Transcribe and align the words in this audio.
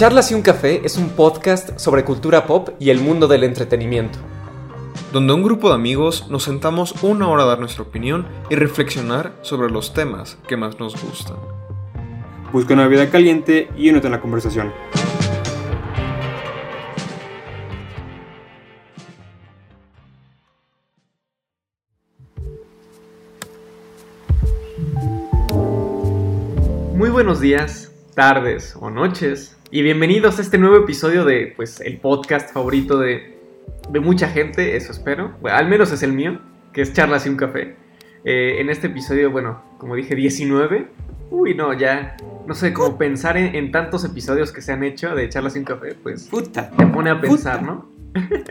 Charlas 0.00 0.30
y 0.30 0.34
un 0.34 0.40
café 0.40 0.80
es 0.82 0.96
un 0.96 1.10
podcast 1.10 1.78
sobre 1.78 2.06
cultura 2.06 2.46
pop 2.46 2.70
y 2.78 2.88
el 2.88 3.00
mundo 3.00 3.28
del 3.28 3.44
entretenimiento. 3.44 4.18
Donde 5.12 5.34
un 5.34 5.42
grupo 5.42 5.68
de 5.68 5.74
amigos 5.74 6.26
nos 6.30 6.44
sentamos 6.44 7.02
una 7.02 7.28
hora 7.28 7.42
a 7.42 7.46
dar 7.46 7.60
nuestra 7.60 7.82
opinión 7.82 8.26
y 8.48 8.54
reflexionar 8.54 9.34
sobre 9.42 9.70
los 9.70 9.92
temas 9.92 10.38
que 10.48 10.56
más 10.56 10.80
nos 10.80 10.94
gustan. 11.04 11.36
Busca 12.50 12.72
una 12.72 12.88
vida 12.88 13.10
caliente 13.10 13.68
y 13.76 13.90
únete 13.90 14.06
en 14.06 14.12
la 14.12 14.22
conversación. 14.22 14.72
Muy 26.94 27.10
buenos 27.10 27.40
días, 27.40 27.92
tardes 28.14 28.74
o 28.80 28.88
noches 28.88 29.59
y 29.72 29.82
bienvenidos 29.82 30.38
a 30.38 30.42
este 30.42 30.58
nuevo 30.58 30.76
episodio 30.76 31.24
de 31.24 31.52
pues 31.54 31.80
el 31.80 31.98
podcast 31.98 32.52
favorito 32.52 32.98
de, 32.98 33.38
de 33.88 34.00
mucha 34.00 34.28
gente, 34.28 34.76
eso 34.76 34.90
espero. 34.90 35.36
Bueno, 35.40 35.56
al 35.56 35.68
menos 35.68 35.92
es 35.92 36.02
el 36.02 36.12
mío, 36.12 36.40
que 36.72 36.82
es 36.82 36.92
Charlas 36.92 37.26
y 37.26 37.28
un 37.28 37.36
café. 37.36 37.76
Eh, 38.24 38.56
en 38.58 38.68
este 38.68 38.88
episodio, 38.88 39.30
bueno, 39.30 39.62
como 39.78 39.94
dije, 39.94 40.16
19. 40.16 40.88
Uy, 41.30 41.54
no, 41.54 41.72
ya 41.72 42.16
no 42.46 42.54
sé 42.54 42.72
cómo 42.72 42.98
pensar 42.98 43.36
en, 43.36 43.54
en 43.54 43.70
tantos 43.70 44.04
episodios 44.04 44.50
que 44.50 44.60
se 44.60 44.72
han 44.72 44.82
hecho 44.82 45.14
de 45.14 45.28
Charlas 45.28 45.54
y 45.54 45.60
un 45.60 45.64
café, 45.64 45.94
pues 45.94 46.26
Puta. 46.28 46.70
te 46.70 46.86
pone 46.86 47.10
a 47.10 47.20
pensar, 47.20 47.60
Puta. 47.60 47.72
¿no? 47.72 47.88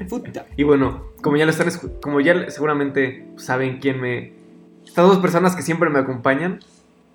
Puta. 0.08 0.46
Y 0.56 0.64
bueno, 0.64 1.04
como 1.22 1.36
ya 1.36 1.44
lo 1.44 1.52
están 1.52 1.70
como 2.02 2.22
ya 2.22 2.50
seguramente 2.50 3.26
saben 3.36 3.80
quién 3.80 4.00
me 4.00 4.32
estas 4.86 5.06
dos 5.06 5.20
personas 5.20 5.56
que 5.56 5.62
siempre 5.62 5.90
me 5.90 6.00
acompañan, 6.00 6.60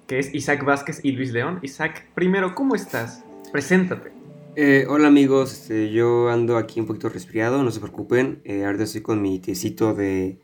que 0.07 0.19
es 0.19 0.35
Isaac 0.35 0.63
Vázquez 0.63 1.01
y 1.03 1.13
Luis 1.13 1.33
León. 1.33 1.59
Isaac, 1.63 2.05
primero, 2.15 2.55
¿cómo 2.55 2.75
estás? 2.75 3.25
Preséntate. 3.55 4.11
Eh, 4.57 4.85
hola 4.89 5.07
amigos, 5.07 5.53
este, 5.53 5.93
yo 5.93 6.29
ando 6.29 6.57
aquí 6.57 6.81
un 6.81 6.89
poquito 6.89 7.09
resfriado, 7.09 7.63
no 7.63 7.71
se 7.71 7.79
preocupen. 7.79 8.41
Eh, 8.43 8.65
ahorita 8.65 8.83
estoy 8.83 9.03
con 9.03 9.23
mi 9.23 9.39
tecito 9.39 9.95
de, 9.95 10.41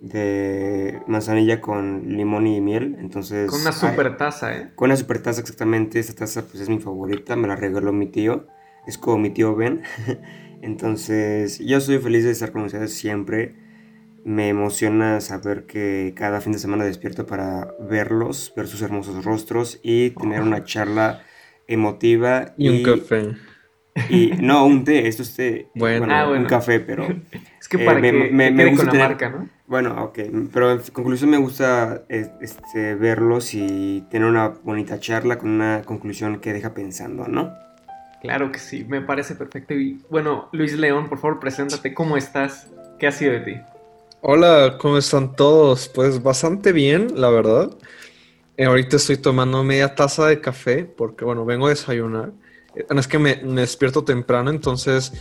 de 0.00 1.00
manzanilla 1.06 1.62
con 1.62 2.14
limón 2.18 2.46
y 2.46 2.60
miel. 2.60 2.96
Entonces. 3.00 3.48
Con 3.48 3.62
una 3.62 3.70
ay, 3.70 3.76
super 3.76 4.14
taza, 4.18 4.54
¿eh? 4.54 4.72
con 4.74 4.90
una 4.90 4.96
super 4.96 5.22
taza, 5.22 5.40
exactamente. 5.40 5.98
Esta 5.98 6.12
taza 6.12 6.44
pues, 6.44 6.60
es 6.60 6.68
mi 6.68 6.78
favorita, 6.78 7.34
me 7.34 7.48
la 7.48 7.56
regaló 7.56 7.94
mi 7.94 8.08
tío. 8.08 8.46
Es 8.86 8.98
como 8.98 9.16
mi 9.16 9.30
tío 9.30 9.56
Ben. 9.56 9.80
Entonces, 10.60 11.60
yo 11.60 11.80
soy 11.80 11.96
feliz 11.96 12.24
de 12.24 12.32
estar 12.32 12.52
con 12.52 12.64
ustedes 12.64 12.92
siempre. 12.92 13.56
Me 14.22 14.50
emociona 14.50 15.22
saber 15.22 15.64
que 15.64 16.12
cada 16.14 16.42
fin 16.42 16.52
de 16.52 16.58
semana 16.58 16.84
despierto 16.84 17.24
para 17.24 17.74
verlos, 17.80 18.52
ver 18.54 18.68
sus 18.68 18.82
hermosos 18.82 19.24
rostros 19.24 19.80
y 19.82 20.10
tener 20.10 20.42
una 20.42 20.62
charla 20.62 21.22
emotiva. 21.72 22.54
Y 22.58 22.68
un 22.68 22.82
café. 22.82 23.36
Y 24.08 24.32
no, 24.40 24.66
un 24.66 24.84
té, 24.84 25.06
esto 25.08 25.22
es 25.22 25.34
té. 25.36 25.68
Bueno. 25.74 26.06
Ah, 26.10 26.26
bueno. 26.26 26.42
un 26.42 26.48
café, 26.48 26.80
pero. 26.80 27.06
Es 27.60 27.68
que 27.68 27.76
Eh, 27.82 27.84
para 27.84 28.00
me- 28.00 28.10
que, 28.10 28.16
me- 28.18 28.28
que 28.28 28.50
me 28.50 28.56
quede 28.56 28.70
gusta 28.70 28.84
con 28.84 28.86
la 28.86 28.92
tener- 28.92 29.08
marca, 29.08 29.28
¿no? 29.30 29.48
Bueno, 29.66 30.02
ok, 30.04 30.18
pero 30.52 30.72
en 30.72 30.78
conclusión 30.92 31.30
me 31.30 31.36
gusta 31.36 32.02
eh, 32.08 32.28
este, 32.40 32.96
verlos 32.96 33.54
y 33.54 34.04
tener 34.10 34.26
una 34.26 34.48
bonita 34.48 34.98
charla 34.98 35.38
con 35.38 35.50
una 35.50 35.82
conclusión 35.84 36.40
que 36.40 36.52
deja 36.52 36.74
pensando, 36.74 37.28
¿no? 37.28 37.52
Claro 38.20 38.50
que 38.50 38.58
sí, 38.58 38.84
me 38.88 39.00
parece 39.00 39.36
perfecto. 39.36 39.74
Y 39.74 40.00
bueno, 40.10 40.48
Luis 40.52 40.76
León, 40.76 41.08
por 41.08 41.18
favor, 41.18 41.38
preséntate. 41.38 41.94
¿Cómo 41.94 42.16
estás? 42.16 42.68
¿Qué 42.98 43.06
ha 43.06 43.12
sido 43.12 43.32
de 43.32 43.40
ti? 43.40 43.54
Hola, 44.22 44.76
¿cómo 44.80 44.98
están 44.98 45.36
todos? 45.36 45.88
Pues 45.88 46.20
bastante 46.22 46.72
bien, 46.72 47.08
la 47.14 47.30
verdad. 47.30 47.70
Eh, 48.60 48.66
ahorita 48.66 48.96
estoy 48.96 49.16
tomando 49.16 49.64
media 49.64 49.94
taza 49.94 50.26
de 50.26 50.40
café 50.40 50.84
porque, 50.84 51.24
bueno, 51.24 51.44
vengo 51.46 51.66
a 51.66 51.70
desayunar. 51.70 52.32
Eh, 52.76 52.84
Es 52.96 53.06
que 53.08 53.18
me, 53.18 53.36
me 53.42 53.62
despierto 53.62 54.04
temprano, 54.04 54.50
entonces 54.50 55.12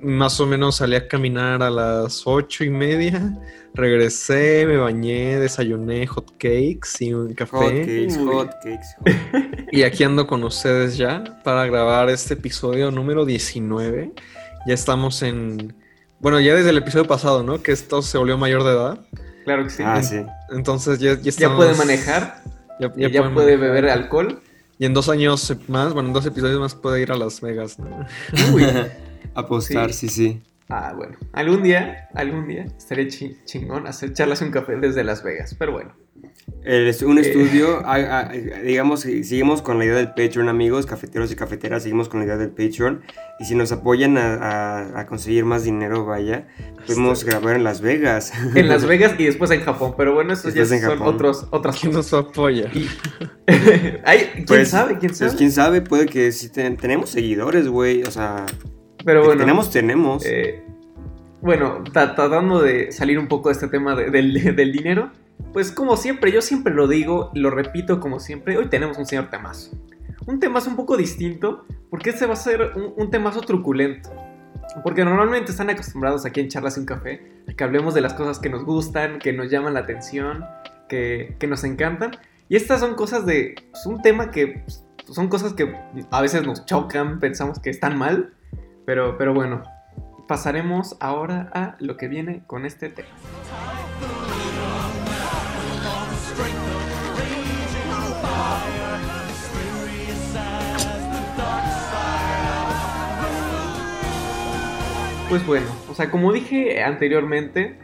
más 0.00 0.38
o 0.38 0.46
menos 0.46 0.76
salí 0.76 0.96
a 0.96 1.08
caminar 1.08 1.62
a 1.62 1.70
las 1.70 2.22
ocho 2.26 2.62
y 2.62 2.68
media. 2.68 3.32
Regresé, 3.72 4.66
me 4.66 4.76
bañé, 4.76 5.38
desayuné 5.40 6.06
hot 6.06 6.32
cakes 6.32 6.90
y 7.00 7.14
un 7.14 7.32
café. 7.32 7.56
Uy. 7.56 8.08
hotcakes. 8.26 8.86
hot- 9.00 9.66
Y 9.72 9.82
aquí 9.82 10.04
ando 10.04 10.26
con 10.26 10.44
ustedes 10.44 10.96
ya 10.98 11.24
para 11.42 11.64
grabar 11.66 12.10
este 12.10 12.34
episodio 12.34 12.90
número 12.90 13.24
19. 13.24 14.12
Ya 14.66 14.74
estamos 14.74 15.22
en... 15.22 15.74
Bueno, 16.20 16.38
ya 16.38 16.54
desde 16.54 16.70
el 16.70 16.76
episodio 16.78 17.06
pasado, 17.06 17.42
¿no? 17.42 17.62
Que 17.62 17.72
esto 17.72 18.02
se 18.02 18.18
volvió 18.18 18.36
mayor 18.38 18.62
de 18.62 18.70
edad. 18.72 19.00
Claro 19.44 19.64
que 19.64 19.70
sí. 19.70 19.82
Ah, 19.84 20.02
sí. 20.02 20.22
Entonces 20.50 20.98
ya, 20.98 21.14
ya 21.14 21.20
ya 21.22 21.28
estamos... 21.30 21.56
puede 21.56 21.74
manejar, 21.76 22.42
Ya, 22.80 22.92
ya, 22.96 23.08
ya 23.08 23.20
puede 23.22 23.56
manejar. 23.56 23.60
beber 23.60 23.88
alcohol. 23.90 24.40
Y 24.78 24.86
en 24.86 24.94
dos 24.94 25.08
años 25.08 25.56
más, 25.68 25.92
bueno, 25.94 26.08
en 26.08 26.12
dos 26.14 26.26
episodios 26.26 26.58
más 26.60 26.74
puede 26.74 27.00
ir 27.02 27.12
a 27.12 27.16
Las 27.16 27.40
Vegas, 27.40 27.78
¿no? 27.78 28.04
Uy. 28.52 28.64
Apostar, 29.34 29.92
sí, 29.92 30.08
sí. 30.08 30.42
Ah, 30.68 30.92
bueno. 30.96 31.16
Algún 31.32 31.62
día, 31.62 32.08
algún 32.14 32.46
día 32.48 32.64
estaría 32.76 33.06
chi- 33.08 33.36
chingón 33.44 33.86
hacer 33.86 34.12
charlas 34.12 34.40
un 34.42 34.50
café 34.50 34.76
desde 34.76 35.04
Las 35.04 35.22
Vegas. 35.22 35.54
Pero 35.58 35.72
bueno. 35.72 35.92
El 36.62 36.94
un 37.04 37.18
Eh. 37.18 37.20
estudio, 37.20 37.82
digamos, 38.64 39.00
si- 39.00 39.22
seguimos 39.24 39.60
con 39.60 39.78
la 39.78 39.84
idea 39.84 39.96
del 39.96 40.08
Patreon, 40.08 40.48
amigos, 40.48 40.86
cafeteros 40.86 41.30
y 41.30 41.36
cafeteras, 41.36 41.82
seguimos 41.82 42.08
con 42.08 42.20
la 42.20 42.26
idea 42.26 42.36
del 42.38 42.48
Patreon. 42.50 43.02
Y 43.38 43.44
si 43.44 43.54
nos 43.54 43.70
apoyan 43.72 44.16
a, 44.16 44.34
a- 44.36 45.00
a 45.00 45.06
conseguir 45.06 45.44
más 45.44 45.64
dinero, 45.64 46.06
vaya, 46.06 46.46
podemos 46.86 47.24
grabar 47.24 47.56
en 47.56 47.64
Las 47.64 47.82
Vegas. 47.82 48.32
En 48.54 48.68
Las 48.68 48.86
Vegas 48.86 49.14
y 49.18 49.24
después 49.24 49.50
en 49.50 49.60
Japón. 49.62 49.94
Pero 49.96 50.14
bueno, 50.14 50.32
estos 50.32 50.54
ya 50.54 50.60
Después 50.60 50.80
en 50.82 50.88
son 50.88 50.98
Japón. 50.98 51.14
otros, 51.16 51.46
otras 51.50 51.78
¿Quién 51.78 51.92
nos 51.92 52.12
apoya? 52.14 52.70
Y- 52.72 52.88
Ay, 54.04 54.30
¿Quién 54.34 54.46
Pues, 54.46 54.68
sabe? 54.70 54.98
¿Quién 54.98 55.10
pues, 55.10 55.18
sabe? 55.18 55.36
quién 55.36 55.52
sabe, 55.52 55.80
puede 55.82 56.06
que 56.06 56.30
ten- 56.52 56.76
tenemos 56.78 57.10
seguidores, 57.10 57.68
güey. 57.68 58.02
O 58.04 58.10
sea, 58.10 58.46
Pero 59.04 59.22
bueno. 59.24 59.40
tenemos, 59.40 59.70
tenemos. 59.70 60.24
Eh, 60.24 60.62
bueno, 61.42 61.84
tra- 61.84 62.14
tratando 62.14 62.62
de 62.62 62.90
salir 62.90 63.18
un 63.18 63.28
poco 63.28 63.50
de 63.50 63.52
este 63.54 63.68
tema 63.68 63.94
de- 63.94 64.10
del, 64.10 64.56
del 64.56 64.72
dinero, 64.72 65.10
pues 65.52 65.70
como 65.70 65.96
siempre, 65.96 66.32
yo 66.32 66.42
siempre 66.42 66.74
lo 66.74 66.88
digo, 66.88 67.30
lo 67.34 67.50
repito 67.50 68.00
como 68.00 68.20
siempre, 68.20 68.56
hoy 68.56 68.68
tenemos 68.68 68.98
un 68.98 69.06
señor 69.06 69.30
temazo. 69.30 69.76
Un 70.26 70.40
temazo 70.40 70.70
un 70.70 70.76
poco 70.76 70.96
distinto, 70.96 71.64
porque 71.90 72.10
este 72.10 72.26
va 72.26 72.32
a 72.32 72.36
ser 72.36 72.72
un, 72.76 72.94
un 72.96 73.10
temazo 73.10 73.40
truculento. 73.40 74.10
Porque 74.82 75.04
normalmente 75.04 75.52
están 75.52 75.70
acostumbrados 75.70 76.24
aquí 76.24 76.40
en 76.40 76.48
Charlas 76.48 76.76
y 76.76 76.80
un 76.80 76.86
Café 76.86 77.34
que 77.56 77.64
hablemos 77.64 77.94
de 77.94 78.00
las 78.00 78.14
cosas 78.14 78.38
que 78.38 78.48
nos 78.48 78.64
gustan, 78.64 79.18
que 79.18 79.32
nos 79.32 79.50
llaman 79.50 79.74
la 79.74 79.80
atención, 79.80 80.44
que, 80.88 81.36
que 81.38 81.46
nos 81.46 81.64
encantan. 81.64 82.12
Y 82.48 82.56
estas 82.56 82.80
son 82.80 82.94
cosas 82.94 83.26
de... 83.26 83.54
pues, 83.70 83.86
un 83.86 84.02
tema 84.02 84.30
que 84.30 84.62
pues, 84.64 84.84
son 85.06 85.28
cosas 85.28 85.52
que 85.52 85.74
a 86.10 86.20
veces 86.20 86.46
nos 86.46 86.64
chocan, 86.66 87.20
pensamos 87.20 87.58
que 87.58 87.70
están 87.70 87.96
mal, 87.98 88.34
pero, 88.86 89.16
pero 89.18 89.34
bueno, 89.34 89.62
pasaremos 90.26 90.96
ahora 91.00 91.50
a 91.52 91.76
lo 91.78 91.96
que 91.96 92.08
viene 92.08 92.42
con 92.46 92.64
este 92.64 92.88
tema. 92.88 93.08
Pues 105.34 105.44
bueno, 105.48 105.66
o 105.90 105.94
sea, 105.96 106.12
como 106.12 106.32
dije 106.32 106.80
anteriormente, 106.84 107.76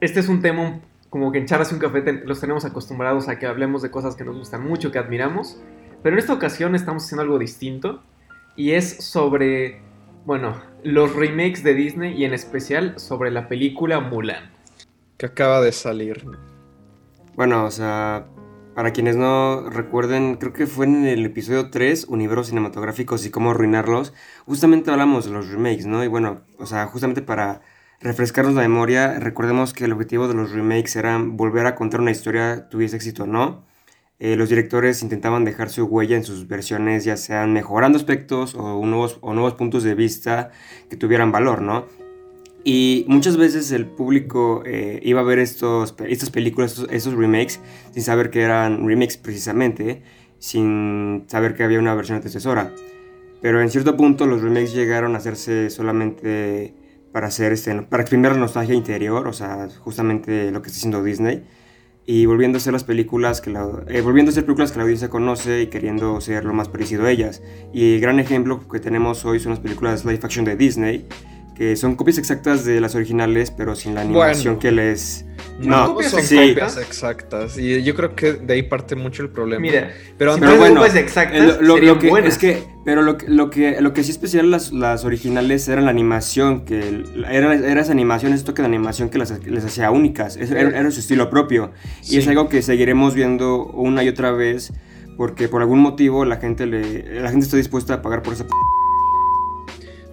este 0.00 0.18
es 0.18 0.28
un 0.28 0.42
tema 0.42 0.80
como 1.08 1.30
que 1.30 1.38
en 1.38 1.46
Charlas 1.46 1.70
y 1.70 1.74
un 1.74 1.80
Café 1.80 2.02
ten- 2.02 2.22
los 2.26 2.40
tenemos 2.40 2.64
acostumbrados 2.64 3.28
a 3.28 3.38
que 3.38 3.46
hablemos 3.46 3.80
de 3.82 3.92
cosas 3.92 4.16
que 4.16 4.24
nos 4.24 4.36
gustan 4.36 4.66
mucho, 4.66 4.90
que 4.90 4.98
admiramos, 4.98 5.62
pero 6.02 6.16
en 6.16 6.18
esta 6.18 6.32
ocasión 6.32 6.74
estamos 6.74 7.04
haciendo 7.04 7.22
algo 7.22 7.38
distinto 7.38 8.02
y 8.56 8.72
es 8.72 9.04
sobre, 9.04 9.80
bueno, 10.26 10.60
los 10.82 11.14
remakes 11.14 11.62
de 11.62 11.74
Disney 11.74 12.20
y 12.20 12.24
en 12.24 12.34
especial 12.34 12.98
sobre 12.98 13.30
la 13.30 13.46
película 13.46 14.00
Mulan. 14.00 14.50
Que 15.16 15.26
acaba 15.26 15.60
de 15.60 15.70
salir. 15.70 16.24
Bueno, 17.36 17.66
o 17.66 17.70
sea, 17.70 18.26
para 18.74 18.92
quienes 18.92 19.16
no 19.16 19.68
recuerden, 19.68 20.36
creo 20.36 20.52
que 20.52 20.66
fue 20.66 20.86
en 20.86 21.04
el 21.04 21.24
episodio 21.26 21.70
3, 21.70 22.04
Universos 22.04 22.48
Cinematográficos 22.48 23.26
y 23.26 23.30
cómo 23.30 23.50
arruinarlos, 23.50 24.12
justamente 24.46 24.90
hablamos 24.90 25.24
de 25.24 25.32
los 25.32 25.48
remakes, 25.48 25.86
¿no? 25.86 26.04
Y 26.04 26.08
bueno, 26.08 26.42
o 26.58 26.66
sea, 26.66 26.86
justamente 26.86 27.22
para 27.22 27.62
refrescarnos 28.00 28.54
la 28.54 28.62
memoria, 28.62 29.18
recordemos 29.18 29.72
que 29.72 29.84
el 29.84 29.92
objetivo 29.92 30.28
de 30.28 30.34
los 30.34 30.52
remakes 30.52 30.96
era 30.96 31.18
volver 31.18 31.66
a 31.66 31.74
contar 31.74 32.00
una 32.00 32.10
historia, 32.10 32.68
tuviese 32.68 32.96
éxito 32.96 33.24
o 33.24 33.26
no. 33.26 33.64
Eh, 34.18 34.36
los 34.36 34.50
directores 34.50 35.02
intentaban 35.02 35.44
dejar 35.44 35.70
su 35.70 35.84
huella 35.86 36.16
en 36.16 36.24
sus 36.24 36.46
versiones, 36.46 37.04
ya 37.04 37.16
sean 37.16 37.52
mejorando 37.52 37.96
aspectos 37.98 38.54
o 38.54 38.84
nuevos, 38.84 39.18
o 39.22 39.32
nuevos 39.32 39.54
puntos 39.54 39.82
de 39.82 39.94
vista 39.94 40.50
que 40.88 40.96
tuvieran 40.96 41.32
valor, 41.32 41.62
¿no? 41.62 41.86
Y 42.64 43.04
muchas 43.08 43.36
veces 43.36 43.72
el 43.72 43.86
público 43.86 44.62
eh, 44.66 45.00
iba 45.02 45.20
a 45.20 45.24
ver 45.24 45.38
estos, 45.38 45.94
estas 46.06 46.30
películas, 46.30 46.84
estos, 46.90 47.14
remakes, 47.14 47.60
sin 47.92 48.02
saber 48.02 48.30
que 48.30 48.42
eran 48.42 48.86
remakes 48.86 49.16
precisamente, 49.16 50.02
sin 50.38 51.24
saber 51.26 51.54
que 51.54 51.64
había 51.64 51.78
una 51.78 51.94
versión 51.94 52.16
antecesora. 52.16 52.72
Pero 53.40 53.62
en 53.62 53.70
cierto 53.70 53.96
punto 53.96 54.26
los 54.26 54.42
remakes 54.42 54.74
llegaron 54.74 55.14
a 55.14 55.18
hacerse 55.18 55.70
solamente 55.70 56.74
para 57.12 57.28
hacer 57.28 57.52
este, 57.52 57.82
para 57.82 58.02
exprimir 58.02 58.32
la 58.32 58.36
nostalgia 58.36 58.74
interior, 58.74 59.26
o 59.26 59.32
sea, 59.32 59.68
justamente 59.80 60.50
lo 60.50 60.60
que 60.60 60.68
está 60.68 60.78
haciendo 60.78 61.02
Disney. 61.02 61.44
y 62.06 62.26
volviendo 62.26 62.58
a 62.58 62.60
ser 62.60 62.72
las 62.72 62.82
películas 62.84 63.40
que 63.40 63.50
la, 63.50 63.68
eh, 63.88 64.00
volviendo 64.00 64.30
a 64.30 64.34
ser 64.34 64.44
películas 64.44 64.72
que 64.72 64.78
la 64.78 64.82
audiencia 64.84 65.08
conoce 65.08 65.62
y 65.62 65.66
queriendo 65.68 66.20
ser 66.20 66.44
lo 66.44 66.52
más 66.52 66.68
parecido 66.68 67.06
a 67.06 67.10
ellas. 67.10 67.42
Y 67.72 67.94
el 67.94 68.00
gran 68.00 68.18
ejemplo 68.20 68.60
que 68.68 68.80
tenemos 68.80 69.24
hoy 69.24 69.38
son 69.38 69.50
las 69.50 69.60
películas 69.60 70.04
live 70.04 70.20
action 70.22 70.44
de 70.44 70.56
Disney, 70.56 71.06
que 71.54 71.76
son 71.76 71.94
copias 71.94 72.18
exactas 72.18 72.64
de 72.64 72.80
las 72.80 72.94
originales, 72.94 73.50
pero 73.50 73.76
sin 73.76 73.94
la 73.94 74.00
animación 74.02 74.58
que 74.58 74.72
les... 74.72 75.26
No, 75.58 75.94
no 75.94 76.02
son 76.02 76.22
sí. 76.22 76.36
copias 76.36 76.78
exactas. 76.78 77.58
Y 77.58 77.82
yo 77.82 77.94
creo 77.94 78.14
que 78.14 78.32
de 78.32 78.54
ahí 78.54 78.62
parte 78.62 78.96
mucho 78.96 79.22
el 79.22 79.28
problema. 79.28 79.60
Mira, 79.60 79.92
pero, 80.16 80.36
pero 80.38 80.56
bueno, 80.56 80.84
exactas 80.84 81.60
lo, 81.60 81.76
lo, 81.76 81.98
que, 81.98 82.08
es 82.24 82.38
que, 82.38 82.64
pero 82.84 83.02
lo, 83.02 83.18
lo, 83.26 83.50
que, 83.50 83.80
lo 83.80 83.92
que 83.92 84.02
sí 84.02 84.10
especial 84.10 84.50
las, 84.50 84.72
las 84.72 85.04
originales 85.04 85.68
era 85.68 85.82
la 85.82 85.90
animación, 85.90 86.64
que 86.64 87.04
era, 87.28 87.54
era 87.54 87.80
esa 87.82 87.92
animación, 87.92 88.32
ese 88.32 88.44
toque 88.44 88.62
de 88.62 88.68
animación 88.68 89.10
que 89.10 89.18
las, 89.18 89.44
les 89.44 89.64
hacía 89.64 89.90
únicas. 89.90 90.36
Era, 90.36 90.60
era, 90.60 90.90
su 90.90 91.00
estilo 91.00 91.28
propio. 91.28 91.72
Y 92.08 92.18
es 92.18 92.26
algo 92.28 92.48
que 92.48 92.62
seguiremos 92.62 93.14
viendo 93.14 93.66
una 93.66 94.02
y 94.02 94.08
otra 94.08 94.32
vez, 94.32 94.72
porque 95.18 95.48
por 95.48 95.60
algún 95.60 95.80
motivo 95.80 96.24
la 96.24 96.36
gente, 96.36 96.64
le, 96.66 97.20
la 97.20 97.30
gente 97.30 97.44
está 97.44 97.58
dispuesta 97.58 97.94
a 97.94 98.02
pagar 98.02 98.22
por 98.22 98.32
esa... 98.32 98.46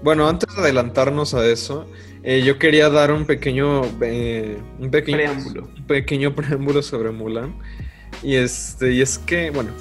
Bueno, 0.08 0.30
antes 0.30 0.56
de 0.56 0.62
adelantarnos 0.62 1.34
a 1.34 1.46
eso, 1.46 1.86
eh, 2.24 2.42
yo 2.42 2.58
quería 2.58 2.90
dar 2.90 3.12
un 3.12 3.26
pequeño, 3.26 3.82
eh, 4.00 4.58
un 4.80 4.90
pequeño 4.90 5.18
preámbulo. 5.18 5.68
Un 5.76 5.84
pequeño 5.86 6.34
preámbulo 6.38 6.82
sobre 6.82 7.12
Mulan. 7.12 7.54
Y 8.24 8.36
este, 8.36 8.94
y 8.94 9.02
es 9.02 9.18
que, 9.18 9.50
bueno, 9.50 9.72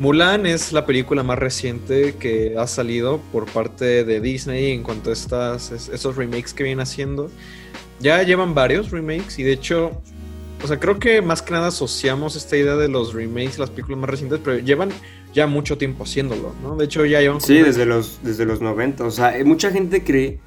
Mulan 0.00 0.44
es 0.44 0.72
la 0.72 0.86
película 0.86 1.22
más 1.22 1.38
reciente 1.38 2.16
que 2.16 2.56
ha 2.58 2.66
salido 2.66 3.20
por 3.30 3.46
parte 3.46 4.02
de 4.02 4.20
Disney 4.20 4.72
en 4.72 4.82
cuanto 4.82 5.10
a 5.10 5.12
estas, 5.12 5.70
esos 5.70 6.16
remakes 6.16 6.52
que 6.52 6.64
vienen 6.64 6.80
haciendo. 6.80 7.30
Ya 8.00 8.20
llevan 8.24 8.56
varios 8.56 8.90
remakes 8.90 9.38
y 9.38 9.44
de 9.44 9.52
hecho, 9.52 10.02
o 10.64 10.66
sea, 10.66 10.80
creo 10.80 10.98
que 10.98 11.22
más 11.22 11.42
que 11.42 11.52
nada 11.52 11.68
asociamos 11.68 12.34
esta 12.34 12.56
idea 12.56 12.74
de 12.74 12.88
los 12.88 13.14
remakes, 13.14 13.56
las 13.56 13.70
películas 13.70 14.00
más 14.00 14.10
recientes, 14.10 14.40
pero 14.42 14.58
llevan 14.58 14.90
ya 15.32 15.46
mucho 15.46 15.78
tiempo 15.78 16.04
haciéndolo, 16.04 16.54
¿no? 16.62 16.76
De 16.76 16.84
hecho, 16.84 17.04
ya 17.04 17.20
llevan... 17.20 17.40
Sí, 17.40 17.58
desde 17.58 17.86
los, 17.86 18.20
desde 18.22 18.44
los 18.44 18.60
90. 18.60 19.04
O 19.04 19.10
sea, 19.10 19.36
eh, 19.36 19.44
mucha 19.44 19.70
gente 19.70 20.02
cree 20.02 20.38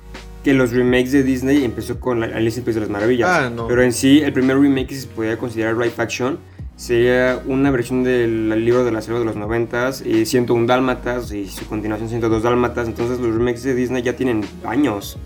que 0.43 0.53
los 0.53 0.71
remakes 0.71 1.11
de 1.11 1.23
Disney 1.23 1.63
empezó 1.63 1.99
con 1.99 2.21
Alice 2.23 2.59
en 2.59 2.65
País 2.65 2.75
de 2.75 2.81
las 2.81 2.89
Maravillas. 2.89 3.29
Ah, 3.29 3.49
no. 3.49 3.67
Pero 3.67 3.81
en 3.81 3.93
sí, 3.93 4.21
el 4.21 4.33
primer 4.33 4.59
remake 4.59 4.87
que 4.87 4.95
se 4.95 5.07
podía 5.07 5.37
considerar 5.37 5.75
live 5.77 5.93
action 5.97 6.37
sería 6.75 7.41
una 7.45 7.71
versión 7.71 8.03
del 8.03 8.49
libro 8.65 8.83
de 8.83 8.91
la 8.91 9.01
selva 9.01 9.19
de 9.19 9.25
los 9.25 9.35
90 9.35 9.91
y 10.05 10.25
101 10.25 10.67
Dálmatas 10.67 11.31
y 11.31 11.47
su 11.47 11.65
continuación 11.65 12.09
102 12.09 12.43
Dálmatas. 12.43 12.87
Entonces 12.87 13.19
los 13.19 13.33
remakes 13.33 13.63
de 13.63 13.73
Disney 13.73 14.03
ya 14.03 14.15
tienen 14.15 14.43
años. 14.65 15.17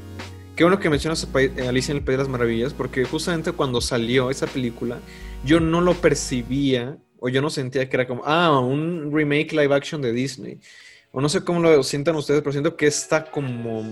Qué 0.56 0.63
bueno 0.63 0.80
que 0.80 0.89
mencionas 0.89 1.27
Alicia 1.68 1.92
en 1.92 1.98
el 1.98 2.04
País 2.04 2.18
de 2.18 2.24
las 2.24 2.30
Maravillas, 2.30 2.74
porque 2.74 3.06
justamente 3.06 3.51
cuando 3.51 3.80
salió 3.80 4.31
esa 4.31 4.48
película, 4.48 5.00
yo 5.45 5.59
no 5.59 5.81
lo 5.81 5.94
percibía 5.94 6.98
o 7.19 7.30
yo 7.30 7.42
no 7.42 7.50
sentía 7.50 7.90
que 7.90 7.96
era 7.96 8.08
como, 8.08 8.24
ah, 8.25 8.60
un 8.60 9.12
remake 9.12 9.54
live 9.54 9.74
action 9.74 10.02
de 10.02 10.12
Disney. 10.12 10.60
O 11.12 11.22
no 11.22 11.30
sé 11.30 11.44
cómo 11.44 11.60
lo 11.62 11.84
sientan 11.84 12.16
ustedes, 12.16 12.42
pero 12.42 12.52
siento 12.52 12.75
que 12.75 12.88
esta 12.88 13.31
como 13.31 13.84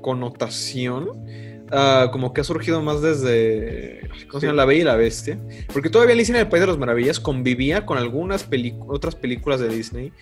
connotación, 0.00 1.08
uh, 1.08 2.10
como 2.10 2.32
que 2.32 2.40
ha 2.40 2.44
surgido 2.44 2.80
más 2.80 3.02
desde, 3.02 4.08
¿cómo 4.28 4.40
se 4.40 4.46
llama? 4.46 4.56
La 4.56 4.64
Bella 4.64 4.80
y 4.80 4.84
la 4.84 4.96
Bestia. 4.96 5.38
Porque 5.72 5.90
todavía 5.90 6.14
Alicia 6.14 6.34
en 6.34 6.40
el 6.40 6.48
País 6.48 6.62
de 6.62 6.68
las 6.68 6.78
Maravillas 6.78 7.20
convivía 7.20 7.84
con 7.84 7.98
algunas 7.98 8.48
otras 8.86 9.16
películas 9.16 9.60
de 9.60 9.68
Disney 9.68 10.12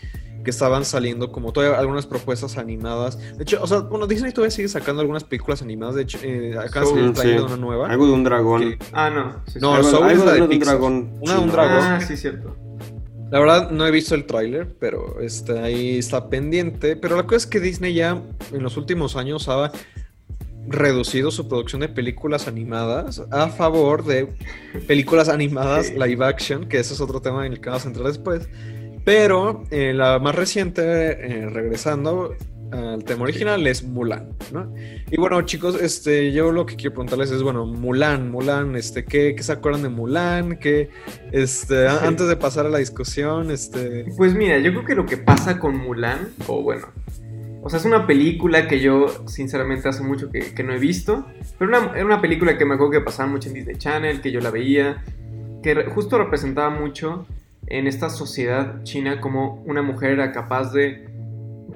que 0.45 0.51
estaban 0.51 0.85
saliendo 0.85 1.31
como 1.33 1.53
todavía 1.53 1.79
algunas 1.79 2.07
propuestas 2.07 2.57
animadas. 2.57 3.19
De 3.37 3.43
hecho, 3.43 3.63
o 3.63 3.67
sea, 3.67 3.81
bueno, 3.81 4.07
Disney 4.07 4.33
todavía 4.33 4.51
sigue 4.51 4.69
sacando 4.69 5.01
algunas 5.03 5.25
películas 5.25 5.63
animadas. 5.63 5.97
De 5.97 6.03
hecho, 6.03 6.19
eh, 6.23 6.57
acá 6.59 6.85
se 6.85 7.07
está 7.07 7.45
una 7.45 7.57
nueva. 7.57 7.89
Algo 7.89 8.07
de 8.07 8.13
un 8.13 8.25
dragón. 8.25 8.77
Ah, 8.93 9.11
no. 9.11 9.43
no, 9.61 9.75
algo, 9.75 10.05
algo 10.05 10.31
de, 10.31 10.43
un 10.43 10.59
dragón. 10.59 11.11
Una 11.21 11.35
de 11.35 11.41
un 11.41 11.51
dragón. 11.51 11.83
Ah, 11.83 12.01
sí, 12.01 12.17
cierto. 12.17 12.57
La 13.31 13.39
verdad 13.39 13.71
no 13.71 13.87
he 13.87 13.93
visto 13.93 14.17
el 14.17 14.27
tráiler, 14.27 14.75
pero 14.81 15.21
está 15.21 15.65
ahí 15.65 15.99
está 15.99 16.29
pendiente. 16.29 16.97
Pero 16.97 17.17
la 17.17 17.25
cosa 17.25 17.37
es 17.37 17.47
que 17.47 17.61
Disney 17.61 17.95
ya 17.95 18.21
en 18.53 18.63
los 18.63 18.77
últimos 18.77 19.15
años 19.15 19.49
ha 19.49 19.71
reducido 20.67 21.31
su 21.31 21.49
producción 21.49 21.81
de 21.81 21.89
películas 21.89 22.47
animadas 22.47 23.23
a 23.31 23.49
favor 23.49 24.05
de 24.05 24.29
películas 24.87 25.29
animadas 25.29 25.93
live 25.93 26.25
action, 26.25 26.69
que 26.69 26.79
ese 26.79 26.95
es 26.95 27.01
otro 27.01 27.21
tema 27.21 27.47
en 27.47 27.53
el 27.53 27.61
que 27.61 27.69
vamos 27.69 27.85
a 27.85 27.89
entrar 27.89 28.07
después. 28.07 28.49
Pero 29.05 29.65
eh, 29.71 29.93
la 29.95 30.19
más 30.19 30.35
reciente, 30.35 30.83
eh, 30.83 31.49
regresando 31.49 32.35
al 32.73 33.05
tema 33.05 33.25
original, 33.25 33.67
es 33.67 33.83
Mulan, 33.83 34.29
¿no? 34.53 34.73
Y 35.11 35.17
bueno, 35.19 35.43
chicos, 35.43 35.81
este, 35.81 36.33
yo 36.33 36.53
lo 36.53 36.67
que 36.67 36.77
quiero 36.77 36.93
preguntarles 36.93 37.31
es, 37.33 37.43
bueno, 37.43 37.67
Mulan, 37.67 38.31
Mulan, 38.31 38.77
este, 38.77 39.05
¿qué, 39.05 39.35
qué 39.35 39.43
se 39.43 39.53
acuerdan 39.53 39.83
de 39.83 39.89
Mulan? 39.89 40.57
¿Qué, 40.59 40.91
este, 41.33 41.89
antes 41.89 42.29
de 42.29 42.37
pasar 42.37 42.67
a 42.67 42.69
la 42.69 42.79
discusión, 42.79 43.51
este... 43.51 44.07
Pues 44.17 44.35
mira, 44.35 44.59
yo 44.59 44.71
creo 44.71 44.85
que 44.85 44.95
lo 44.95 45.07
que 45.07 45.17
pasa 45.17 45.59
con 45.59 45.77
Mulan, 45.77 46.29
o 46.47 46.63
bueno, 46.63 46.87
o 47.63 47.69
sea, 47.69 47.79
es 47.79 47.85
una 47.85 48.07
película 48.07 48.69
que 48.69 48.81
yo, 48.81 49.27
sinceramente, 49.27 49.89
hace 49.89 50.03
mucho 50.03 50.31
que, 50.31 50.55
que 50.55 50.63
no 50.63 50.73
he 50.73 50.79
visto, 50.79 51.27
pero 51.59 51.71
una, 51.71 51.93
era 51.95 52.05
una 52.05 52.21
película 52.21 52.57
que 52.57 52.65
me 52.65 52.75
acuerdo 52.75 52.93
que 52.93 53.01
pasaba 53.01 53.29
mucho 53.29 53.49
en 53.49 53.55
Disney 53.55 53.77
Channel, 53.77 54.21
que 54.21 54.31
yo 54.31 54.41
la 54.41 54.51
veía, 54.51 55.05
que 55.63 55.75
justo 55.87 56.19
representaba 56.19 56.71
mucho 56.71 57.27
en 57.67 57.87
esta 57.87 58.11
sociedad 58.11 58.83
china 58.83 59.21
como 59.21 59.63
una 59.67 59.83
mujer 59.83 60.13
era 60.13 60.33
capaz 60.33 60.73
de 60.73 61.09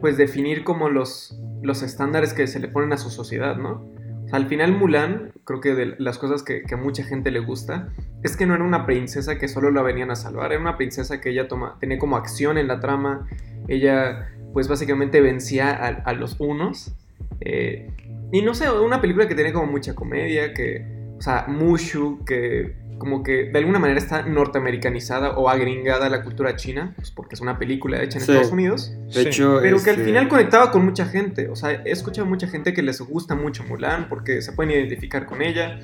pues 0.01 0.17
definir 0.17 0.65
como 0.65 0.89
los, 0.89 1.41
los 1.63 1.83
estándares 1.83 2.35
que 2.35 2.47
se 2.47 2.61
le 2.61 2.69
ponen 2.69 2.93
a 2.93 2.99
su 2.99 3.11
sociedad, 3.11 3.57
¿no? 3.57 3.95
Al 4.33 4.47
final 4.47 4.73
Mulan, 4.73 5.33
creo 5.45 5.61
que 5.61 5.75
de 5.75 5.95
las 5.99 6.19
cosas 6.19 6.43
que, 6.43 6.65
a 6.73 6.77
mucha 6.77 7.05
gente 7.05 7.31
le 7.31 7.41
gusta, 7.41 7.89
es 8.23 8.37
que 8.37 8.47
no 8.47 8.55
era 8.55 8.65
una 8.65 8.85
princesa 8.85 9.39
que 9.39 9.49
solo 9.49 9.71
la 9.71 9.83
venían 9.83 10.11
a 10.11 10.17
salvar, 10.17 10.53
era 10.53 10.61
una 10.61 10.77
princesa 10.77 11.21
que 11.21 11.31
ella 11.31 11.47
toma, 11.47 11.77
tenía 11.79 11.99
como 11.99 12.17
acción 12.17 12.59
en 12.59 12.67
la 12.67 12.81
trama, 12.81 13.29
ella 13.69 14.29
pues 14.53 14.67
básicamente 14.67 15.21
vencía 15.21 15.73
a, 15.73 16.13
los 16.15 16.41
unos. 16.41 16.95
Eh, 17.41 17.91
y 18.33 18.43
no 18.43 18.55
sé, 18.55 18.71
una 18.71 19.01
película 19.01 19.29
que 19.29 19.35
tiene 19.35 19.53
como 19.53 19.71
mucha 19.71 19.95
comedia, 19.95 20.53
que, 20.53 20.85
o 21.17 21.23
sea, 21.23 21.47
Mushu, 21.47 22.25
que 22.25 22.75
como 22.99 23.23
que 23.23 23.45
de 23.45 23.59
alguna 23.59 23.79
manera 23.79 23.99
está 23.99 24.23
norteamericanizada 24.23 25.37
o 25.37 25.49
agringada 25.49 26.09
la 26.09 26.23
cultura 26.23 26.57
china, 26.57 26.93
pues 26.97 27.11
porque 27.11 27.35
es 27.35 27.41
una 27.41 27.59
película 27.59 28.03
hecha 28.03 28.19
en 28.19 28.23
Estados 28.23 28.53
Unidos. 28.53 28.93
De 29.13 29.23
hecho, 29.23 29.59
pero 29.61 29.83
que 29.83 29.91
al 29.91 29.97
este 29.97 30.05
final 30.05 30.29
conectaba 30.29 30.71
con 30.71 30.85
mucha 30.85 31.07
gente. 31.07 31.49
O 31.49 31.57
sea, 31.57 31.83
he 31.85 31.91
escuchado 31.91 32.27
a 32.27 32.31
mucha 32.31 32.47
gente 32.47 32.73
que 32.73 32.83
les 32.83 33.01
gusta 33.01 33.35
mucho 33.35 33.65
Mulan 33.65 34.09
porque 34.09 34.43
se 34.43 34.53
pueden 34.53 34.73
identificar 34.73 35.27
con 35.27 35.43
ella. 35.43 35.81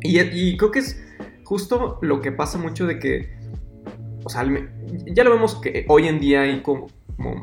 Y, 0.00 0.56
creo 0.56 0.70
que 0.70 0.78
es 0.80 1.02
justo 1.44 1.98
lo 2.02 2.20
que 2.20 2.32
pasa 2.32 2.58
mucho 2.58 2.86
de 2.86 2.98
que, 2.98 3.36
o 4.24 4.28
sea, 4.28 4.46
ya 5.06 5.24
lo 5.24 5.30
vemos 5.30 5.56
que 5.56 5.84
hoy 5.88 6.06
en 6.06 6.20
día 6.20 6.42
hay 6.42 6.60
como, 6.62 6.88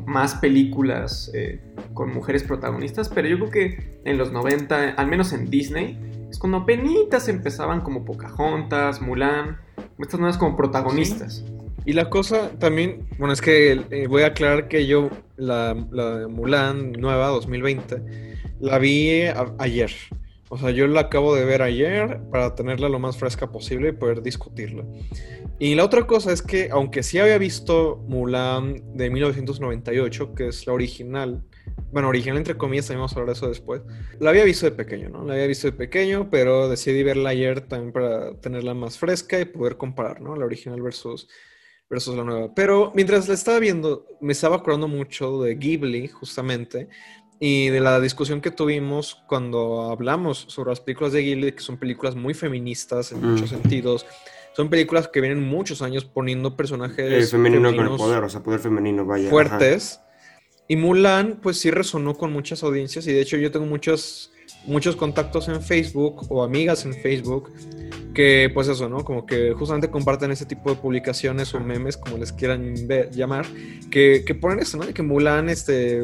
más 0.06 0.36
películas 0.36 1.30
eh, 1.34 1.60
con 1.94 2.12
mujeres 2.12 2.44
protagonistas, 2.44 3.08
pero 3.08 3.28
yo 3.28 3.38
creo 3.38 3.50
que 3.50 4.00
en 4.04 4.18
los 4.18 4.30
90, 4.30 4.90
al 4.90 5.06
menos 5.08 5.32
en 5.32 5.50
Disney, 5.50 5.98
cuando 6.38 6.64
penitas 6.66 7.28
empezaban 7.28 7.80
como 7.80 8.04
Pocahontas, 8.04 9.00
Mulan, 9.00 9.58
estas 9.98 10.20
nuevas 10.20 10.38
como 10.38 10.56
protagonistas. 10.56 11.44
Y 11.86 11.92
la 11.92 12.08
cosa 12.08 12.50
también, 12.58 13.06
bueno, 13.18 13.32
es 13.32 13.42
que 13.42 13.72
eh, 13.90 14.06
voy 14.06 14.22
a 14.22 14.28
aclarar 14.28 14.68
que 14.68 14.86
yo 14.86 15.10
la, 15.36 15.74
la 15.90 16.28
Mulan 16.28 16.92
nueva 16.92 17.28
2020 17.28 18.34
la 18.60 18.78
vi 18.78 19.22
ayer. 19.58 19.90
O 20.48 20.58
sea, 20.58 20.70
yo 20.70 20.86
la 20.86 21.00
acabo 21.00 21.34
de 21.34 21.44
ver 21.44 21.62
ayer 21.62 22.20
para 22.30 22.54
tenerla 22.54 22.88
lo 22.88 22.98
más 22.98 23.16
fresca 23.16 23.50
posible 23.50 23.88
y 23.88 23.92
poder 23.92 24.22
discutirla. 24.22 24.84
Y 25.58 25.74
la 25.74 25.84
otra 25.84 26.06
cosa 26.06 26.32
es 26.32 26.42
que, 26.42 26.68
aunque 26.70 27.02
sí 27.02 27.18
había 27.18 27.38
visto 27.38 28.02
Mulan 28.08 28.82
de 28.94 29.10
1998, 29.10 30.34
que 30.34 30.48
es 30.48 30.66
la 30.66 30.72
original, 30.72 31.42
bueno, 31.94 32.08
original 32.08 32.38
entre 32.38 32.56
comillas, 32.56 32.86
también 32.86 33.00
vamos 33.00 33.12
a 33.12 33.20
hablar 33.20 33.34
de 33.34 33.38
eso 33.38 33.48
después. 33.48 33.82
La 34.18 34.30
había 34.30 34.44
visto 34.44 34.66
de 34.66 34.72
pequeño, 34.72 35.10
¿no? 35.10 35.24
La 35.24 35.34
había 35.34 35.46
visto 35.46 35.68
de 35.68 35.72
pequeño, 35.72 36.28
pero 36.28 36.68
decidí 36.68 37.02
verla 37.04 37.30
ayer 37.30 37.60
también 37.60 37.92
para 37.92 38.34
tenerla 38.40 38.74
más 38.74 38.98
fresca 38.98 39.40
y 39.40 39.44
poder 39.44 39.76
comparar, 39.76 40.20
¿no? 40.20 40.34
La 40.34 40.44
original 40.44 40.82
versus, 40.82 41.28
versus 41.88 42.16
la 42.16 42.24
nueva. 42.24 42.52
Pero 42.54 42.90
mientras 42.96 43.28
la 43.28 43.34
estaba 43.34 43.60
viendo, 43.60 44.06
me 44.20 44.32
estaba 44.32 44.56
acordando 44.56 44.88
mucho 44.88 45.40
de 45.42 45.54
Ghibli, 45.54 46.08
justamente, 46.08 46.88
y 47.38 47.68
de 47.68 47.80
la 47.80 48.00
discusión 48.00 48.40
que 48.40 48.50
tuvimos 48.50 49.22
cuando 49.28 49.90
hablamos 49.90 50.46
sobre 50.48 50.70
las 50.70 50.80
películas 50.80 51.12
de 51.12 51.22
Ghibli, 51.22 51.52
que 51.52 51.62
son 51.62 51.76
películas 51.76 52.16
muy 52.16 52.34
feministas 52.34 53.12
en 53.12 53.22
muchos 53.22 53.52
mm. 53.52 53.54
sentidos. 53.54 54.06
Son 54.56 54.68
películas 54.68 55.08
que 55.08 55.20
vienen 55.20 55.42
muchos 55.42 55.82
años 55.82 56.04
poniendo 56.04 56.56
personajes. 56.56 57.24
Eh, 57.24 57.26
femenino 57.30 57.74
con 57.74 57.86
el 57.86 57.96
poder, 57.96 58.22
o 58.22 58.28
sea, 58.28 58.42
poder 58.42 58.60
femenino, 58.60 59.04
vaya. 59.04 59.28
Fuertes. 59.28 60.00
Y 60.68 60.76
Mulan, 60.76 61.38
pues 61.42 61.58
sí 61.58 61.70
resonó 61.70 62.14
con 62.14 62.32
muchas 62.32 62.62
audiencias 62.62 63.06
y 63.06 63.12
de 63.12 63.20
hecho 63.20 63.36
yo 63.36 63.50
tengo 63.50 63.66
muchos 63.66 64.30
muchos 64.66 64.96
contactos 64.96 65.48
en 65.48 65.62
Facebook 65.62 66.26
o 66.30 66.42
amigas 66.42 66.84
en 66.84 66.94
Facebook 66.94 67.52
que 68.14 68.50
pues 68.54 68.68
eso, 68.68 68.88
¿no? 68.88 69.04
Como 69.04 69.26
que 69.26 69.52
justamente 69.52 69.90
comparten 69.90 70.30
ese 70.30 70.46
tipo 70.46 70.70
de 70.70 70.76
publicaciones 70.76 71.52
o 71.52 71.60
memes, 71.60 71.96
como 71.96 72.16
les 72.16 72.32
quieran 72.32 72.74
llamar, 73.10 73.44
que, 73.90 74.22
que, 74.24 74.34
ponen 74.36 74.60
eso, 74.60 74.78
¿no? 74.78 74.86
Que 74.86 75.02
Mulan 75.02 75.48
este, 75.48 76.00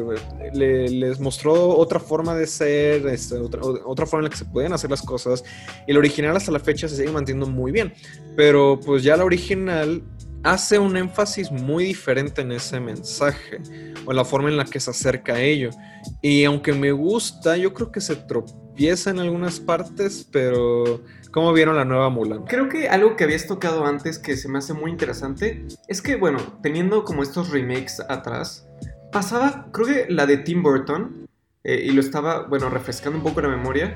les 0.53 1.19
mostró 1.21 1.69
otra 1.69 2.01
forma 2.01 2.35
de 2.35 2.47
ser, 2.47 3.07
este, 3.07 3.35
otra, 3.35 3.61
otra, 3.63 4.05
forma 4.05 4.19
en 4.19 4.23
la 4.25 4.29
que 4.29 4.37
se 4.37 4.45
pueden 4.45 4.73
hacer 4.73 4.89
las 4.89 5.01
cosas, 5.01 5.45
y 5.87 5.91
el 5.91 5.97
original 5.97 6.35
hasta 6.35 6.51
la 6.51 6.59
fecha 6.59 6.89
se 6.89 6.97
sigue 6.97 7.11
manteniendo 7.11 7.47
muy 7.47 7.71
bien, 7.71 7.93
pero 8.35 8.77
pues 8.85 9.03
ya 9.03 9.15
la 9.15 9.23
original 9.23 10.03
hace 10.43 10.79
un 10.79 10.97
énfasis 10.97 11.51
muy 11.51 11.85
diferente 11.85 12.41
en 12.41 12.51
ese 12.51 12.79
mensaje 12.79 13.61
o 14.05 14.13
la 14.13 14.25
forma 14.25 14.49
en 14.49 14.57
la 14.57 14.65
que 14.65 14.79
se 14.79 14.91
acerca 14.91 15.33
a 15.33 15.41
ello. 15.41 15.69
Y 16.21 16.43
aunque 16.45 16.73
me 16.73 16.91
gusta, 16.91 17.57
yo 17.57 17.73
creo 17.73 17.91
que 17.91 18.01
se 18.01 18.15
tropieza 18.15 19.09
en 19.09 19.19
algunas 19.19 19.59
partes, 19.59 20.27
pero 20.31 21.01
¿Cómo 21.31 21.53
vieron 21.53 21.77
la 21.77 21.85
nueva 21.85 22.09
Mulan? 22.09 22.43
Creo 22.43 22.67
que 22.67 22.89
algo 22.89 23.15
que 23.15 23.23
habías 23.23 23.47
tocado 23.47 23.85
antes 23.85 24.19
que 24.19 24.35
se 24.35 24.49
me 24.49 24.57
hace 24.57 24.73
muy 24.73 24.91
interesante 24.91 25.65
es 25.87 26.01
que, 26.01 26.17
bueno, 26.17 26.39
teniendo 26.61 27.05
como 27.05 27.23
estos 27.23 27.51
remakes 27.51 28.01
atrás, 28.09 28.67
pasaba, 29.13 29.67
creo 29.71 29.87
que 29.87 30.05
la 30.09 30.25
de 30.25 30.37
Tim 30.37 30.61
Burton, 30.61 31.29
eh, 31.63 31.83
y 31.85 31.91
lo 31.91 32.01
estaba, 32.01 32.47
bueno, 32.47 32.69
refrescando 32.69 33.17
un 33.17 33.23
poco 33.23 33.39
la 33.39 33.47
memoria, 33.47 33.95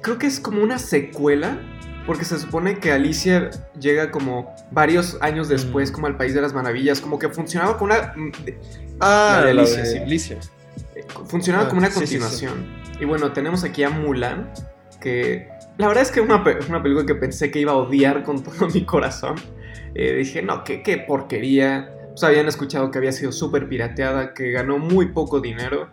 creo 0.00 0.18
que 0.18 0.26
es 0.26 0.40
como 0.40 0.62
una 0.62 0.78
secuela, 0.78 1.60
porque 2.06 2.24
se 2.24 2.38
supone 2.38 2.78
que 2.78 2.92
Alicia 2.92 3.50
llega 3.78 4.10
como 4.10 4.54
varios 4.70 5.18
años 5.20 5.48
después, 5.48 5.90
mm. 5.90 5.94
como 5.94 6.06
al 6.06 6.16
País 6.16 6.34
de 6.34 6.40
las 6.40 6.52
Maravillas, 6.52 7.00
como 7.00 7.18
que 7.18 7.28
funcionaba 7.28 7.78
como 7.78 7.94
una... 7.94 8.12
Mm, 8.16 8.32
ah, 9.00 9.36
la 9.40 9.44
de 9.44 9.50
Alicia, 9.50 9.84
sí. 9.84 9.98
Alicia. 9.98 10.38
Funcionaba 11.26 11.66
ah, 11.66 11.68
como 11.68 11.80
una 11.80 11.90
continuación. 11.90 12.66
y 13.00 13.04
bueno, 13.04 13.32
tenemos 13.32 13.64
aquí 13.64 13.82
a 13.82 13.90
Mulan, 13.90 14.52
que 15.00 15.48
la 15.78 15.88
verdad 15.88 16.02
es 16.02 16.10
que 16.10 16.20
es 16.20 16.26
una, 16.26 16.42
una, 16.68 16.82
película 16.82 17.06
que 17.06 17.14
pensé 17.14 17.50
que 17.50 17.58
iba 17.60 17.72
a 17.72 17.76
odiar 17.76 18.22
con 18.22 18.42
todo 18.42 18.68
mi 18.74 18.84
corazón. 18.84 19.36
Eh, 19.94 20.14
dije, 20.16 20.42
no, 20.42 20.64
qué, 20.64 20.82
qué 20.82 20.98
porquería. 20.98 21.90
Pues 22.10 22.24
habían 22.24 22.46
escuchado 22.46 22.90
que 22.90 22.98
había 22.98 23.12
sido 23.12 23.32
súper 23.32 23.68
pirateada, 23.68 24.34
que 24.34 24.50
ganó 24.50 24.78
muy 24.78 25.06
poco 25.12 25.40
dinero. 25.40 25.88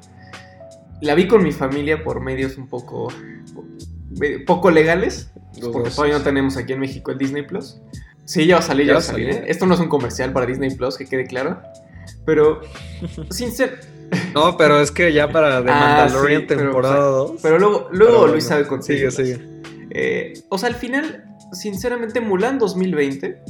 La 1.01 1.15
vi 1.15 1.27
con 1.27 1.43
mi 1.43 1.53
familia 1.53 2.03
por 2.03 2.19
medios 2.19 2.57
un 2.57 2.67
poco, 2.67 3.07
poco 4.45 4.71
legales, 4.71 5.31
porque 5.71 5.89
todavía 5.89 6.17
no 6.17 6.23
tenemos 6.23 6.57
aquí 6.57 6.73
en 6.73 6.79
México 6.79 7.11
el 7.11 7.17
Disney 7.17 7.43
Plus. 7.43 7.79
Sí, 8.25 8.45
ya 8.45 8.55
va 8.55 8.59
a 8.59 8.63
salir, 8.63 8.85
ya, 8.85 8.93
va 8.93 8.99
a 8.99 9.03
salir. 9.03 9.29
¿eh? 9.29 9.43
Esto 9.47 9.65
no 9.65 9.73
es 9.73 9.79
un 9.79 9.89
comercial 9.89 10.31
para 10.33 10.45
Disney 10.45 10.75
Plus, 10.75 10.97
que 10.97 11.05
quede 11.05 11.25
claro. 11.25 11.61
Pero, 12.25 12.61
sin 13.31 13.51
ser, 13.51 13.79
no, 14.33 14.57
pero 14.57 14.79
es 14.79 14.91
que 14.91 15.13
ya 15.13 15.31
para 15.31 15.63
The 15.63 15.71
ah, 15.71 15.79
Mandalorian 15.79 16.47
temporada 16.47 17.05
2. 17.05 17.39
Pero, 17.41 17.59
luego, 17.59 17.89
luego 17.91 18.27
Luis 18.27 18.45
sabe 18.45 18.67
conseguir. 18.67 19.11
Sigue, 19.11 19.35
sigue. 19.35 19.61
Eh, 19.91 20.33
o 20.49 20.57
sea, 20.57 20.69
al 20.69 20.75
final, 20.75 21.25
sinceramente, 21.51 22.21
Mulan 22.21 22.59
2020 22.59 23.41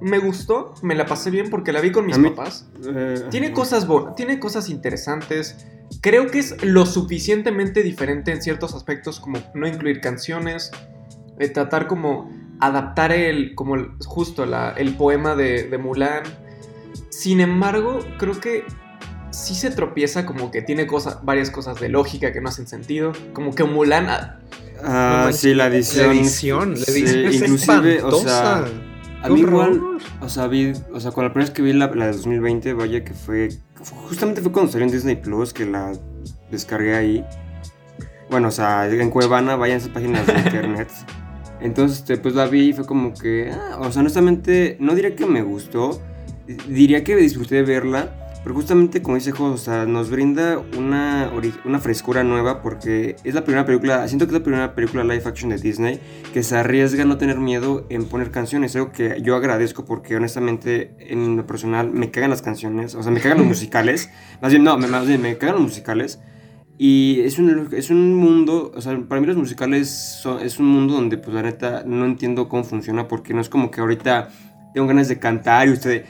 me 0.00 0.18
gustó, 0.18 0.74
me 0.82 0.94
la 0.94 1.06
pasé 1.06 1.30
bien 1.30 1.50
porque 1.50 1.72
la 1.72 1.80
vi 1.80 1.92
con 1.92 2.06
mis 2.06 2.18
papás. 2.18 2.68
Eh, 2.84 3.24
tiene, 3.30 3.52
cosas 3.52 3.86
tiene 4.16 4.38
cosas 4.38 4.68
interesantes. 4.68 5.66
Creo 6.00 6.30
que 6.30 6.38
es 6.38 6.62
lo 6.62 6.86
suficientemente 6.86 7.82
diferente 7.82 8.32
en 8.32 8.42
ciertos 8.42 8.74
aspectos 8.74 9.20
como 9.20 9.38
no 9.54 9.66
incluir 9.66 10.00
canciones, 10.00 10.70
eh, 11.38 11.48
tratar 11.48 11.86
como 11.86 12.30
adaptar 12.60 13.12
el, 13.12 13.54
como 13.54 13.76
justo 14.04 14.44
el 14.76 14.94
poema 14.94 15.34
de, 15.34 15.64
de 15.64 15.78
Mulan. 15.78 16.22
Sin 17.08 17.40
embargo, 17.40 18.00
creo 18.18 18.38
que 18.38 18.64
sí 19.30 19.54
se 19.54 19.70
tropieza 19.70 20.26
como 20.26 20.50
que 20.50 20.62
tiene 20.62 20.86
cosas, 20.86 21.24
varias 21.24 21.50
cosas 21.50 21.80
de 21.80 21.88
lógica 21.88 22.32
que 22.32 22.40
no 22.40 22.48
hacen 22.48 22.66
sentido. 22.66 23.12
Como 23.32 23.54
que 23.54 23.64
Mulan 23.64 24.38
Ah, 24.82 25.30
sí, 25.32 25.54
la 25.54 25.66
edición. 25.66 26.08
La 26.08 26.12
edición, 26.12 26.74
la 26.74 26.84
edición 26.84 27.32
inclusive, 27.34 28.02
o 28.02 28.12
sea, 28.12 28.64
a 29.22 29.28
mí 29.28 29.40
igual, 29.40 29.98
o 30.20 30.28
sea, 30.28 30.46
vi, 30.46 30.72
o 30.92 31.00
sea, 31.00 31.10
con 31.10 31.24
la 31.24 31.32
primera 31.32 31.48
vez 31.48 31.54
que 31.54 31.62
vi 31.62 31.72
la, 31.72 31.88
la, 31.88 32.06
de 32.06 32.12
2020, 32.12 32.72
vaya 32.74 33.04
que 33.04 33.12
fue, 33.12 33.50
justamente 34.08 34.40
fue 34.40 34.52
cuando 34.52 34.72
salió 34.72 34.86
en 34.86 34.92
Disney 34.92 35.16
Plus 35.16 35.52
que 35.52 35.66
la 35.66 35.92
descargué 36.50 36.94
ahí. 36.94 37.24
Bueno, 38.30 38.48
o 38.48 38.50
sea, 38.50 38.88
en 38.88 39.10
Cuevana, 39.10 39.56
vayan 39.56 39.76
a 39.76 39.78
esas 39.78 39.90
páginas 39.90 40.26
de 40.26 40.32
internet. 40.44 40.88
Entonces, 41.60 41.98
este, 41.98 42.16
pues 42.16 42.34
la 42.34 42.46
vi 42.46 42.70
y 42.70 42.72
fue 42.72 42.86
como 42.86 43.12
que, 43.12 43.50
ah, 43.52 43.78
o 43.80 43.92
sea, 43.92 44.00
honestamente, 44.00 44.76
no 44.80 44.94
diría 44.94 45.14
que 45.14 45.26
me 45.26 45.42
gustó, 45.42 46.00
diría 46.68 47.04
que 47.04 47.16
disfruté 47.16 47.56
de 47.56 47.62
verla, 47.62 48.29
pero 48.42 48.54
justamente 48.54 49.02
como 49.02 49.16
dice 49.16 49.32
Jos, 49.32 49.52
o 49.52 49.62
sea, 49.62 49.84
nos 49.84 50.10
brinda 50.10 50.58
una, 50.78 51.30
una 51.64 51.78
frescura 51.78 52.24
nueva 52.24 52.62
porque 52.62 53.16
es 53.22 53.34
la 53.34 53.44
primera 53.44 53.66
película, 53.66 54.08
siento 54.08 54.26
que 54.26 54.30
es 54.30 54.38
la 54.38 54.44
primera 54.44 54.74
película 54.74 55.04
live 55.04 55.22
action 55.26 55.50
de 55.50 55.58
Disney 55.58 56.00
que 56.32 56.42
se 56.42 56.56
arriesga 56.56 57.02
a 57.02 57.06
no 57.06 57.18
tener 57.18 57.38
miedo 57.38 57.86
en 57.90 58.06
poner 58.06 58.30
canciones, 58.30 58.74
algo 58.76 58.92
que 58.92 59.20
yo 59.22 59.36
agradezco 59.36 59.84
porque 59.84 60.16
honestamente 60.16 60.94
en 61.00 61.36
lo 61.36 61.46
personal 61.46 61.90
me 61.90 62.10
cagan 62.10 62.30
las 62.30 62.42
canciones, 62.42 62.94
o 62.94 63.02
sea, 63.02 63.12
me 63.12 63.20
cagan 63.20 63.38
los 63.38 63.46
musicales, 63.48 64.10
más 64.40 64.52
bien, 64.52 64.64
no, 64.64 64.78
más 64.78 65.06
bien 65.06 65.20
me 65.20 65.36
cagan 65.36 65.56
los 65.56 65.64
musicales. 65.64 66.20
Y 66.82 67.20
es 67.20 67.38
un, 67.38 67.68
es 67.72 67.90
un 67.90 68.14
mundo, 68.14 68.72
o 68.74 68.80
sea, 68.80 68.98
para 69.06 69.20
mí 69.20 69.26
los 69.26 69.36
musicales 69.36 70.26
es 70.42 70.58
un 70.58 70.66
mundo 70.66 70.94
donde, 70.94 71.18
pues 71.18 71.34
la 71.34 71.42
neta, 71.42 71.82
no 71.84 72.06
entiendo 72.06 72.48
cómo 72.48 72.64
funciona 72.64 73.06
porque 73.06 73.34
no 73.34 73.42
es 73.42 73.50
como 73.50 73.70
que 73.70 73.82
ahorita 73.82 74.30
tengo 74.72 74.86
ganas 74.86 75.08
de 75.08 75.18
cantar 75.18 75.68
y 75.68 75.72
usted 75.72 76.06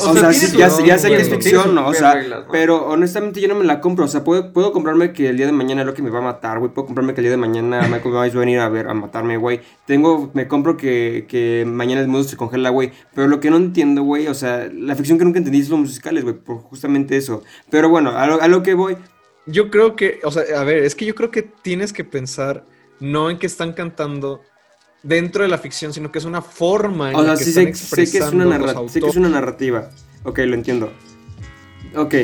o 0.00 0.16
sea, 0.16 0.32
sí, 0.32 0.56
ya, 0.56 0.70
sé 0.70 1.08
que 1.08 1.16
es 1.16 1.28
ficción, 1.28 1.74
¿no? 1.74 1.86
O 1.86 1.94
sea, 1.94 2.46
pero 2.50 2.86
honestamente 2.86 3.40
yo 3.40 3.48
no 3.48 3.54
me 3.54 3.64
la 3.64 3.80
compro. 3.80 4.06
O 4.06 4.08
sea, 4.08 4.24
puedo, 4.24 4.52
puedo 4.52 4.72
comprarme 4.72 5.12
que 5.12 5.28
el 5.28 5.36
día 5.36 5.46
de 5.46 5.52
mañana 5.52 5.84
lo 5.84 5.92
que 5.92 6.02
me 6.02 6.10
va 6.10 6.20
a 6.20 6.22
matar, 6.22 6.58
güey. 6.58 6.72
Puedo 6.72 6.86
comprarme 6.86 7.14
que 7.14 7.20
el 7.20 7.24
día 7.24 7.30
de 7.32 7.36
mañana 7.36 7.82
Michael 7.90 8.14
Myers 8.14 8.34
va 8.34 8.38
a 8.38 8.40
venir 8.40 8.58
a 8.60 8.68
ver, 8.68 8.88
a 8.88 8.94
matarme, 8.94 9.36
güey. 9.36 9.60
Tengo, 9.86 10.30
me 10.32 10.48
compro 10.48 10.76
que, 10.76 11.26
que 11.28 11.64
mañana 11.66 12.00
el 12.00 12.08
mundo 12.08 12.26
se 12.26 12.36
congela, 12.36 12.70
güey. 12.70 12.92
Pero 13.14 13.28
lo 13.28 13.40
que 13.40 13.50
no 13.50 13.56
entiendo, 13.56 14.02
güey, 14.02 14.28
o 14.28 14.34
sea, 14.34 14.70
la 14.72 14.96
ficción 14.96 15.18
que 15.18 15.24
nunca 15.24 15.38
entendí 15.38 15.60
es 15.60 15.68
los 15.68 15.78
musicales, 15.78 16.24
güey, 16.24 16.36
por 16.36 16.58
justamente 16.58 17.16
eso. 17.16 17.42
Pero 17.70 17.88
bueno, 17.88 18.10
a 18.16 18.26
lo, 18.26 18.40
a 18.40 18.48
lo 18.48 18.62
que 18.62 18.74
voy. 18.74 18.96
Yo 19.46 19.70
creo 19.70 19.96
que, 19.96 20.20
o 20.24 20.30
sea, 20.30 20.44
a 20.58 20.64
ver, 20.64 20.84
es 20.84 20.94
que 20.94 21.04
yo 21.04 21.14
creo 21.14 21.30
que 21.30 21.42
tienes 21.42 21.92
que 21.92 22.04
pensar 22.04 22.64
no 23.00 23.28
en 23.28 23.38
que 23.38 23.46
están 23.46 23.72
cantando 23.72 24.42
dentro 25.02 25.42
de 25.42 25.48
la 25.48 25.58
ficción, 25.58 25.92
sino 25.92 26.12
que 26.12 26.18
es 26.18 26.24
una 26.24 26.42
forma 26.42 27.12
en 27.12 27.26
la 27.26 27.36
que 27.36 27.44
están 27.44 27.66
expresando 27.66 28.06
sé, 28.06 28.18
que 28.18 28.24
es 28.24 28.32
una 28.32 28.88
sé 28.88 29.00
que 29.00 29.08
es 29.08 29.16
una 29.16 29.28
narrativa. 29.28 29.90
Ok, 30.24 30.38
lo 30.40 30.54
entiendo. 30.54 30.92
Ok, 31.96 32.14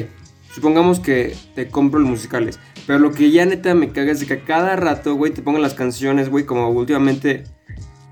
supongamos 0.53 1.01
que 1.01 1.37
te 1.55 1.69
compro 1.69 2.01
los 2.01 2.09
musicales. 2.09 2.59
Pero 2.87 2.99
lo 2.99 3.13
que 3.13 3.31
ya 3.31 3.45
neta 3.45 3.75
me 3.75 3.91
caga 3.91 4.13
es 4.13 4.21
de 4.21 4.27
que 4.27 4.41
cada 4.41 4.75
rato, 4.77 5.15
güey, 5.15 5.33
te 5.33 5.43
pongan 5.43 5.61
las 5.61 5.75
canciones, 5.75 6.31
güey, 6.31 6.45
como 6.45 6.71
últimamente. 6.71 7.45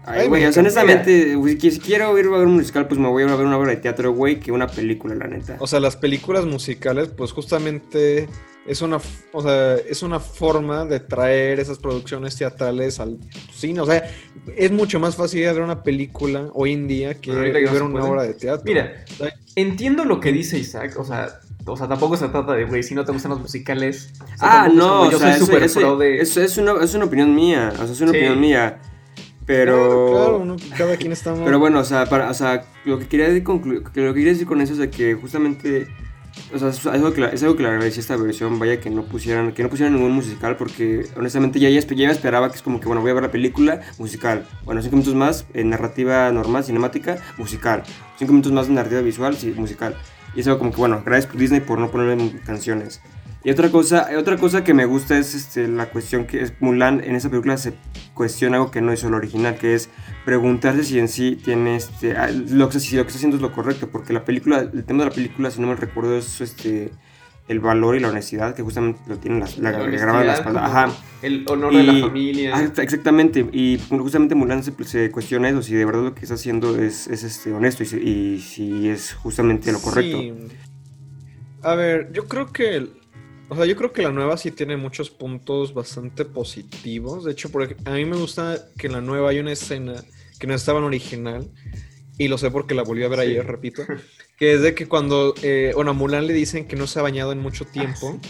Ay, 0.05 0.29
güey, 0.29 0.45
o 0.45 0.53
sea, 0.53 0.61
honestamente, 0.61 1.37
si 1.59 1.81
quiero 1.81 2.17
ir 2.19 2.27
a 2.27 2.31
ver 2.31 2.47
un 2.47 2.55
musical, 2.55 2.87
pues 2.87 3.01
me 3.01 3.09
voy 3.09 3.25
a 3.25 3.35
ver 3.35 3.47
una 3.47 3.59
obra 3.59 3.71
de 3.71 3.79
teatro, 3.79 4.13
güey, 4.13 4.39
que 4.39 4.53
una 4.53 4.69
película, 4.69 5.15
la 5.15 5.27
neta. 5.27 5.57
O 5.59 5.67
sea, 5.67 5.81
las 5.81 5.97
películas 5.97 6.45
musicales, 6.45 7.09
pues 7.09 7.33
justamente 7.33 8.29
es 8.67 8.83
una, 8.83 8.99
o 9.33 9.43
sea, 9.43 9.77
es 9.77 10.03
una 10.03 10.21
forma 10.21 10.85
de 10.85 11.01
traer 11.01 11.61
esas 11.61 11.79
producciones 11.79 12.37
teatrales 12.37 13.01
al 13.01 13.19
cine. 13.53 13.81
O 13.81 13.87
sea, 13.87 14.09
es 14.57 14.71
mucho 14.71 14.99
más 15.01 15.17
fácil 15.17 15.43
ver 15.43 15.61
una 15.61 15.83
película 15.83 16.51
hoy 16.55 16.73
en 16.73 16.89
día 16.89 17.15
que 17.15 17.33
ver 17.33 17.83
una 17.83 18.05
obra 18.05 18.23
de 18.25 18.35
teatro. 18.35 18.65
Mira, 18.65 19.05
entiendo 19.55 20.05
lo 20.05 20.21
que 20.21 20.33
dice 20.33 20.59
Isaac, 20.59 20.99
o 20.99 21.05
sea, 21.05 21.41
o 21.65 21.77
sea, 21.77 21.89
tampoco 21.89 22.17
se 22.17 22.29
trata 22.29 22.53
de, 22.53 22.65
güey, 22.65 22.83
si 22.83 22.95
no 22.95 23.05
te 23.05 23.13
gustan 23.13 23.31
los 23.31 23.41
musicales. 23.41 24.13
ah, 24.41 24.69
no, 24.73 25.11
yo 25.11 25.19
soy 25.19 25.33
súper 25.35 25.71
pro 25.71 25.97
de. 25.97 26.21
Eso 26.21 26.41
es 26.41 26.57
una, 26.59 26.83
es 26.83 26.95
una 26.95 27.07
opinión 27.07 27.35
mía, 27.35 27.73
o 27.73 27.77
sea, 27.77 27.93
es 27.93 28.01
una 28.01 28.11
opinión 28.11 28.41
mía. 28.41 28.81
Pero. 29.47 30.11
Claro, 30.11 30.57
cada 30.77 30.97
quien 30.97 31.13
está. 31.13 31.35
Pero 31.35 31.59
bueno, 31.59 31.81
o 31.81 31.85
sea, 31.85 32.07
para, 32.07 32.31
o 32.31 32.35
sea 32.35 32.65
lo, 32.85 32.99
que 32.99 33.07
quería 33.07 33.29
decir, 33.29 33.45
lo 33.47 33.83
que 33.85 33.93
quería 33.93 34.33
decir 34.33 34.47
con 34.47 34.61
eso 34.61 34.73
es 34.73 34.79
de 34.79 34.91
que 34.91 35.15
justamente 35.15 35.89
o 36.55 36.59
sea, 36.59 36.69
es 36.69 36.87
algo, 36.87 37.13
que, 37.13 37.25
es 37.25 37.43
algo 37.43 37.57
que 37.57 37.63
le 37.63 37.69
agradecí 37.69 38.01
esta 38.01 38.17
versión, 38.17 38.59
vaya 38.59 38.81
que 38.81 38.91
no 38.91 39.05
pusieran, 39.05 39.53
que 39.53 39.63
no 39.63 39.69
pusieran 39.69 39.95
ningún 39.95 40.13
musical, 40.13 40.57
porque 40.57 41.07
honestamente 41.17 41.59
ya, 41.59 41.69
ya, 41.69 42.11
esperaba 42.11 42.51
que 42.51 42.57
es 42.57 42.63
como 42.63 42.81
que, 42.81 42.87
bueno, 42.87 43.03
voy 43.03 43.11
a 43.11 43.15
ver 43.15 43.23
la 43.25 43.31
película, 43.31 43.81
musical. 43.99 44.47
Bueno, 44.65 44.83
cinco 44.83 44.97
minutos 44.97 45.15
más 45.15 45.47
en 45.55 45.71
narrativa 45.71 46.31
normal, 46.31 46.65
cinemática, 46.65 47.19
musical. 47.37 47.83
Cinco 48.19 48.33
minutos 48.33 48.53
más 48.53 48.69
narrativa 48.69 49.01
visual, 49.01 49.37
sí, 49.37 49.53
musical. 49.57 49.97
Y 50.35 50.41
es 50.41 50.47
algo 50.47 50.59
como 50.59 50.71
que, 50.71 50.77
bueno, 50.77 51.03
por 51.05 51.37
Disney 51.37 51.61
por 51.61 51.79
no 51.79 51.91
ponerle 51.91 52.39
canciones. 52.45 53.01
Y 53.43 53.51
otra 53.51 53.71
cosa, 53.71 54.09
otra 54.19 54.37
cosa 54.37 54.65
que 54.65 54.75
me 54.75 54.87
gusta 54.87 55.17
es 55.17 55.35
este, 55.35 55.69
la 55.69 55.91
cuestión 55.91 56.27
que 56.27 56.43
es 56.43 56.53
Mulan 56.61 57.03
en 57.03 57.15
esa 57.15 57.31
película 57.31 57.57
se 57.57 57.75
cuestiona 58.17 58.57
algo 58.57 58.71
que 58.71 58.81
no 58.81 58.93
es 58.93 59.05
el 59.05 59.15
original, 59.15 59.57
que 59.59 59.75
es 59.75 59.91
preguntarse 60.25 60.83
si 60.83 60.99
en 60.99 61.07
sí 61.07 61.37
tiene 61.37 61.77
este, 61.77 62.17
ah, 62.17 62.31
lo 62.31 62.71
que, 62.71 62.81
si 62.81 62.97
lo 62.97 63.03
que 63.03 63.09
está 63.09 63.19
haciendo 63.19 63.37
es 63.37 63.43
lo 63.43 63.53
correcto, 63.53 63.89
porque 63.89 64.13
la 64.15 64.25
película, 64.25 64.61
el 64.61 64.85
tema 64.85 65.05
de 65.05 65.11
la 65.11 65.15
película, 65.15 65.51
si 65.51 65.61
no 65.61 65.69
me 65.69 65.77
recuerdo, 65.77 66.17
es 66.17 66.41
este 66.41 66.91
el 67.49 67.61
valor 67.61 67.95
y 67.95 68.01
la 68.01 68.09
honestidad 68.09 68.57
que 68.57 68.63
justamente 68.63 68.99
lo 69.07 69.19
tienen 69.19 69.39
la, 69.39 69.47
la, 69.59 69.79
la, 69.79 70.25
la 70.25 70.35
espalda. 70.35 70.67
Ajá. 70.67 70.93
El 71.23 71.45
honor 71.49 71.77
de 71.77 71.83
la 71.85 71.93
familia. 72.01 72.57
Ah, 72.57 72.73
exactamente. 72.83 73.47
Y 73.53 73.79
justamente 73.89 74.35
Mulan 74.35 74.65
se, 74.65 74.73
se, 74.85 75.13
cuestiona 75.13 75.49
eso, 75.49 75.63
si 75.63 75.75
de 75.75 75.85
verdad 75.85 76.03
lo 76.03 76.15
que 76.15 76.23
está 76.23 76.35
haciendo 76.35 76.77
es, 76.77 77.07
es 77.07 77.23
este, 77.23 77.53
honesto 77.53 77.85
y, 77.85 77.87
y, 77.87 78.41
si 78.41 78.89
es 78.89 79.13
justamente 79.15 79.71
lo 79.71 79.81
correcto. 79.81 80.19
A 81.63 81.75
ver, 81.77 82.11
yo 82.13 82.27
creo 82.27 82.53
que 82.53 82.89
O 83.49 83.55
sea, 83.57 83.65
yo 83.65 83.77
creo 83.77 83.93
que 83.93 84.03
la 84.03 84.11
nueva 84.11 84.37
sí 84.37 84.51
tiene 84.51 84.77
muchos 84.77 85.11
puntos 85.11 85.73
bastante 85.73 86.25
positivos. 86.25 87.25
De 87.25 87.33
hecho, 87.33 87.51
porque 87.51 87.77
a 87.85 87.93
mí 87.93 88.05
me 88.05 88.17
gusta 88.17 88.59
que 88.77 88.89
en 88.89 88.95
la 88.95 89.01
nueva 89.01 89.31
hay 89.31 89.39
una 89.39 89.53
escena 89.53 90.03
que 90.41 90.47
no 90.47 90.55
estaba 90.55 90.79
en 90.81 90.85
original. 90.87 91.49
Y 92.19 92.29
lo 92.29 92.39
sé 92.39 92.51
porque 92.51 92.75
la 92.75 92.83
volví 92.83 93.05
a 93.05 93.09
ver 93.09 93.21
Sí. 93.21 93.27
ayer, 93.27 93.47
repito. 93.47 93.83
Que 94.39 94.53
es 94.53 94.61
de 94.61 94.75
que 94.75 94.87
cuando, 94.87 95.33
eh, 95.43 95.73
bueno, 95.75 95.93
a 95.93 95.95
Mulan 95.95 96.27
le 96.27 96.35
dicen 96.35 96.69
que 96.69 96.77
no 96.77 96.87
se 96.87 96.99
ha 96.99 97.03
bañado 97.03 97.33
en 97.33 97.39
mucho 97.39 97.65
Ah, 97.69 97.73
tiempo. 97.73 98.21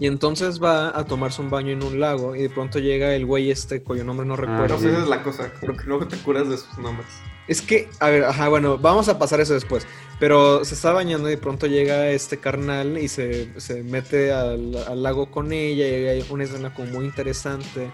Y 0.00 0.06
entonces 0.08 0.60
va 0.60 0.98
a 0.98 1.04
tomarse 1.06 1.40
un 1.40 1.48
baño 1.48 1.70
en 1.72 1.84
un 1.84 2.00
lago. 2.00 2.34
Y 2.34 2.42
de 2.42 2.50
pronto 2.50 2.80
llega 2.80 3.14
el 3.14 3.24
güey 3.24 3.50
este, 3.52 3.82
cuyo 3.84 4.02
nombre 4.02 4.26
no 4.26 4.34
recuerdo. 4.34 4.62
Pero 4.62 4.80
sí. 4.80 4.86
esa 4.88 5.02
es 5.02 5.08
la 5.08 5.22
cosa, 5.22 5.52
como 5.60 5.76
que 5.76 5.84
luego 5.84 6.08
te 6.08 6.16
curas 6.16 6.48
de 6.48 6.56
sus 6.56 6.76
nombres. 6.78 7.06
Es 7.48 7.62
que, 7.62 7.88
a 8.00 8.10
ver, 8.10 8.24
ajá, 8.24 8.48
bueno, 8.48 8.76
vamos 8.78 9.08
a 9.08 9.18
pasar 9.18 9.40
eso 9.40 9.54
después. 9.54 9.86
Pero 10.18 10.64
se 10.64 10.74
está 10.74 10.92
bañando 10.92 11.28
y 11.28 11.32
de 11.32 11.38
pronto 11.38 11.66
llega 11.66 12.08
este 12.08 12.38
carnal 12.38 12.98
y 12.98 13.08
se, 13.08 13.58
se 13.60 13.82
mete 13.82 14.32
al, 14.32 14.72
lago 15.02 15.30
con 15.30 15.52
ella 15.52 15.86
y 15.86 16.06
hay 16.08 16.26
una 16.30 16.44
escena 16.44 16.74
como 16.74 16.88
muy 16.92 17.04
interesante. 17.04 17.90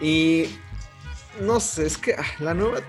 Y 0.00 0.46
no 1.40 1.60
sé, 1.60 1.86
es 1.86 1.98
que 1.98 2.14
ah, 2.14 2.24
la 2.40 2.54
nueva 2.54 2.80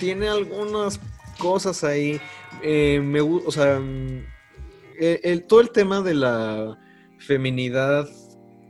tiene 0.00 0.28
algunas 0.28 1.00
cosas 1.38 1.84
ahí. 1.84 2.20
eh, 2.62 3.00
me, 3.04 3.20
o 3.20 3.50
sea, 3.50 3.78
mm, 3.78 4.24
eh, 4.98 5.20
el- 5.24 5.44
todo 5.44 5.60
el 5.60 5.70
tema 5.70 6.00
de 6.02 6.14
la 6.14 6.78
feminidad. 7.18 8.08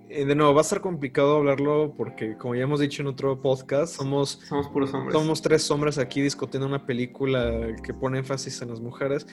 Eh, 0.08 0.24
de 0.24 0.34
nuevo, 0.34 0.54
va 0.54 0.60
a 0.60 0.62
estar 0.62 0.80
complicado 0.80 1.36
hablarlo 1.36 1.94
porque, 1.96 2.36
como 2.36 2.54
ya 2.54 2.62
hemos 2.62 2.80
dicho 2.80 3.02
en 3.02 3.08
otro 3.08 3.40
podcast, 3.40 3.94
somos 3.96 4.40
Somos 4.48 4.68
puros 4.68 4.92
hombres. 4.94 5.12
somos 5.12 5.42
tres 5.42 5.70
hombres 5.70 5.98
aquí 5.98 6.20
discutiendo 6.20 6.66
una 6.66 6.86
película 6.86 7.74
que 7.82 7.92
pone 7.92 8.18
énfasis 8.18 8.62
en 8.62 8.70
las 8.70 8.80
mujeres. 8.80 9.26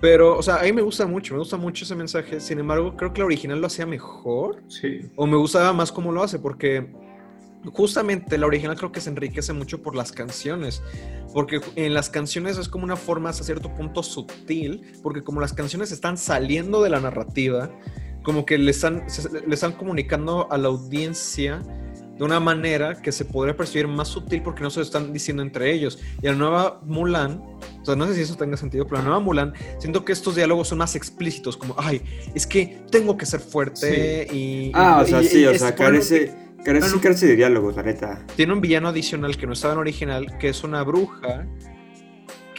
Pero, 0.00 0.38
o 0.38 0.42
sea, 0.42 0.56
a 0.60 0.62
mí 0.62 0.72
me 0.72 0.82
gusta 0.82 1.06
mucho, 1.06 1.34
me 1.34 1.40
gusta 1.40 1.56
mucho 1.56 1.84
ese 1.84 1.94
mensaje. 1.94 2.40
Sin 2.40 2.58
embargo, 2.58 2.96
creo 2.96 3.12
que 3.12 3.20
la 3.20 3.26
original 3.26 3.60
lo 3.60 3.66
hacía 3.66 3.84
mejor. 3.86 4.62
Sí. 4.68 5.00
O 5.16 5.26
me 5.26 5.36
gustaba 5.36 5.72
más 5.74 5.92
cómo 5.92 6.10
lo 6.10 6.22
hace, 6.22 6.38
porque 6.38 6.90
justamente 7.74 8.38
la 8.38 8.46
original 8.46 8.76
creo 8.76 8.92
que 8.92 9.00
se 9.02 9.10
enriquece 9.10 9.52
mucho 9.52 9.82
por 9.82 9.94
las 9.94 10.10
canciones. 10.10 10.82
Porque 11.34 11.60
en 11.76 11.92
las 11.92 12.08
canciones 12.08 12.56
es 12.56 12.68
como 12.68 12.84
una 12.84 12.96
forma 12.96 13.28
hasta 13.28 13.44
cierto 13.44 13.74
punto 13.74 14.02
sutil, 14.02 14.92
porque 15.02 15.22
como 15.22 15.40
las 15.40 15.52
canciones 15.52 15.92
están 15.92 16.16
saliendo 16.16 16.82
de 16.82 16.88
la 16.88 17.00
narrativa, 17.00 17.70
como 18.22 18.44
que 18.44 18.58
le 18.58 18.70
están, 18.70 19.04
le 19.46 19.54
están 19.54 19.72
comunicando 19.72 20.50
a 20.50 20.58
la 20.58 20.68
audiencia 20.68 21.60
de 22.18 22.24
una 22.24 22.38
manera 22.38 23.00
que 23.00 23.12
se 23.12 23.24
podría 23.24 23.56
percibir 23.56 23.88
más 23.88 24.08
sutil 24.08 24.42
porque 24.42 24.62
no 24.62 24.68
se 24.68 24.80
lo 24.80 24.84
están 24.84 25.10
diciendo 25.10 25.42
entre 25.42 25.72
ellos. 25.72 25.98
Y 26.20 26.26
la 26.26 26.34
nueva 26.34 26.80
Mulan, 26.84 27.40
o 27.80 27.84
sea, 27.84 27.96
no 27.96 28.06
sé 28.06 28.14
si 28.14 28.20
eso 28.20 28.36
tenga 28.36 28.58
sentido, 28.58 28.84
pero 28.86 28.98
la 28.98 29.04
nueva 29.04 29.20
Mulan, 29.20 29.54
siento 29.78 30.04
que 30.04 30.12
estos 30.12 30.34
diálogos 30.36 30.68
son 30.68 30.76
más 30.78 30.94
explícitos, 30.96 31.56
como, 31.56 31.74
ay, 31.78 32.02
es 32.34 32.46
que 32.46 32.82
tengo 32.90 33.16
que 33.16 33.24
ser 33.24 33.40
fuerte 33.40 34.28
y... 34.30 34.70
Ah, 34.74 34.98
y- 35.00 35.04
o 35.04 35.06
sea, 35.06 35.22
y- 35.22 35.26
sí, 35.28 35.40
y 35.40 35.46
o 35.46 35.58
sea, 35.58 35.74
carece, 35.74 36.34
carece, 36.62 36.80
bueno. 36.80 36.94
sí 36.96 36.98
carece 37.00 37.26
de 37.26 37.36
diálogos, 37.36 37.76
la 37.76 37.84
neta. 37.84 38.26
tiene 38.36 38.52
un 38.52 38.60
villano 38.60 38.88
adicional 38.88 39.38
que 39.38 39.46
no 39.46 39.54
estaba 39.54 39.72
en 39.72 39.78
original, 39.78 40.36
que 40.38 40.50
es 40.50 40.62
una 40.62 40.82
bruja 40.82 41.46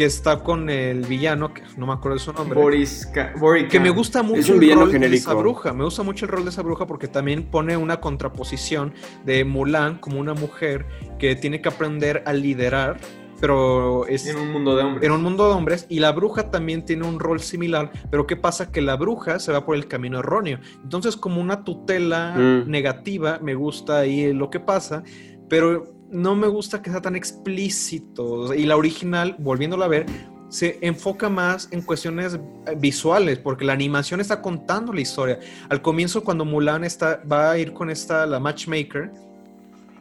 que 0.02 0.06
está 0.08 0.40
con 0.40 0.68
el 0.72 1.02
villano, 1.06 1.54
que 1.54 1.62
no 1.78 1.86
me 1.86 1.94
acuerdo 1.94 2.18
de 2.18 2.24
su 2.24 2.34
nombre. 2.34 2.60
Boris 2.60 3.06
Ka-. 3.14 3.34
Que 3.70 3.80
me 3.80 3.92
gusta 3.92 4.24
mucho 4.24 4.40
Es 4.40 4.48
un 4.50 4.56
el 4.56 4.60
villano 4.62 4.82
rol 4.82 4.92
de 4.94 4.98
esa 4.98 5.06
genérico. 5.06 5.36
bruja. 5.38 5.74
Me 5.74 5.84
gusta 5.84 6.02
mucho 6.02 6.26
el 6.26 6.32
rol 6.32 6.44
de 6.44 6.50
esa 6.50 6.64
bruja 6.64 6.88
porque 6.88 7.08
también 7.08 7.44
pone 7.52 7.78
una 7.78 8.00
contraposición 8.02 8.96
de 9.26 9.46
Mulan 9.46 10.00
como 10.00 10.20
una 10.20 10.34
mujer 10.34 10.88
que 11.20 11.36
tiene 11.36 11.62
que 11.62 11.70
aprender 11.70 12.24
a 12.26 12.34
liderar, 12.34 12.98
pero 13.40 14.08
es 14.08 14.26
En 14.26 14.38
un 14.38 14.52
mundo 14.52 14.76
de 14.76 14.84
hombres. 14.84 15.04
en 15.06 15.12
un 15.12 15.22
mundo 15.22 15.48
de 15.50 15.54
hombres 15.54 15.86
y 15.88 16.00
la 16.00 16.12
bruja 16.14 16.50
también 16.50 16.84
tiene 16.84 17.06
un 17.08 17.20
rol 17.20 17.40
similar, 17.40 17.92
pero 18.10 18.26
¿qué 18.26 18.36
pasa? 18.38 18.72
Que 18.72 18.82
la 18.82 18.96
bruja 18.96 19.38
se 19.40 19.52
va 19.52 19.64
por 19.68 19.76
el 19.76 19.88
camino 19.88 20.18
erróneo. 20.18 20.58
Entonces, 20.84 21.16
como 21.16 21.40
una 21.40 21.64
tutela 21.64 22.34
Mm. 22.36 22.72
negativa, 22.72 23.38
me 23.40 23.54
gusta 23.54 24.00
ahí 24.00 24.34
lo 24.34 24.50
que 24.50 24.60
pasa, 24.60 25.04
pero 25.48 25.94
no 26.12 26.36
me 26.36 26.48
gusta 26.48 26.82
que 26.82 26.92
sea 26.92 27.02
tan 27.02 27.16
explícito. 27.16 28.54
Y 28.54 28.66
la 28.66 28.78
original, 28.78 29.36
volviéndola 29.40 29.86
a 29.86 29.88
ver, 29.88 30.06
se 30.50 30.78
enfoca 30.82 31.30
más 31.30 31.70
en 31.72 31.82
cuestiones 31.82 32.36
eh, 32.36 32.76
visuales, 32.78 33.40
porque 33.40 33.64
la 33.64 33.74
animación 33.74 34.20
está 34.20 34.42
contando 34.42 34.92
la 34.94 35.02
historia. 35.02 35.40
Al 35.70 35.82
comienzo, 35.82 36.24
cuando 36.24 36.44
Mulan 36.44 36.84
está, 36.84 37.22
va 37.30 37.52
a 37.52 37.58
ir 37.58 37.74
con 37.74 37.90
esta, 37.90 38.26
la 38.26 38.40
matchmaker, 38.40 39.12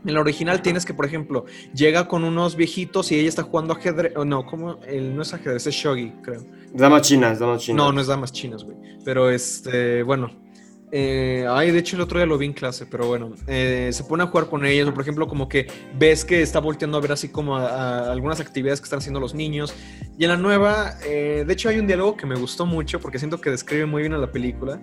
en 0.05 0.15
la 0.15 0.21
original 0.21 0.63
tienes 0.63 0.85
que, 0.85 0.95
por 0.95 1.05
ejemplo, 1.05 1.45
llega 1.75 2.09
con 2.09 2.25
unos 2.25 2.57
viejitos 2.57 3.13
y 3.13 3.17
ella 3.17 3.29
está 3.29 3.43
jugando 3.43 3.75
ajedrez. 3.75 4.17
o 4.17 4.25
no, 4.25 4.45
como 4.47 4.81
el, 4.85 5.15
no 5.15 5.23
es 5.23 5.33
ajedrez, 5.33 5.67
es 5.67 5.75
shogi, 5.75 6.13
creo. 6.23 6.45
Damas 6.73 7.03
chinas, 7.03 7.39
damas 7.39 7.63
chinas. 7.63 7.77
No, 7.77 7.93
no 7.93 8.01
es 8.01 8.07
damas 8.07 8.33
chinas, 8.33 8.65
güey. 8.65 8.77
Pero 9.05 9.31
este, 9.31 10.03
bueno. 10.03 10.31
Eh, 10.93 11.47
ay, 11.49 11.71
de 11.71 11.79
hecho 11.79 11.97
el 11.97 12.03
otro 12.03 12.19
día 12.19 12.27
lo 12.27 12.37
vi 12.37 12.47
en 12.47 12.53
clase, 12.53 12.85
pero 12.87 13.07
bueno, 13.07 13.33
eh, 13.47 13.91
se 13.93 14.03
pone 14.05 14.23
a 14.25 14.27
jugar 14.27 14.49
con 14.49 14.65
ellos, 14.67 14.89
o 14.89 14.93
por 14.95 15.03
ejemplo, 15.03 15.29
como 15.29 15.49
que 15.49 15.67
ves 15.99 16.25
que 16.25 16.43
está 16.43 16.59
volteando 16.59 16.99
a 16.99 17.01
ver 17.01 17.13
así 17.13 17.29
como 17.29 17.57
a, 17.57 17.69
a 18.09 18.13
algunas 18.13 18.41
actividades 18.41 18.81
que 18.81 18.85
están 18.85 18.99
haciendo 18.99 19.21
los 19.21 19.35
niños. 19.35 19.73
Y 20.19 20.25
en 20.25 20.31
la 20.31 20.37
nueva, 20.37 20.95
eh, 21.07 21.45
de 21.47 21.53
hecho 21.53 21.69
hay 21.69 21.79
un 21.79 21.87
diálogo 21.87 22.17
que 22.17 22.27
me 22.27 22.35
gustó 22.35 22.67
mucho 22.67 23.01
porque 23.01 23.19
siento 23.19 23.41
que 23.41 23.51
describe 23.51 23.87
muy 23.87 24.03
bien 24.03 24.13
a 24.15 24.19
la 24.19 24.31
película, 24.33 24.81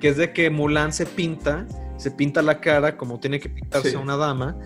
que 0.00 0.08
es 0.08 0.16
de 0.16 0.32
que 0.32 0.48
Mulan 0.50 0.92
se 0.92 1.06
pinta, 1.06 1.66
se 1.96 2.10
pinta 2.10 2.40
la 2.42 2.60
cara 2.60 2.96
como 2.96 3.20
tiene 3.20 3.38
que 3.38 3.48
pintarse 3.50 3.90
Sí. 3.90 3.96
una 3.96 4.16
dama. 4.16 4.56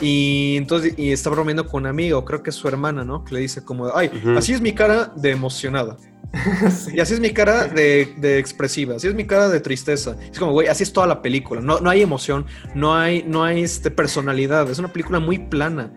Y 0.00 0.56
entonces, 0.56 0.94
y 0.96 1.12
está 1.12 1.30
bromeando 1.30 1.66
con 1.66 1.82
un 1.82 1.86
amigo, 1.88 2.24
creo 2.24 2.42
que 2.42 2.50
es 2.50 2.56
su 2.56 2.66
hermana, 2.66 3.04
¿no? 3.04 3.24
Que 3.24 3.34
le 3.34 3.40
dice 3.40 3.64
como, 3.64 3.94
ay, 3.94 4.10
Ujú. 4.16 4.36
así 4.38 4.52
es 4.52 4.60
mi 4.60 4.72
cara 4.72 5.12
de 5.16 5.30
emocionada. 5.30 5.96
Sí. 6.70 6.92
Y 6.94 7.00
así 7.00 7.14
es 7.14 7.20
mi 7.20 7.32
cara 7.32 7.66
de, 7.66 8.14
de 8.16 8.38
expresiva, 8.38 8.96
así 8.96 9.06
es 9.06 9.14
mi 9.14 9.26
cara 9.26 9.48
de 9.48 9.60
tristeza. 9.60 10.16
Es 10.30 10.38
como, 10.38 10.52
güey, 10.52 10.68
así 10.68 10.82
es 10.82 10.92
toda 10.92 11.06
la 11.06 11.22
película. 11.22 11.60
No, 11.60 11.80
no 11.80 11.90
hay 11.90 12.02
emoción, 12.02 12.46
no 12.74 12.96
hay, 12.96 13.22
no 13.22 13.44
hay 13.44 13.62
este, 13.62 13.90
personalidad. 13.90 14.68
Es 14.70 14.78
una 14.78 14.92
película 14.92 15.20
muy 15.20 15.38
plana. 15.38 15.92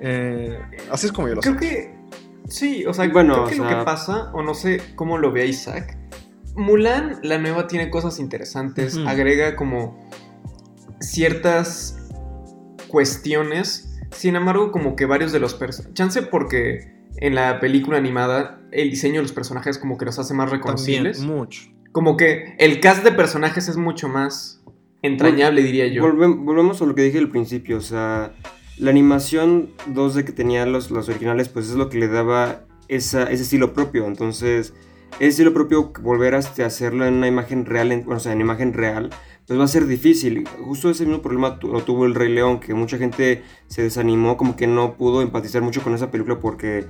Eh, 0.00 0.58
así 0.90 1.06
es 1.06 1.12
como 1.12 1.28
yo 1.28 1.36
lo 1.36 1.42
sé. 1.42 1.48
Creo 1.50 1.60
que. 1.60 2.00
Sí, 2.48 2.84
o 2.84 2.92
sea, 2.92 3.08
Bueno, 3.08 3.34
creo 3.34 3.44
o 3.44 3.48
que 3.48 3.56
lo 3.56 3.68
que 3.68 3.84
pasa, 3.84 4.30
o 4.32 4.42
no 4.42 4.54
sé 4.54 4.82
cómo 4.96 5.18
lo 5.18 5.30
ve 5.30 5.46
Isaac. 5.46 5.96
Mulan, 6.56 7.20
la 7.22 7.38
nueva, 7.38 7.68
tiene 7.68 7.90
cosas 7.90 8.18
interesantes. 8.18 8.98
Agrega 9.06 9.54
como 9.54 10.08
ciertas 11.00 12.08
cuestiones. 12.88 13.86
Sin 14.10 14.34
embargo, 14.34 14.72
como 14.72 14.96
que 14.96 15.06
varios 15.06 15.30
de 15.30 15.38
los 15.38 15.54
personajes. 15.54 15.94
Chance 15.94 16.22
porque 16.22 16.92
en 17.18 17.36
la 17.36 17.60
película 17.60 17.98
animada 17.98 18.59
el 18.72 18.90
diseño 18.90 19.16
de 19.16 19.22
los 19.22 19.32
personajes 19.32 19.78
como 19.78 19.96
que 19.98 20.04
los 20.04 20.18
hace 20.18 20.34
más 20.34 20.50
También, 20.50 20.62
reconocibles. 20.62 21.20
mucho. 21.20 21.62
Como 21.92 22.16
que 22.16 22.54
el 22.58 22.80
cast 22.80 23.02
de 23.04 23.12
personajes 23.12 23.68
es 23.68 23.76
mucho 23.76 24.08
más 24.08 24.62
entrañable, 25.02 25.62
diría 25.62 25.86
yo. 25.88 26.02
Volvem- 26.04 26.44
volvemos 26.44 26.80
a 26.82 26.86
lo 26.86 26.94
que 26.94 27.02
dije 27.02 27.18
al 27.18 27.28
principio, 27.30 27.78
o 27.78 27.80
sea, 27.80 28.32
la 28.78 28.90
animación 28.90 29.70
2D 29.88 30.24
que 30.24 30.32
tenían 30.32 30.72
los, 30.72 30.90
los 30.90 31.08
originales, 31.08 31.48
pues 31.48 31.68
es 31.68 31.74
lo 31.74 31.88
que 31.88 31.98
le 31.98 32.08
daba 32.08 32.64
esa, 32.88 33.24
ese 33.24 33.42
estilo 33.42 33.72
propio. 33.72 34.06
Entonces, 34.06 34.72
ese 35.18 35.26
estilo 35.28 35.52
propio, 35.52 35.92
volver 36.02 36.34
a 36.34 36.38
este, 36.38 36.64
hacerlo 36.64 37.04
en 37.06 37.14
una 37.14 37.26
imagen 37.28 37.66
real, 37.66 37.92
en, 37.92 38.04
bueno, 38.04 38.18
o 38.18 38.20
sea, 38.20 38.32
en 38.32 38.40
imagen 38.40 38.72
real, 38.72 39.10
pues 39.46 39.58
va 39.58 39.64
a 39.64 39.68
ser 39.68 39.86
difícil. 39.86 40.46
Justo 40.64 40.90
ese 40.90 41.04
mismo 41.06 41.22
problema 41.22 41.58
tu- 41.58 41.72
lo 41.72 41.82
tuvo 41.82 42.06
el 42.06 42.14
Rey 42.14 42.32
León, 42.32 42.60
que 42.60 42.72
mucha 42.74 42.98
gente 42.98 43.42
se 43.66 43.82
desanimó, 43.82 44.36
como 44.36 44.54
que 44.54 44.66
no 44.66 44.94
pudo 44.96 45.22
empatizar 45.22 45.62
mucho 45.62 45.82
con 45.82 45.94
esa 45.94 46.10
película 46.10 46.38
porque 46.38 46.86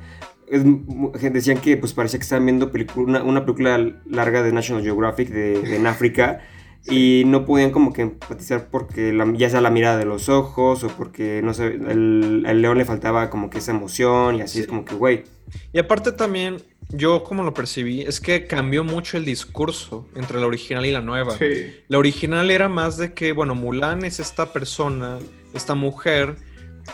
es 0.51 1.33
decían 1.33 1.59
que 1.59 1.77
pues 1.77 1.93
parecía 1.95 2.19
que 2.19 2.25
estaban 2.25 2.45
viendo 2.47 2.71
una, 2.97 3.23
una 3.23 3.45
película 3.45 3.79
larga 4.07 4.43
de 4.43 4.53
National 4.53 4.83
Geographic 4.83 5.29
de, 5.31 5.61
de 5.63 5.77
en 5.77 5.87
África 5.87 6.41
y 6.89 7.25
no 7.27 7.45
podían 7.45 7.71
como 7.73 7.93
que 7.93 8.03
empatizar 8.03 8.69
porque 8.71 9.13
la- 9.13 9.33
ya 9.37 9.49
sea 9.51 9.61
la 9.61 9.71
mirada 9.71 9.99
de 9.99 10.07
los 10.07 10.29
ojos 10.29 10.83
o 10.83 10.89
porque 10.89 11.41
no 11.43 11.53
sé 11.55 11.67
el, 11.67 12.45
al 12.47 12.63
león 12.63 12.79
le 12.79 12.85
faltaba 12.85 13.29
como 13.31 13.51
que 13.51 13.59
esa 13.59 13.73
emoción 13.73 14.37
y 14.37 14.43
así 14.43 14.55
Sí. 14.55 14.61
es 14.63 14.67
como 14.67 14.85
que 14.85 14.95
güey 14.95 15.25
Y 15.73 15.79
aparte 15.79 16.13
también, 16.13 16.57
yo 16.89 17.23
como 17.23 17.43
lo 17.43 17.53
percibí, 17.55 18.01
es 18.03 18.21
que 18.21 18.47
cambió 18.47 18.83
mucho 18.83 19.17
el 19.19 19.25
discurso 19.25 20.09
entre 20.17 20.41
la 20.41 20.47
original 20.47 20.87
y 20.87 20.91
la 20.93 21.01
nueva. 21.01 21.37
Sí. 21.37 21.75
La 21.89 21.99
original 21.99 22.51
era 22.51 22.69
más 22.69 22.97
de 22.97 23.13
que, 23.15 23.33
bueno, 23.33 23.55
Mulan 23.55 24.05
es 24.05 24.19
esta 24.21 24.53
persona, 24.53 25.19
esta 25.53 25.75
mujer, 25.75 26.37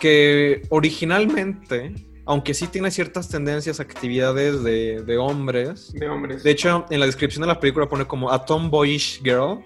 que 0.01 0.63
originalmente, 0.69 1.93
aunque 2.27 2.53
sí 2.53 2.67
tiene 2.67 2.91
ciertas 2.91 3.29
tendencias, 3.29 3.79
actividades 3.79 4.63
de, 4.63 5.01
de 5.03 5.17
hombres, 5.17 5.93
De 5.93 6.07
hombres. 6.09 6.43
de 6.43 6.51
hecho, 6.51 6.85
en 6.89 6.99
la 6.99 7.05
descripción 7.05 7.41
de 7.41 7.47
la 7.47 7.59
película 7.59 7.87
pone 7.87 8.05
como 8.05 8.31
a 8.31 8.45
tomboyish 8.45 9.21
girl. 9.23 9.59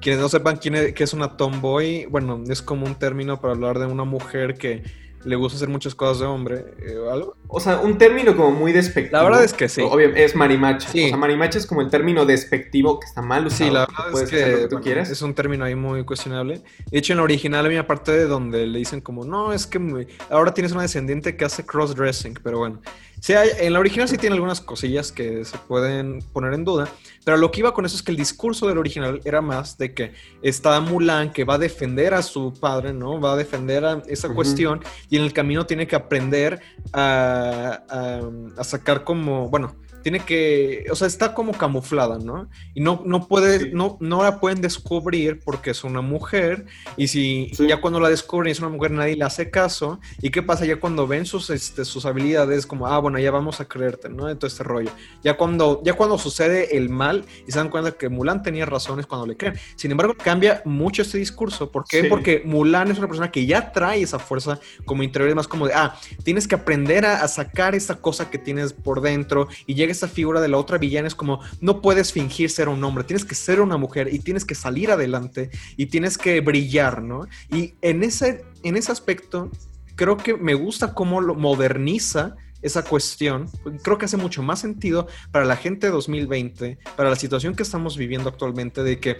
Quienes 0.00 0.20
no 0.20 0.28
sepan 0.28 0.56
quién 0.56 0.74
es, 0.74 0.92
qué 0.92 1.04
es 1.04 1.14
una 1.14 1.36
tomboy, 1.36 2.06
bueno, 2.06 2.42
es 2.48 2.60
como 2.60 2.84
un 2.84 2.94
término 2.94 3.40
para 3.40 3.54
hablar 3.54 3.78
de 3.78 3.86
una 3.86 4.04
mujer 4.04 4.54
que 4.54 4.82
le 5.24 5.36
gusta 5.36 5.56
hacer 5.56 5.68
muchas 5.68 5.94
cosas 5.94 6.20
de 6.20 6.26
hombre. 6.26 6.64
eh, 6.78 6.96
o 6.98 7.10
algo. 7.10 7.36
O 7.48 7.60
sea, 7.60 7.78
un 7.78 7.98
término 7.98 8.36
como 8.36 8.50
muy 8.50 8.72
despectivo. 8.72 9.16
La 9.16 9.24
verdad 9.24 9.44
es 9.44 9.52
que 9.52 9.68
sí. 9.68 9.80
Obvio, 9.82 10.14
es 10.14 10.34
marimacha. 10.34 10.88
Sí. 10.88 11.06
O 11.06 11.08
sea, 11.08 11.16
marimacha 11.16 11.58
es 11.58 11.66
como 11.66 11.80
el 11.80 11.90
término 11.90 12.24
despectivo 12.26 13.00
que 13.00 13.06
está 13.06 13.22
mal 13.22 13.46
usado. 13.46 13.64
Sí, 13.68 13.74
la 13.74 13.80
verdad 13.86 14.10
puedes 14.10 14.32
es 14.32 14.38
que 14.38 14.50
lo 14.50 14.56
que 14.56 14.68
tú 14.68 14.78
bueno, 14.80 15.02
es 15.02 15.22
un 15.22 15.34
término 15.34 15.64
ahí 15.64 15.74
muy 15.74 16.04
cuestionable. 16.04 16.62
De 16.90 16.98
hecho, 16.98 17.12
en 17.12 17.18
la 17.18 17.22
original 17.22 17.64
había 17.64 17.80
una 17.80 17.86
parte 17.86 18.12
de 18.12 18.26
donde 18.26 18.66
le 18.66 18.78
dicen 18.78 19.00
como, 19.00 19.24
no, 19.24 19.52
es 19.52 19.66
que 19.66 20.06
ahora 20.30 20.54
tienes 20.54 20.72
una 20.72 20.82
descendiente 20.82 21.36
que 21.36 21.44
hace 21.44 21.64
crossdressing, 21.64 22.38
pero 22.42 22.58
bueno. 22.58 22.80
Sí, 23.24 23.32
hay- 23.32 23.48
en 23.58 23.72
la 23.72 23.78
original 23.80 24.06
sí 24.06 24.18
tiene 24.18 24.34
algunas 24.34 24.60
cosillas 24.60 25.10
que 25.10 25.46
se 25.46 25.56
pueden 25.56 26.18
poner 26.34 26.52
en 26.52 26.62
duda, 26.62 26.88
pero 27.24 27.38
lo 27.38 27.50
que 27.50 27.60
iba 27.60 27.72
con 27.72 27.86
eso 27.86 27.96
es 27.96 28.02
que 28.02 28.10
el 28.10 28.18
discurso 28.18 28.66
del 28.68 28.76
original 28.76 29.22
era 29.24 29.40
más 29.40 29.78
de 29.78 29.94
que 29.94 30.12
está 30.42 30.78
Mulan 30.80 31.32
que 31.32 31.44
va 31.44 31.54
a 31.54 31.58
defender 31.58 32.12
a 32.12 32.20
su 32.20 32.52
padre, 32.52 32.92
¿no? 32.92 33.18
Va 33.18 33.32
a 33.32 33.36
defender 33.36 33.82
a 33.86 34.02
esa 34.08 34.28
cuestión 34.34 34.80
y 35.08 35.16
en 35.16 35.22
el 35.22 35.32
camino 35.32 35.64
tiene 35.64 35.86
que 35.86 35.96
aprender 35.96 36.60
a, 36.92 37.80
a- 37.88 38.60
a 38.60 38.64
sacar 38.64 39.04
como, 39.04 39.48
bueno, 39.48 39.74
tiene 40.04 40.20
que, 40.20 40.84
o 40.92 40.94
sea, 40.94 41.06
está 41.08 41.32
como 41.34 41.52
camuflada, 41.52 42.18
¿no? 42.18 42.46
Y 42.74 42.82
no, 42.82 43.02
no 43.06 43.26
puede, 43.26 43.58
Sí. 43.58 43.70
no, 43.72 43.96
no 44.00 44.22
la 44.22 44.38
pueden 44.38 44.60
descubrir 44.60 45.40
porque 45.42 45.70
es 45.70 45.82
una 45.82 46.02
mujer 46.02 46.66
y 46.98 47.08
si 47.08 47.50
Sí. 47.54 47.66
ya 47.66 47.80
cuando 47.80 47.98
la 48.00 48.10
descubren 48.10 48.52
es 48.52 48.58
una 48.60 48.68
mujer 48.68 48.90
nadie 48.90 49.16
le 49.16 49.24
hace 49.24 49.50
caso 49.50 49.98
y 50.20 50.30
qué 50.30 50.42
pasa 50.42 50.66
ya 50.66 50.76
cuando 50.76 51.06
ven 51.06 51.24
sus, 51.24 51.48
este, 51.48 51.86
sus 51.86 52.04
habilidades 52.04 52.66
como, 52.66 52.86
ah, 52.86 52.98
bueno, 52.98 53.18
ya 53.18 53.30
vamos 53.30 53.60
a 53.60 53.64
creerte, 53.64 54.10
¿no? 54.10 54.26
De 54.26 54.34
todo 54.36 54.46
este 54.46 54.62
rollo. 54.62 54.90
Ya 55.22 55.38
cuando, 55.38 55.80
ya 55.82 55.94
cuando 55.94 56.18
sucede 56.18 56.76
el 56.76 56.90
mal 56.90 57.24
y 57.48 57.52
se 57.52 57.58
dan 57.58 57.70
cuenta 57.70 57.92
que 57.92 58.10
Mulan 58.10 58.42
tenía 58.42 58.66
razones 58.66 59.06
cuando 59.06 59.26
le 59.26 59.38
creen. 59.38 59.54
Sin 59.76 59.90
embargo, 59.90 60.14
cambia 60.22 60.60
mucho 60.66 61.00
este 61.00 61.16
discurso. 61.16 61.70
¿Por 61.72 61.84
qué? 61.86 62.02
Sí. 62.02 62.08
Porque 62.10 62.42
Mulan 62.44 62.90
es 62.90 62.98
una 62.98 63.06
persona 63.08 63.30
que 63.32 63.46
ya 63.46 63.72
trae 63.72 64.02
esa 64.02 64.18
fuerza 64.18 64.60
como 64.84 65.02
interior, 65.02 65.30
es 65.30 65.34
más 65.34 65.48
como 65.48 65.66
de, 65.66 65.72
ah, 65.74 65.96
tienes 66.24 66.46
que 66.46 66.56
aprender 66.56 67.06
a, 67.06 67.22
a 67.22 67.28
sacar 67.28 67.74
esa 67.74 67.96
cosa 68.02 68.28
que 68.30 68.36
tienes 68.36 68.74
por 68.74 69.00
dentro 69.00 69.48
y 69.66 69.74
llega 69.74 69.93
esa 69.94 70.08
figura 70.08 70.40
de 70.40 70.48
la 70.48 70.58
otra 70.58 70.78
villana, 70.78 71.08
es 71.08 71.14
como, 71.14 71.40
no 71.60 71.80
puedes 71.80 72.12
fingir 72.12 72.50
ser 72.50 72.68
un 72.68 72.82
hombre, 72.84 73.04
tienes 73.04 73.24
que 73.24 73.34
ser 73.34 73.60
una 73.60 73.76
mujer 73.76 74.12
y 74.12 74.18
tienes 74.18 74.44
que 74.44 74.54
salir 74.54 74.90
adelante 74.90 75.50
y 75.76 75.86
tienes 75.86 76.18
que 76.18 76.40
brillar, 76.40 77.02
¿no? 77.02 77.26
Y 77.50 77.74
en 77.82 78.02
ese, 78.02 78.44
en 78.62 78.76
ese 78.76 78.92
aspecto, 78.92 79.50
creo 79.96 80.16
que 80.16 80.36
me 80.36 80.54
gusta 80.54 80.94
cómo 80.94 81.20
lo 81.20 81.34
moderniza 81.34 82.36
esa 82.62 82.82
cuestión, 82.82 83.46
creo 83.82 83.98
que 83.98 84.06
hace 84.06 84.16
mucho 84.16 84.42
más 84.42 84.58
sentido 84.58 85.06
para 85.30 85.44
la 85.44 85.54
gente 85.54 85.86
de 85.88 85.92
2020, 85.92 86.78
para 86.96 87.10
la 87.10 87.16
situación 87.16 87.54
que 87.54 87.62
estamos 87.62 87.98
viviendo 87.98 88.30
actualmente, 88.30 88.82
de 88.82 88.98
que 88.98 89.18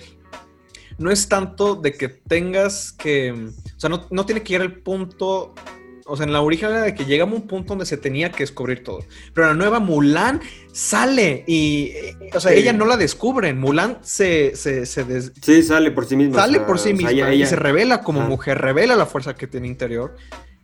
no 0.96 1.10
es 1.10 1.28
tanto 1.28 1.74
de 1.74 1.92
que 1.92 2.08
tengas 2.08 2.92
que, 2.92 3.32
o 3.32 3.80
sea, 3.80 3.90
no, 3.90 4.06
no 4.10 4.24
tiene 4.24 4.42
que 4.42 4.54
llegar 4.54 4.66
el 4.66 4.80
punto, 4.80 5.54
o 6.06 6.16
sea, 6.16 6.26
en 6.26 6.32
la 6.32 6.40
original 6.42 6.72
era 6.72 6.82
de 6.82 6.94
que 6.94 7.04
llegamos 7.04 7.34
a 7.38 7.42
un 7.42 7.46
punto 7.48 7.68
donde 7.70 7.86
se 7.86 7.96
tenía 7.96 8.30
que 8.30 8.42
descubrir 8.42 8.82
todo, 8.84 9.04
pero 9.32 9.48
la 9.48 9.54
nueva 9.54 9.78
Mulan 9.80 10.40
sale 10.72 11.44
y, 11.46 11.92
o 12.34 12.40
sea, 12.40 12.52
Sí. 12.52 12.58
ella 12.58 12.72
no 12.72 12.84
la 12.84 12.96
descubren, 12.96 13.58
Mulan 13.58 13.98
se, 14.02 14.54
se, 14.56 14.86
se 14.86 15.04
des- 15.04 15.32
Sí, 15.42 15.62
sale 15.62 15.90
por 15.90 16.04
sí 16.06 16.16
misma. 16.16 16.36
sale 16.40 16.58
o 16.58 16.60
sea, 16.60 16.66
por 16.66 16.78
sí 16.78 16.82
o 16.82 16.84
sea, 16.84 16.92
misma 16.96 17.10
ella- 17.10 17.32
y 17.32 17.36
ella- 17.36 17.46
se 17.46 17.56
revela 17.56 18.02
como 18.02 18.20
Ajá. 18.20 18.28
mujer, 18.28 18.58
revela 18.60 18.96
la 18.96 19.06
fuerza 19.06 19.34
que 19.34 19.46
tiene 19.46 19.66
interior. 19.66 20.16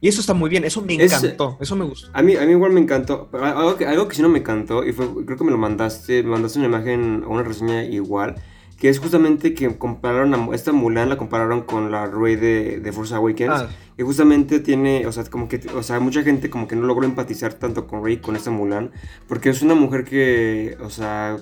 Y 0.02 0.08
eso 0.08 0.22
está 0.22 0.32
muy 0.32 0.48
bien, 0.48 0.64
eso 0.64 0.80
me 0.80 0.94
Es- 0.94 1.12
encantó, 1.12 1.58
eso 1.60 1.76
me 1.76 1.84
gustó. 1.84 2.08
A 2.14 2.22
mí, 2.22 2.34
a 2.34 2.46
mí 2.46 2.52
igual 2.52 2.72
me 2.72 2.80
encantó. 2.80 3.28
pero 3.30 3.44
Algo 3.44 3.76
que, 3.76 3.86
algo 3.86 4.08
que 4.08 4.16
sí 4.16 4.22
no 4.22 4.30
me 4.30 4.38
encantó, 4.38 4.82
y 4.84 4.92
fue, 4.94 5.06
creo 5.26 5.36
que 5.36 5.44
me 5.44 5.50
lo 5.50 5.58
mandaste, 5.58 6.22
me 6.22 6.30
mandaste 6.30 6.58
una 6.58 6.68
imagen 6.68 7.22
una 7.26 7.42
reseña 7.42 7.84
igual, 7.84 8.36
que 8.80 8.88
es 8.88 8.98
justamente 8.98 9.54
que 9.54 9.76
compararon 9.78 10.34
a 10.34 10.54
esta 10.54 10.72
Mulan, 10.72 11.10
la 11.10 11.18
compararon 11.18 11.62
con 11.62 11.92
la 11.92 12.06
Rey 12.06 12.36
de, 12.36 12.80
de 12.80 12.92
Force 12.92 13.14
Awakens. 13.14 13.50
Ah, 13.52 13.68
Y 13.98 14.02
justamente 14.02 14.58
tiene, 14.60 15.06
o 15.06 15.12
sea, 15.12 15.22
como 15.24 15.48
que, 15.48 15.60
o 15.74 15.82
sea, 15.82 16.00
mucha 16.00 16.22
gente 16.22 16.48
como 16.48 16.66
que 16.66 16.76
no 16.76 16.86
logró 16.86 17.04
empatizar 17.04 17.52
tanto 17.54 17.86
con 17.86 18.02
Rey, 18.02 18.16
con 18.16 18.36
esta 18.36 18.50
Mulan, 18.50 18.90
porque 19.28 19.50
es 19.50 19.60
una 19.62 19.74
mujer 19.74 20.04
que, 20.04 20.78
o 20.80 20.88
sea, 20.88 21.36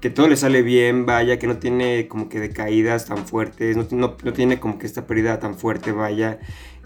que 0.00 0.08
todo 0.10 0.28
le 0.28 0.36
sale 0.36 0.62
bien, 0.62 1.04
vaya, 1.04 1.38
que 1.38 1.48
no 1.48 1.58
tiene 1.58 2.06
como 2.08 2.28
que 2.28 2.38
decaídas 2.38 3.06
tan 3.06 3.26
fuertes, 3.26 3.76
no, 3.76 3.86
no, 3.90 4.16
no 4.22 4.32
tiene 4.32 4.60
como 4.60 4.78
que 4.78 4.86
esta 4.86 5.06
pérdida 5.06 5.40
tan 5.40 5.56
fuerte, 5.58 5.92
vaya. 5.92 6.38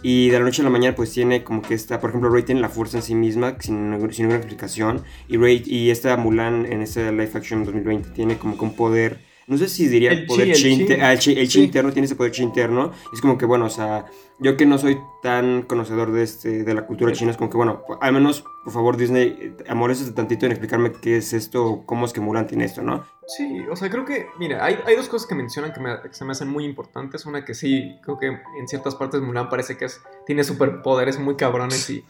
Y 0.02 0.30
de 0.30 0.38
la 0.38 0.44
noche 0.44 0.62
a 0.62 0.64
la 0.64 0.70
mañana 0.70 0.94
pues 0.94 1.12
tiene 1.12 1.42
como 1.44 1.60
que 1.62 1.74
esta, 1.74 2.00
por 2.00 2.10
ejemplo, 2.10 2.30
Rey 2.30 2.44
tiene 2.44 2.60
la 2.60 2.68
fuerza 2.68 2.98
en 2.98 3.02
sí 3.02 3.14
misma 3.14 3.56
sin, 3.60 3.90
sin 4.12 4.26
ninguna 4.26 4.36
explicación. 4.36 5.02
Y 5.26 5.36
Rey, 5.36 5.62
y 5.66 5.90
esta 5.90 6.16
Mulan 6.16 6.66
en 6.66 6.82
este 6.82 7.10
live 7.10 7.30
action 7.34 7.64
2020 7.64 8.10
tiene 8.10 8.38
como 8.38 8.56
que 8.56 8.64
un 8.64 8.76
poder, 8.76 9.20
no 9.48 9.58
sé 9.58 9.68
si 9.68 9.88
diría 9.88 10.12
El 10.12 10.20
chi, 10.20 10.26
poder 10.26 10.48
el 10.48 10.54
chi, 10.54 10.92
ah, 11.00 11.12
el 11.12 11.18
chi, 11.18 11.32
el 11.32 11.48
chi 11.48 11.58
Sí. 11.58 11.64
interno, 11.64 11.92
tiene 11.92 12.06
ese 12.06 12.14
poder 12.14 12.32
chi 12.32 12.42
interno. 12.42 12.92
Es 13.12 13.20
como 13.20 13.36
que 13.38 13.46
bueno, 13.46 13.64
o 13.64 13.70
sea, 13.70 14.06
yo 14.38 14.56
que 14.56 14.66
no 14.66 14.78
soy 14.78 14.98
tan 15.22 15.62
conocedor 15.62 16.12
de, 16.12 16.22
este, 16.22 16.62
de 16.64 16.74
la 16.74 16.86
cultura 16.86 17.12
china, 17.12 17.30
es 17.32 17.36
como 17.36 17.50
que 17.50 17.56
bueno, 17.56 17.82
al 18.00 18.12
menos 18.12 18.44
por 18.64 18.72
favor 18.72 18.96
Disney, 18.96 19.56
amores 19.68 20.14
tantito 20.14 20.46
en 20.46 20.52
explicarme 20.52 20.92
qué 20.92 21.16
es 21.16 21.32
esto, 21.32 21.82
cómo 21.86 22.04
es 22.06 22.12
que 22.12 22.20
Mulan 22.20 22.46
tiene 22.46 22.64
esto, 22.66 22.82
¿no? 22.82 23.04
Sí, 23.26 23.60
o 23.70 23.76
sea, 23.76 23.90
creo 23.90 24.04
que, 24.04 24.26
mira, 24.38 24.64
hay, 24.64 24.78
hay 24.86 24.96
dos 24.96 25.08
cosas 25.08 25.26
que 25.28 25.34
mencionan 25.34 25.72
que, 25.72 25.80
me- 25.80 26.00
que 26.02 26.12
se 26.14 26.24
me 26.24 26.32
hacen 26.32 26.48
muy 26.48 26.64
importantes. 26.64 27.26
Una 27.26 27.44
que 27.44 27.52
sí, 27.54 27.96
creo 28.02 28.18
que 28.18 28.26
en 28.26 28.68
ciertas 28.68 28.94
partes 28.94 29.20
Mulan 29.20 29.48
parece 29.50 29.76
que 29.76 29.84
es, 29.86 30.00
tiene 30.26 30.44
superpoderes 30.44 31.18
muy 31.18 31.36
cabrones 31.36 31.88
y, 31.90 32.04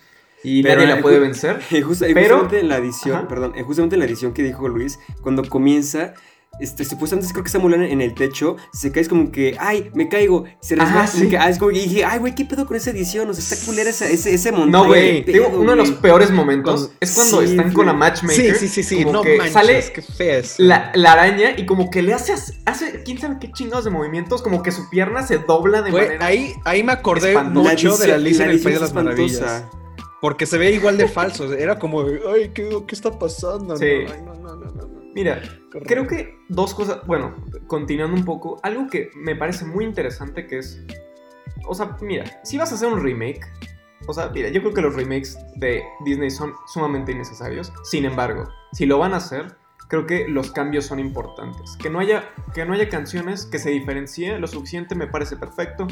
y 0.44 0.62
Pero, 0.62 0.80
nadie 0.82 0.94
la 0.96 1.00
puede 1.02 1.18
vencer. 1.18 1.60
Pero- 1.70 1.86
justamente 1.88 2.60
en 2.60 2.68
la 2.68 2.76
edición, 2.76 3.16
Ajá. 3.16 3.28
perdón, 3.28 3.52
eh, 3.56 3.62
justamente 3.62 3.96
en 3.96 4.00
la 4.00 4.06
edición 4.06 4.32
que 4.32 4.42
dijo 4.44 4.68
Luis, 4.68 4.98
cuando 5.22 5.42
comienza, 5.48 6.14
este, 6.60 6.84
supuestamente 6.84 7.30
creo 7.32 7.44
que 7.44 7.48
está 7.48 7.58
Mulan 7.60 7.82
en 7.82 8.00
el 8.00 8.14
techo, 8.14 8.56
se 8.72 8.90
cae 8.90 9.02
es 9.02 9.08
como 9.08 9.30
que, 9.30 9.56
ay, 9.60 9.90
me 9.94 10.08
caigo, 10.08 10.44
se 10.60 10.74
resbala, 10.74 11.06
como 11.08 11.22
sí. 11.24 11.28
que, 11.28 11.38
ah, 11.38 11.48
es 11.48 11.58
como 11.58 11.70
que 11.70 11.78
dije, 11.78 12.04
ay, 12.04 12.18
güey, 12.18 12.34
¿qué 12.34 12.44
pedo 12.44 12.66
con 12.66 12.76
esa 12.76 12.90
edición? 12.90 13.30
O 13.30 13.34
sea, 13.34 13.42
está 13.56 13.64
culera 13.66 13.90
esa- 13.90 14.08
ese, 14.08 14.34
ese 14.34 14.50
montaje. 14.50 14.70
No, 14.72 14.86
güey, 14.86 15.24
pedo, 15.24 15.48
uno 15.50 15.70
de 15.70 15.76
los 15.76 15.90
peores 15.92 16.30
momentos 16.32 16.86
Con- 16.88 16.96
es 17.00 17.14
cuando 17.14 17.42
sí, 17.42 17.50
están 17.50 17.72
con 17.72 17.86
la 17.86 17.92
matchmaker. 17.92 18.56
Sí, 18.56 18.66
sí, 18.66 18.68
sí, 18.68 18.82
sí, 18.82 19.04
como 19.04 19.12
no 19.12 19.22
que 19.22 19.36
manches, 19.36 19.52
sale 19.52 19.84
qué 19.94 20.02
fea 20.02 20.38
es. 20.38 20.54
la, 20.58 20.90
la 20.94 21.12
araña 21.12 21.50
y 21.56 21.64
como 21.64 21.90
que 21.90 22.02
le 22.02 22.12
hace, 22.14 22.34
hace, 22.64 23.02
quién 23.04 23.18
sabe 23.18 23.36
qué 23.40 23.52
chingados 23.52 23.84
de 23.84 23.90
movimientos, 23.90 24.42
como 24.42 24.62
que 24.62 24.72
su 24.72 24.88
pierna 24.90 25.24
se 25.26 25.38
dobla 25.38 25.82
de 25.82 25.90
Güey, 25.92 26.04
manera... 26.06 26.26
ahí, 26.26 26.54
ahí 26.64 26.82
me 26.82 26.92
acordé 26.92 27.28
espantosa. 27.28 27.70
mucho 27.70 27.96
de 27.98 28.08
la 28.08 28.14
Alicia 28.16 28.44
en 28.46 28.50
el 28.50 28.60
País 28.60 28.74
de 28.74 28.80
las. 28.80 28.92
Maravillas. 28.94 29.64
Porque 30.20 30.46
se 30.46 30.58
ve 30.58 30.72
igual 30.72 30.98
de 30.98 31.06
falso. 31.06 31.52
Era 31.54 31.78
como, 31.78 32.00
ay, 32.34 32.50
¿qué, 32.52 32.68
qué 32.88 32.94
está 32.94 33.16
pasando? 33.16 33.76
Sí. 33.76 33.86
No, 34.04 34.12
ay, 34.12 34.20
no, 34.26 34.34
no, 34.34 34.56
no, 34.56 34.70
no. 34.72 34.87
Mira, 35.14 35.40
Qué 35.70 35.80
Creo 35.80 36.06
que 36.06 36.38
dos 36.48 36.74
cosas, 36.74 37.06
bueno, 37.06 37.34
continuando 37.66 38.16
un 38.16 38.24
poco, 38.24 38.58
algo 38.62 38.86
que 38.88 39.10
me 39.16 39.36
parece 39.36 39.64
muy 39.64 39.84
interesante 39.84 40.46
que 40.46 40.58
es, 40.58 40.82
o 41.66 41.74
sea, 41.74 41.96
mira, 42.00 42.24
si 42.44 42.56
vas 42.56 42.72
a 42.72 42.74
hacer 42.74 42.88
un 42.88 43.02
remake, 43.02 43.46
o 44.06 44.12
sea, 44.12 44.28
mira, 44.28 44.48
yo 44.48 44.60
creo 44.60 44.74
que 44.74 44.80
los 44.80 44.94
remakes 44.94 45.38
de 45.56 45.82
Disney 46.04 46.30
son 46.30 46.54
sumamente 46.66 47.12
innecesarios, 47.12 47.72
sin 47.82 48.04
embargo, 48.04 48.48
si 48.72 48.86
lo 48.86 48.98
van 48.98 49.12
a 49.12 49.18
hacer, 49.18 49.56
creo 49.88 50.06
que 50.06 50.28
los 50.28 50.52
cambios 50.52 50.86
son 50.86 51.00
importantes, 51.00 51.76
que 51.80 51.90
no 51.90 51.98
haya, 51.98 52.30
que 52.54 52.64
no 52.64 52.74
haya 52.74 52.88
canciones 52.88 53.46
que 53.46 53.58
se 53.58 53.70
diferencien 53.70 54.40
lo 54.40 54.46
suficiente 54.46 54.94
me 54.94 55.06
parece 55.06 55.36
perfecto. 55.36 55.86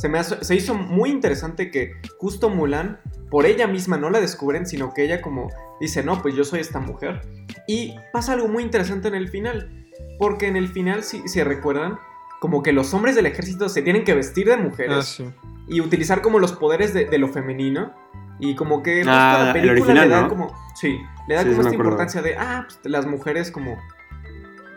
Se, 0.00 0.08
me 0.08 0.18
hace- 0.18 0.42
se 0.42 0.54
hizo 0.54 0.74
muy 0.74 1.10
interesante 1.10 1.70
que 1.70 1.92
justo 2.18 2.48
Mulan, 2.48 2.98
por 3.30 3.44
ella 3.44 3.66
misma 3.66 3.98
no 3.98 4.08
la 4.08 4.18
descubren, 4.20 4.66
sino 4.66 4.94
que 4.94 5.04
ella 5.04 5.20
como 5.20 5.50
dice, 5.80 6.02
no, 6.02 6.22
pues 6.22 6.34
yo 6.34 6.44
soy 6.44 6.60
esta 6.60 6.80
mujer. 6.80 7.20
Y 7.66 7.94
pasa 8.12 8.32
algo 8.32 8.48
muy 8.48 8.62
interesante 8.62 9.08
en 9.08 9.14
el 9.14 9.28
final. 9.28 9.86
Porque 10.18 10.46
en 10.48 10.56
el 10.56 10.68
final, 10.68 11.02
si, 11.02 11.26
si 11.28 11.42
recuerdan, 11.42 11.98
como 12.40 12.62
que 12.62 12.72
los 12.72 12.94
hombres 12.94 13.14
del 13.14 13.26
ejército 13.26 13.68
se 13.68 13.82
tienen 13.82 14.04
que 14.04 14.14
vestir 14.14 14.48
de 14.48 14.56
mujeres 14.56 14.96
Ah, 14.98 15.02
sí. 15.02 15.30
y 15.68 15.80
utilizar 15.82 16.22
como 16.22 16.38
los 16.38 16.52
poderes 16.52 16.94
de, 16.94 17.04
de 17.04 17.18
lo 17.18 17.28
femenino. 17.28 17.92
Y 18.38 18.54
como 18.54 18.82
que 18.82 18.96
justo 19.04 19.10
Ah, 19.12 19.38
la 19.38 19.46
el 19.48 19.52
película 19.52 19.72
original, 19.82 20.08
le 20.08 20.14
da 20.14 20.22
¿no? 20.22 20.28
como. 20.30 20.54
Sí, 20.74 20.98
le 21.28 21.34
da 21.34 21.42
Sí, 21.42 21.50
como 21.50 21.60
esta 21.60 21.74
importancia 21.74 22.22
de. 22.22 22.36
Ah, 22.38 22.64
pues 22.66 22.78
las 22.84 23.04
mujeres 23.06 23.50
como. 23.50 23.76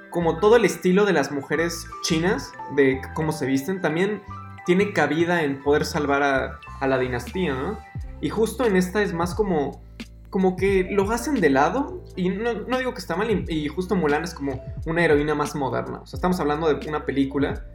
Como 0.10 0.40
todo 0.40 0.58
el 0.58 0.66
estilo 0.66 1.06
de 1.06 1.14
las 1.14 1.32
mujeres 1.32 1.88
chinas, 2.04 2.52
de 2.76 3.02
cómo 3.16 3.32
se 3.32 3.46
visten, 3.46 3.82
también 3.82 4.22
tiene 4.66 4.94
cabida 4.94 5.44
en 5.44 5.62
poder 5.62 5.86
salvar 5.86 6.24
a, 6.24 6.60
a 6.80 6.88
la 6.88 6.98
dinastía, 7.00 7.54
¿no? 7.54 7.80
Y 8.22 8.30
justo 8.30 8.66
en 8.66 8.76
esta 8.76 9.02
es 9.02 9.14
más 9.14 9.36
como. 9.36 9.82
Como 10.30 10.56
que 10.56 10.88
lo 10.90 11.12
hacen 11.12 11.40
de 11.42 11.52
lado. 11.52 12.02
Y 12.16 12.30
no, 12.30 12.54
no 12.54 12.80
digo 12.80 12.92
que 12.94 13.00
está 13.00 13.16
mal. 13.16 13.30
Y, 13.30 13.46
y 13.54 13.68
justo 13.68 13.96
Mulan 13.96 14.24
es 14.24 14.34
como 14.34 14.64
una 14.88 15.06
heroína 15.06 15.36
más 15.36 15.54
moderna. 15.56 16.00
O 16.02 16.06
sea, 16.08 16.18
estamos 16.18 16.40
hablando 16.40 16.74
de 16.74 16.90
una 16.90 17.06
película 17.06 17.66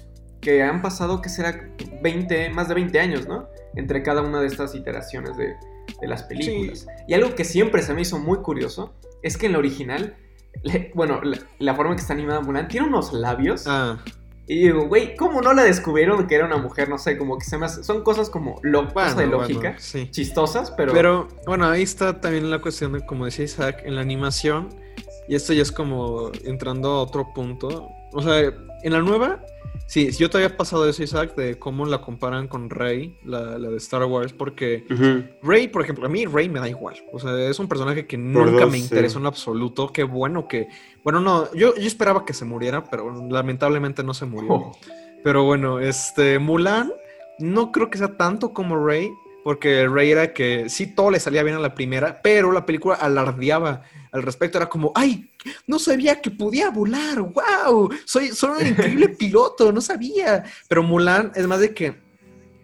que 0.40 0.64
han 0.64 0.82
pasado, 0.82 1.22
que 1.22 1.28
será 1.28 1.68
20, 2.02 2.50
más 2.50 2.66
de 2.68 2.74
20 2.74 2.98
años, 2.98 3.28
¿no? 3.28 3.46
Entre 3.76 4.02
cada 4.02 4.22
una 4.22 4.40
de 4.40 4.48
estas 4.48 4.74
iteraciones 4.74 5.36
de, 5.36 5.54
de 6.00 6.08
las 6.08 6.24
películas. 6.24 6.86
Y 7.06 7.14
algo 7.14 7.34
que 7.36 7.44
siempre 7.44 7.80
se 7.82 7.94
me 7.94 8.00
hizo 8.02 8.18
muy 8.18 8.38
curioso 8.38 8.92
es 9.22 9.36
que 9.36 9.46
en 9.46 9.52
la 9.52 9.58
original, 9.58 10.16
le- 10.64 10.90
bueno, 10.96 11.20
la, 11.22 11.38
la 11.60 11.74
forma 11.76 11.92
en 11.92 11.96
que 11.96 12.02
está 12.02 12.14
animada 12.14 12.40
Mulan 12.40 12.66
tiene 12.66 12.88
unos 12.88 13.12
labios. 13.12 13.66
Ah, 13.68 13.98
Y 14.48 14.60
digo, 14.62 14.86
güey, 14.88 15.14
¿cómo 15.14 15.42
no 15.42 15.52
la 15.52 15.62
descubrieron 15.62 16.26
que 16.26 16.34
era 16.34 16.46
una 16.46 16.56
mujer? 16.56 16.88
No 16.88 16.96
sé, 16.96 17.18
como 17.18 17.36
que 17.38 17.44
se 17.44 17.58
me 17.58 17.66
hace- 17.66 17.84
Son 17.84 18.02
cosas 18.02 18.30
como 18.30 18.58
lo, 18.62 18.92
cosas 18.92 19.14
bueno, 19.14 19.16
de 19.16 19.26
bueno, 19.26 19.38
lógica, 19.42 19.74
sí. 19.78 20.10
chistosas, 20.10 20.70
pero. 20.70 20.92
Pero 20.94 21.28
bueno, 21.46 21.68
ahí 21.68 21.82
está 21.82 22.20
también 22.20 22.50
la 22.50 22.58
cuestión 22.60 22.94
de, 22.94 23.04
como 23.04 23.26
decía 23.26 23.44
Isaac, 23.44 23.82
en 23.84 23.94
la 23.94 24.00
animación. 24.00 24.70
Y 25.28 25.34
esto 25.34 25.52
ya 25.52 25.60
es 25.60 25.70
como 25.70 26.30
entrando 26.44 26.88
a 26.92 27.02
otro 27.02 27.32
punto. 27.34 27.90
O 28.12 28.22
sea, 28.22 28.38
en 28.40 28.92
la 28.92 29.00
nueva, 29.00 29.44
sí, 29.88 30.12
yo 30.12 30.30
te 30.30 30.36
había 30.36 30.56
pasado 30.56 30.88
eso, 30.88 31.02
Isaac, 31.02 31.34
de 31.34 31.58
cómo 31.58 31.84
la 31.86 32.00
comparan 32.00 32.46
con 32.46 32.70
Rey, 32.70 33.18
la, 33.24 33.58
la 33.58 33.68
de 33.70 33.76
Star 33.78 34.04
Wars, 34.04 34.32
porque. 34.32 34.84
Rey, 35.42 35.66
por 35.66 35.82
ejemplo, 35.82 36.06
a 36.06 36.08
mí 36.08 36.24
Rey 36.26 36.48
me 36.48 36.60
da 36.60 36.68
igual. 36.68 36.94
O 37.12 37.18
sea, 37.18 37.36
es 37.48 37.58
un 37.58 37.66
personaje 37.66 38.06
que 38.06 38.16
Por 38.16 38.46
nunca 38.46 38.62
dos, 38.62 38.70
me 38.70 38.76
sí. 38.78 38.84
interesó 38.84 39.18
en 39.18 39.26
absoluto. 39.26 39.92
Qué 39.92 40.04
bueno 40.04 40.46
que. 40.46 40.68
Bueno, 41.02 41.20
no, 41.20 41.52
yo, 41.54 41.74
yo 41.74 41.86
esperaba 41.86 42.24
que 42.24 42.34
se 42.34 42.44
muriera, 42.44 42.84
pero 42.84 43.26
lamentablemente 43.28 44.04
no 44.04 44.14
se 44.14 44.26
murió. 44.26 44.52
Oh, 44.52 44.78
Pero 45.24 45.42
bueno, 45.44 45.80
este 45.80 46.38
Mulan 46.38 46.92
no 47.38 47.72
creo 47.72 47.90
que 47.90 47.98
sea 47.98 48.16
tanto 48.16 48.52
como 48.52 48.84
Rey, 48.84 49.10
porque 49.48 49.80
el 49.80 49.90
rey 49.90 50.10
era 50.10 50.34
que 50.34 50.68
sí, 50.68 50.88
todo 50.88 51.10
le 51.10 51.18
salía 51.18 51.42
bien 51.42 51.56
a 51.56 51.58
la 51.58 51.74
primera, 51.74 52.20
pero 52.20 52.52
la 52.52 52.66
película 52.66 52.96
alardeaba 52.96 53.80
al 54.12 54.22
respecto. 54.22 54.58
Era 54.58 54.68
como, 54.68 54.92
ay, 54.94 55.30
no 55.66 55.78
sabía 55.78 56.20
que 56.20 56.30
podía 56.30 56.68
volar, 56.68 57.22
wow, 57.22 57.88
soy, 58.04 58.28
soy 58.28 58.60
un 58.60 58.66
increíble 58.66 59.08
piloto, 59.18 59.72
no 59.72 59.80
sabía. 59.80 60.44
Pero 60.68 60.82
Mulan 60.82 61.32
es 61.34 61.46
más 61.46 61.60
de 61.60 61.72
que 61.72 61.96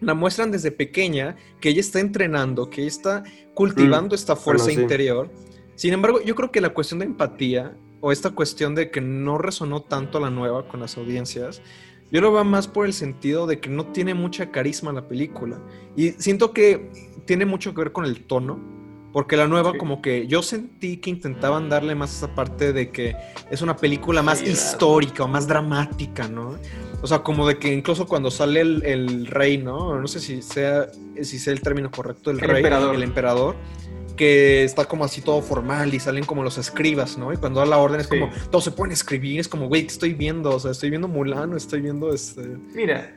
la 0.03 0.13
muestran 0.13 0.51
desde 0.51 0.73
pequeña, 0.73 1.37
que 1.59 1.71
ella 1.71 1.81
está 1.81 2.01
entrenando, 2.01 2.69
que 2.69 2.83
ella 2.83 2.91
está 2.91 3.25
cultivando 3.55 4.15
Mm, 4.15 4.17
esta 4.17 4.37
fuerza 4.37 4.65
bueno, 4.67 4.77
sí. 4.77 4.83
interior. 4.83 5.31
Sin 5.77 5.95
embargo, 5.95 6.21
yo 6.21 6.35
creo 6.35 6.53
que 6.53 6.61
la 6.61 6.75
cuestión 6.75 6.99
de 6.99 7.07
empatía 7.07 7.75
o 8.03 8.13
esta 8.13 8.33
cuestión 8.33 8.75
de 8.75 8.91
que 8.91 9.01
no 9.01 9.39
resonó 9.39 9.81
tanto 9.81 10.21
la 10.21 10.29
nueva 10.29 10.69
con 10.69 10.81
las 10.81 10.99
audiencias, 10.99 11.63
yo 12.15 12.21
lo 12.21 12.33
veo 12.33 12.45
más 12.45 12.69
por 12.69 12.87
el 12.87 12.93
sentido 12.93 13.47
de 13.47 13.59
que 13.59 13.69
no 13.69 13.87
tiene 13.87 14.15
mucha 14.15 14.51
carisma 14.53 14.93
la 14.93 15.09
película. 15.09 15.59
Y 15.97 16.11
siento 16.13 16.53
que 16.53 16.91
tiene 17.27 17.45
mucho 17.45 17.75
que 17.75 17.81
ver 17.81 17.91
con 17.93 18.05
el 18.05 18.25
tono, 18.25 18.59
porque 19.13 19.37
la 19.37 19.49
nueva 19.49 19.73
Sí. 19.73 19.79
como 19.79 20.01
que 20.01 20.27
yo 20.29 20.41
sentí 20.43 20.97
que 20.99 21.11
intentaban 21.11 21.69
darle 21.69 21.95
más 21.97 22.17
esa 22.17 22.35
parte 22.35 22.73
de 22.73 22.91
que 22.91 23.17
es 23.51 23.63
una 23.63 23.77
película 23.77 24.23
más 24.23 24.39
Sí, 24.39 24.47
histórica 24.51 25.25
o 25.25 25.29
más 25.29 25.47
dramática, 25.49 26.29
¿no? 26.29 26.57
O 27.03 27.07
sea, 27.07 27.19
como 27.25 27.47
de 27.49 27.59
que 27.59 27.73
incluso 27.73 28.07
cuando 28.07 28.31
sale 28.31 28.61
el, 28.61 28.83
el 28.85 29.27
rey, 29.27 29.59
¿no? 29.59 30.01
No 30.01 30.07
sé 30.07 30.21
si 30.21 30.41
sea, 30.41 30.87
si 31.21 31.39
sea 31.39 31.53
el 31.53 31.61
término 31.63 31.91
correcto, 31.91 32.31
el, 32.31 32.39
El 32.39 32.49
rey, 32.49 32.57
emperador. 32.59 32.95
el 32.95 33.03
emperador, 33.03 33.57
que 34.17 34.65
está 34.65 34.85
como 34.85 35.05
así 35.05 35.21
todo 35.21 35.43
formal 35.43 35.93
y 35.95 36.01
salen 36.01 36.25
como 36.25 36.43
los 36.43 36.57
escribas, 36.59 37.19
¿no? 37.19 37.33
Y 37.33 37.37
cuando 37.37 37.61
da 37.61 37.67
la 37.67 37.79
orden 37.79 38.01
es 38.01 38.07
Sí. 38.09 38.19
como, 38.19 38.33
todos 38.51 38.65
se 38.65 38.71
pueden 38.71 38.93
escribir, 38.93 39.41
es 39.41 39.49
como, 39.49 39.67
güey, 39.69 39.83
¿qué 39.83 39.89
estoy 39.93 40.15
viendo? 40.15 40.51
O 40.55 40.61
sea, 40.61 40.71
estoy 40.71 40.91
viendo 40.91 41.09
Mulan, 41.09 41.53
o 41.53 41.57
estoy 41.57 41.81
viendo 41.81 42.13
este... 42.13 42.43
Mira, 42.75 43.17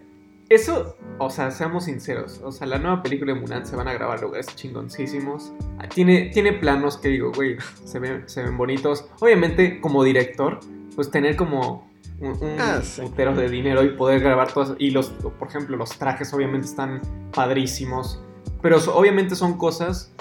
eso, 0.50 0.96
o 1.20 1.30
sea, 1.30 1.52
seamos 1.52 1.86
sinceros. 1.86 2.40
O 2.44 2.52
sea, 2.52 2.66
la 2.68 2.78
nueva 2.80 3.04
película 3.04 3.34
de 3.34 3.40
Mulan 3.40 3.66
se 3.66 3.76
van 3.76 3.88
a 3.88 3.94
grabar 3.94 4.22
lugares 4.22 4.48
chingoncísimos. 4.56 5.52
Tiene, 5.94 6.32
tiene 6.34 6.54
planos 6.54 6.98
que 6.98 7.10
digo, 7.10 7.32
güey, 7.36 7.58
se 7.84 8.00
ven, 8.00 8.24
se 8.28 8.44
ven 8.44 8.58
bonitos. 8.58 9.06
Obviamente, 9.20 9.80
como 9.82 10.04
director, 10.04 10.60
pues 10.96 11.12
tener 11.12 11.36
como 11.36 11.88
un, 12.22 12.30
un 12.42 12.56
Ah, 12.60 12.80
sí. 12.82 13.02
putero 13.02 13.36
de 13.36 13.50
dinero 13.50 13.84
y 13.84 13.90
poder 13.90 14.22
grabar 14.22 14.52
todas. 14.52 14.74
Y 14.80 14.92
los, 14.92 15.10
por 15.10 15.50
ejemplo, 15.50 15.76
los 15.78 15.98
trajes 16.00 16.34
obviamente 16.34 16.66
están 16.66 17.02
padrísimos. 17.34 18.22
Pero 18.62 18.78
obviamente 18.96 19.36
son 19.36 19.58
cosas 19.58 20.14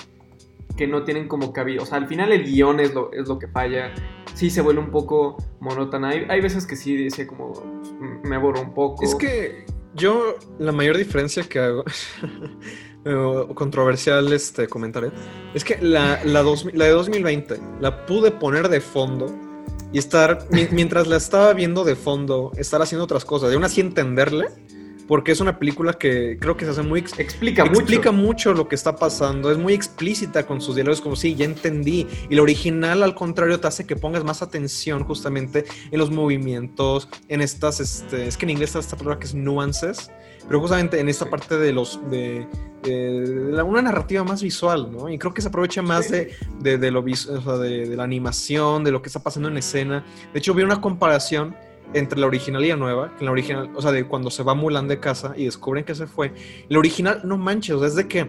que 0.76 0.86
no 0.86 1.04
tienen 1.04 1.26
como 1.28 1.52
cabida. 1.52 1.82
O 1.82 1.86
sea, 1.86 1.98
al 1.98 2.06
final 2.06 2.32
el 2.32 2.44
guion 2.44 2.80
es 2.80 2.94
lo, 2.94 3.10
es 3.12 3.26
lo 3.28 3.38
que 3.38 3.48
falla. 3.48 3.92
Sí 4.34 4.50
se 4.50 4.60
vuelve 4.60 4.80
un 4.80 4.90
poco 4.90 5.36
monótona. 5.60 6.10
Hay, 6.10 6.26
hay 6.28 6.40
veces 6.40 6.66
que 6.66 6.76
sí 6.76 6.94
dice 6.96 7.26
como 7.26 7.52
"Mm, 8.00 8.28
me 8.28 8.36
aburro 8.36 8.60
un 8.60 8.74
poco. 8.74 9.02
Es 9.04 9.14
que 9.14 9.64
yo, 9.94 10.34
la 10.58 10.72
mayor 10.72 10.96
diferencia 10.98 11.42
que 11.44 11.58
hago, 11.58 11.84
controversial 13.54 14.32
este 14.32 14.68
comentario, 14.68 15.12
es 15.54 15.64
que 15.64 15.78
la, 15.80 16.20
la, 16.24 16.42
dos- 16.42 16.66
la 16.74 16.84
de 16.86 16.90
2020 16.90 17.60
la 17.80 18.04
pude 18.06 18.30
poner 18.30 18.68
de 18.68 18.80
fondo 18.80 19.26
y 19.92 19.98
estar, 19.98 20.46
mi- 20.50 20.68
mientras 20.72 21.06
la 21.06 21.16
estaba 21.16 21.52
viendo 21.54 21.84
de 21.84 21.94
fondo, 21.94 22.52
estar 22.56 22.82
haciendo 22.82 23.04
otras 23.04 23.24
cosas, 23.24 23.50
y 23.50 23.54
aún 23.54 23.64
así 23.64 23.80
entenderle, 23.80 24.46
porque 25.06 25.32
es 25.32 25.40
una 25.40 25.58
película 25.58 25.92
que 25.94 26.36
creo 26.40 26.56
que 26.56 26.64
se 26.64 26.72
hace 26.72 26.82
muy... 26.82 27.00
ex- 27.00 27.18
explica, 27.18 27.64
explica 27.64 28.10
mucho. 28.12 28.26
mucho 28.26 28.54
lo 28.54 28.68
que 28.68 28.74
está 28.74 28.96
pasando, 28.96 29.50
es 29.50 29.58
muy 29.58 29.72
explícita 29.72 30.46
con 30.46 30.60
sus 30.60 30.74
diálogos, 30.74 31.00
como 31.00 31.16
sí, 31.16 31.34
ya 31.34 31.44
entendí. 31.44 32.06
Y 32.28 32.34
la 32.34 32.42
original, 32.42 33.02
al 33.02 33.14
contrario, 33.14 33.60
te 33.60 33.66
hace 33.68 33.86
que 33.86 33.96
pongas 33.96 34.24
más 34.24 34.42
atención 34.42 35.04
justamente 35.04 35.64
en 35.90 35.98
los 35.98 36.10
movimientos, 36.10 37.08
en 37.28 37.40
estas, 37.40 37.80
este, 37.80 38.26
es 38.26 38.36
que 38.36 38.46
en 38.46 38.50
inglés 38.50 38.70
está 38.70 38.80
esta 38.80 38.96
palabra 38.96 39.18
que 39.18 39.26
es 39.26 39.34
nuances, 39.34 40.10
pero 40.46 40.60
justamente 40.60 41.00
en 41.00 41.08
esta 41.08 41.24
Sí. 41.24 41.30
parte 41.30 41.58
de 41.58 41.72
los, 41.72 42.00
de, 42.10 42.46
de 42.82 43.50
la- 43.52 43.64
una 43.64 43.82
narrativa 43.82 44.22
más 44.24 44.42
visual, 44.42 44.90
¿no? 44.92 45.08
Y 45.08 45.18
creo 45.18 45.34
que 45.34 45.42
se 45.42 45.48
aprovecha 45.48 45.82
más 45.82 46.06
Sí. 46.06 46.12
de, 46.12 46.32
de, 46.60 46.78
de 46.78 46.90
lo 46.90 47.00
o 47.00 47.14
sea, 47.14 47.56
de, 47.58 47.88
de 47.88 47.96
la 47.96 48.04
animación, 48.04 48.84
de 48.84 48.92
lo 48.92 49.02
que 49.02 49.08
está 49.08 49.20
pasando 49.20 49.48
en 49.48 49.56
escena. 49.56 50.04
De 50.32 50.38
hecho, 50.38 50.54
vi 50.54 50.62
una 50.62 50.80
comparación 50.80 51.56
entre 51.94 52.18
la 52.20 52.27
original 52.27 52.64
y 52.64 52.68
la 52.68 52.77
nueva, 52.77 53.11
que 53.16 53.20
en 53.20 53.27
la 53.27 53.33
original, 53.33 53.70
o 53.75 53.83
sea, 53.83 53.92
de 53.92 54.05
cuando 54.05 54.31
se 54.31 54.42
va 54.42 54.55
Mulan 54.55 54.88
de 54.88 54.99
casa 55.01 55.35
y 55.37 55.44
descubren 55.44 55.85
que 55.85 55.94
se 55.94 56.07
fue, 56.07 56.33
la 56.68 56.79
original, 56.79 57.20
no 57.25 57.37
manches, 57.38 57.75
o 57.77 57.79
sea, 57.79 57.88
es 57.88 57.94
de 57.94 58.07
que 58.09 58.29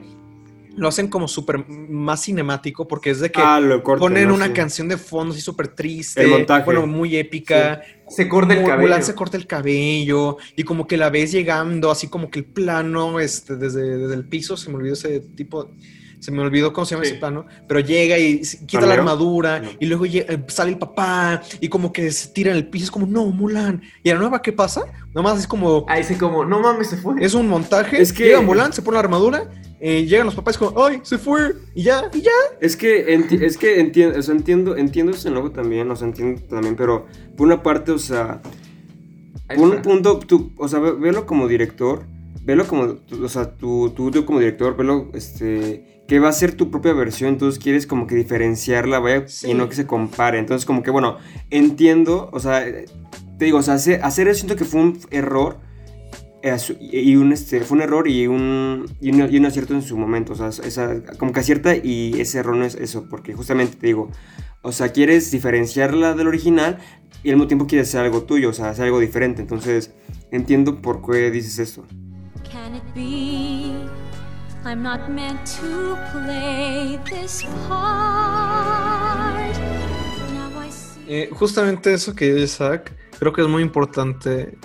lo 0.75 0.87
hacen 0.87 1.07
como 1.07 1.27
súper 1.27 1.67
más 1.67 2.21
cinemático, 2.23 2.87
porque 2.87 3.09
es 3.09 3.19
de 3.19 3.31
que 3.31 3.41
Ah, 3.43 3.59
ponen 3.97 4.27
¿no? 4.27 4.35
una 4.35 4.45
Sí. 4.45 4.53
canción 4.53 4.87
de 4.87 4.97
fondo 4.97 5.33
así 5.33 5.41
súper 5.41 5.69
triste, 5.69 6.21
El 6.21 6.29
montaje. 6.29 6.65
bueno, 6.65 6.85
muy 6.85 7.15
épica. 7.17 7.81
Se 8.07 8.29
corta 8.29 8.53
el 8.53 8.59
cabello. 8.63 8.81
Mulan 8.81 9.01
se 9.03 9.15
corta 9.15 9.37
el 9.37 9.47
cabello 9.47 10.37
y 10.55 10.61
como 10.63 10.85
que 10.85 10.95
la 10.95 11.09
ves 11.09 11.31
llegando, 11.31 11.89
así 11.89 12.07
como 12.09 12.29
que 12.29 12.39
el 12.39 12.45
plano, 12.45 13.19
este, 13.19 13.55
desde, 13.55 13.97
desde 13.97 14.13
el 14.13 14.25
piso, 14.27 14.55
se 14.55 14.69
me 14.69 14.75
olvidó 14.75 14.93
ese 14.93 15.19
tipo, 15.19 15.71
se 16.19 16.31
me 16.31 16.41
olvidó 16.41 16.73
cómo 16.73 16.85
se 16.85 16.95
llama 16.95 17.05
Sí. 17.05 17.11
ese 17.11 17.19
plano, 17.19 17.45
pero 17.67 17.79
llega 17.79 18.17
y 18.17 18.41
quita 18.65 18.85
la 18.85 18.95
armadura 18.95 19.59
No. 19.59 19.69
y 19.79 19.85
luego 19.85 20.05
sale 20.47 20.71
el 20.71 20.77
papá 20.77 21.41
y 21.61 21.67
como 21.69 21.93
que 21.93 22.09
se 22.11 22.29
tira 22.29 22.51
en 22.51 22.57
el 22.57 22.67
piso, 22.67 22.85
es 22.85 22.91
como, 22.91 23.05
no, 23.05 23.25
Mulan. 23.27 23.81
¿Y 24.03 24.09
a 24.09 24.13
la 24.15 24.19
nueva 24.21 24.41
qué 24.41 24.51
pasa? 24.51 24.85
Nomás 25.13 25.39
es 25.39 25.47
como, 25.47 25.85
Ahí 25.87 26.03
se 26.03 26.17
como, 26.17 26.43
no 26.45 26.59
mames, 26.59 26.87
se 26.89 26.97
fue. 26.97 27.15
es 27.23 27.33
un 27.33 27.47
montaje, 27.47 28.01
Es 28.01 28.11
que- 28.13 28.25
llega 28.25 28.41
Mulan, 28.41 28.73
se 28.73 28.81
pone 28.81 28.95
la 28.95 29.01
armadura, 29.01 29.49
eh, 29.79 30.05
llegan 30.05 30.25
los 30.25 30.33
papás 30.35 30.57
como, 30.57 30.83
ay, 30.85 30.99
se 31.03 31.17
fue, 31.19 31.53
y 31.75 31.83
ya, 31.83 32.09
y 32.13 32.21
ya. 32.21 32.31
Es 32.61 32.75
que, 32.75 33.13
es 33.41 33.57
que 33.57 33.79
entiendo, 33.79 34.17
o 34.17 34.21
sea, 34.23 34.33
entiendo, 34.33 34.75
entiendo 34.75 35.11
ese 35.11 35.27
enojo 35.29 35.51
también, 35.51 35.89
o 35.91 35.95
sea, 35.95 36.07
entiendo 36.07 36.41
también, 36.49 36.75
pero 36.75 37.05
por 37.35 37.45
una 37.45 37.61
parte, 37.61 37.91
o 37.91 37.99
sea, 37.99 38.41
por 39.55 39.59
un 39.69 39.81
punto, 39.81 40.19
tú, 40.19 40.51
o 40.57 40.67
sea, 40.67 40.79
ve- 40.79 40.93
velo 40.93 41.25
como 41.25 41.47
director, 41.47 42.03
velo 42.43 42.65
como, 42.67 42.95
o 43.23 43.29
sea, 43.29 43.51
tú, 43.55 43.91
tú, 43.95 44.09
tú 44.11 44.25
como 44.25 44.39
director, 44.39 44.75
velo, 44.75 45.09
este, 45.13 45.96
que 46.07 46.19
va 46.19 46.29
a 46.29 46.33
ser 46.33 46.53
tu 46.55 46.71
propia 46.71 46.93
versión, 46.93 47.29
entonces 47.31 47.61
quieres 47.61 47.85
como 47.85 48.07
que 48.07 48.15
diferenciarla, 48.15 48.99
vaya, 48.99 49.27
Sí. 49.27 49.51
y 49.51 49.53
no 49.53 49.67
que 49.69 49.75
se 49.75 49.85
compare, 49.85 50.39
entonces 50.39 50.65
como 50.65 50.81
que, 50.83 50.89
bueno, 50.91 51.17
entiendo, 51.49 52.29
o 52.31 52.39
sea, 52.39 52.63
te 53.37 53.45
digo, 53.45 53.57
o 53.59 53.61
sea, 53.61 53.73
hacer, 53.75 54.03
hacer 54.03 54.27
eso 54.27 54.39
siento 54.39 54.55
que 54.55 54.65
fue 54.65 54.81
un 54.81 54.99
error, 55.11 55.59
eh, 56.43 56.55
y 56.79 57.15
un, 57.17 57.33
este, 57.33 57.59
fue 57.61 57.77
un 57.77 57.83
error 57.83 58.07
y 58.07 58.25
un, 58.27 58.85
y 59.01 59.11
un, 59.11 59.31
y 59.33 59.37
un 59.37 59.45
acierto 59.45 59.73
en 59.73 59.81
su 59.81 59.97
momento, 59.97 60.33
o 60.33 60.35
sea, 60.35 60.47
esa, 60.65 61.03
como 61.17 61.33
que 61.33 61.41
acierta 61.41 61.75
y 61.75 62.19
ese 62.21 62.39
error 62.39 62.55
no 62.55 62.63
es 62.63 62.75
eso, 62.75 63.07
porque 63.09 63.33
justamente 63.33 63.75
te 63.75 63.87
digo, 63.87 64.09
o 64.61 64.71
sea, 64.71 64.89
quieres 64.93 65.29
diferenciarla 65.31 66.13
del 66.13 66.27
original 66.27 66.77
y 67.23 67.29
al 67.31 67.35
mismo 67.35 67.47
tiempo 67.47 67.67
quieres 67.67 67.89
hacer 67.89 68.01
algo 68.05 68.23
tuyo, 68.23 68.49
o 68.49 68.53
sea, 68.53 68.69
hacer 68.69 68.85
algo 68.85 68.99
diferente, 68.99 69.41
entonces 69.41 69.93
entiendo 70.31 70.81
por 70.81 71.01
qué 71.05 71.31
dices 71.31 71.59
esto. 71.59 71.85
Can 72.51 72.75
it 72.75 72.83
be 72.95 73.73
I'm 74.67 74.83
not 74.83 75.07
meant 75.07 75.39
to 75.61 75.97
play 76.11 76.99
this 77.05 77.45
part? 77.69 79.55
Now 80.33 80.61
I 80.61 80.69
see. 80.69 80.99
Eh, 81.07 81.29
justamente 81.31 81.93
eso 81.93 82.13
que 82.13 82.33
dice 82.33 82.43
Isaac, 82.43 82.93
creo 83.17 83.31
que 83.31 83.43
es 83.43 83.47
muy 83.47 83.63
importante, 83.63 84.57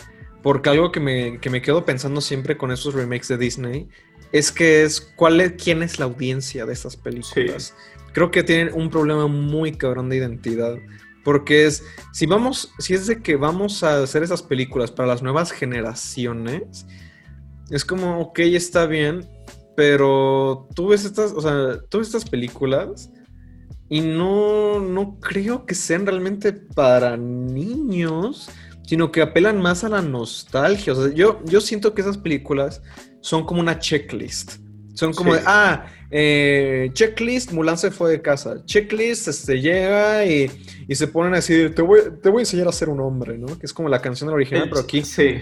porque 0.42 0.70
algo 0.70 0.90
que 0.90 0.98
me, 0.98 1.38
que 1.38 1.50
me 1.50 1.62
quedo 1.62 1.84
pensando 1.84 2.20
siempre 2.20 2.56
con 2.56 2.72
esos 2.72 2.94
remakes 2.94 3.28
de 3.28 3.38
Disney 3.38 3.88
es 4.32 4.50
que 4.50 4.82
es 4.82 5.00
cuál 5.00 5.40
es, 5.40 5.52
quién 5.52 5.84
es 5.84 6.00
la 6.00 6.06
audiencia 6.06 6.66
de 6.66 6.72
estas 6.72 6.96
películas. 6.96 7.72
Creo 8.12 8.32
que 8.32 8.42
tienen 8.42 8.74
un 8.74 8.90
problema 8.90 9.28
muy 9.28 9.70
cabrón 9.70 10.08
de 10.08 10.16
identidad. 10.16 10.78
Porque 11.22 11.66
es, 11.66 11.84
si 12.12 12.26
vamos, 12.26 12.72
si 12.80 12.94
es 12.94 13.06
de 13.06 13.22
que 13.22 13.36
vamos 13.36 13.84
a 13.84 14.02
hacer 14.02 14.24
esas 14.24 14.42
películas 14.42 14.90
para 14.90 15.06
las 15.06 15.22
nuevas 15.22 15.52
generaciones, 15.52 16.86
es 17.70 17.84
como, 17.84 18.20
ok, 18.20 18.40
está 18.40 18.86
bien, 18.86 19.28
pero 19.76 20.68
tú 20.74 20.88
ves 20.88 21.04
estas, 21.04 21.32
o 21.32 21.40
sea, 21.40 21.78
tú 21.88 21.98
ves 21.98 22.08
estas 22.08 22.28
películas 22.28 23.10
y 23.88 24.00
no, 24.00 24.80
no 24.80 25.18
creo 25.20 25.66
que 25.66 25.74
sean 25.74 26.06
realmente 26.06 26.52
para 26.52 27.16
niños, 27.16 28.50
sino 28.86 29.12
que 29.12 29.22
apelan 29.22 29.60
más 29.60 29.84
a 29.84 29.88
la 29.88 30.02
nostalgia. 30.02 30.92
O 30.92 30.96
sea, 31.04 31.12
yo, 31.14 31.40
yo 31.44 31.60
siento 31.60 31.94
que 31.94 32.00
esas 32.02 32.18
películas 32.18 32.82
son 33.20 33.44
como 33.44 33.60
una 33.60 33.78
checklist. 33.78 34.54
Son 34.94 35.12
como 35.14 35.32
Sí. 35.32 35.38
de, 35.38 35.44
ah, 35.46 35.86
eh, 36.10 36.90
checklist, 36.92 37.52
Mulan 37.52 37.78
se 37.78 37.90
fue 37.90 38.10
de 38.10 38.20
casa. 38.20 38.62
Checklist, 38.66 39.28
este, 39.28 39.60
llega 39.60 40.26
y, 40.26 40.50
y 40.86 40.94
se 40.94 41.06
ponen 41.08 41.32
a 41.32 41.36
decir, 41.36 41.74
te 41.74 41.80
voy, 41.80 42.00
te 42.22 42.28
voy 42.28 42.40
a 42.40 42.42
enseñar 42.42 42.68
a 42.68 42.72
ser 42.72 42.90
un 42.90 43.00
hombre, 43.00 43.38
¿no? 43.38 43.58
Que 43.58 43.64
es 43.64 43.72
como 43.72 43.88
la 43.88 44.02
canción 44.02 44.28
original, 44.28 44.68
pero 44.68 44.82
aquí 44.82 45.02
Sí. 45.02 45.36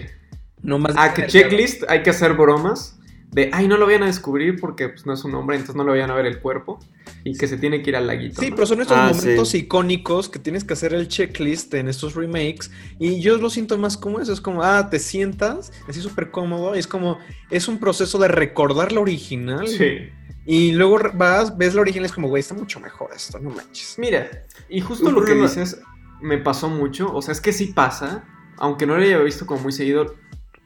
no 0.61 0.79
más. 0.79 0.93
Ah, 0.97 1.13
que 1.13 1.27
checklist, 1.27 1.83
hay 1.89 2.01
que 2.03 2.11
hacer 2.11 2.33
bromas. 2.33 2.97
De, 3.31 3.49
ay, 3.53 3.67
no 3.67 3.77
lo 3.77 3.85
vayan 3.85 4.03
a 4.03 4.07
descubrir 4.07 4.59
porque 4.59 4.89
pues, 4.89 5.05
no 5.05 5.13
es 5.13 5.23
un 5.23 5.33
hombre, 5.35 5.55
entonces 5.55 5.75
no 5.75 5.83
le 5.85 5.91
vayan 5.91 6.11
a 6.11 6.15
ver 6.15 6.25
el 6.25 6.39
cuerpo. 6.39 6.79
Y 7.23 7.37
que 7.37 7.47
se 7.47 7.57
tiene 7.57 7.81
que 7.81 7.91
ir 7.91 7.95
al 7.95 8.07
laguito. 8.07 8.41
Sí, 8.41 8.49
¿no? 8.49 8.55
pero 8.55 8.65
son 8.67 8.81
estos 8.81 8.97
Ah, 8.97 9.11
momentos 9.13 9.49
sí. 9.49 9.59
icónicos 9.59 10.27
que 10.27 10.39
tienes 10.39 10.63
que 10.63 10.73
hacer 10.73 10.93
el 10.93 11.07
checklist 11.07 11.73
en 11.75 11.87
estos 11.87 12.15
remakes. 12.15 12.71
Y 12.99 13.21
yo 13.21 13.37
lo 13.37 13.49
siento 13.49 13.77
más 13.77 13.95
como 13.95 14.19
eso. 14.19 14.33
Es 14.33 14.41
como, 14.41 14.63
ah, 14.63 14.89
te 14.89 14.99
sientas 14.99 15.71
así 15.87 16.01
súper 16.01 16.31
cómodo. 16.31 16.75
Y 16.75 16.79
es 16.79 16.87
como, 16.87 17.19
es 17.49 17.67
un 17.67 17.79
proceso 17.79 18.17
de 18.17 18.27
recordar 18.27 18.91
la 18.91 19.01
original. 19.01 19.67
Sí. 19.67 20.09
Y 20.45 20.71
luego 20.71 20.99
vas, 21.13 21.55
ves 21.57 21.75
la 21.75 21.81
original 21.81 22.05
y 22.05 22.07
es 22.07 22.13
como, 22.13 22.27
güey, 22.27 22.41
está 22.41 22.55
mucho 22.55 22.79
mejor 22.79 23.11
esto, 23.15 23.37
no 23.39 23.51
manches. 23.51 23.95
Mira, 23.99 24.27
y 24.67 24.81
justo 24.81 25.09
Un 25.09 25.15
lo 25.15 25.23
que 25.23 25.35
dices 25.35 25.79
me 26.21 26.37
pasó 26.39 26.69
mucho. 26.69 27.13
O 27.13 27.21
sea, 27.21 27.31
es 27.33 27.39
que 27.41 27.53
sí 27.53 27.67
pasa. 27.67 28.25
Aunque 28.57 28.85
no 28.87 28.97
lo 28.97 29.03
haya 29.03 29.19
visto 29.19 29.45
como 29.45 29.61
muy 29.61 29.71
seguido, 29.71 30.15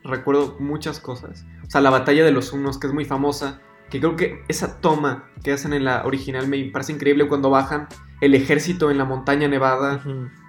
recuerdo 0.05 0.55
muchas 0.59 0.99
cosas. 0.99 1.45
O 1.67 1.69
sea, 1.69 1.81
la 1.81 1.89
batalla 1.89 2.23
de 2.23 2.31
los 2.31 2.53
unos, 2.53 2.77
que 2.79 2.87
es 2.87 2.93
muy 2.93 3.05
famosa. 3.05 3.59
que 3.89 3.99
creo 3.99 4.15
que 4.15 4.43
esa 4.47 4.79
toma 4.81 5.29
que 5.43 5.51
hacen 5.53 5.71
en 5.73 5.85
la 5.85 6.05
original 6.05 6.47
me 6.47 6.57
parece 6.73 6.91
increíble 6.93 7.27
cuando 7.27 7.51
bajan 7.51 7.87
el 8.19 8.33
ejército 8.33 8.89
en 8.89 8.97
la 8.97 9.05
montaña 9.05 9.47
nevada. 9.47 10.01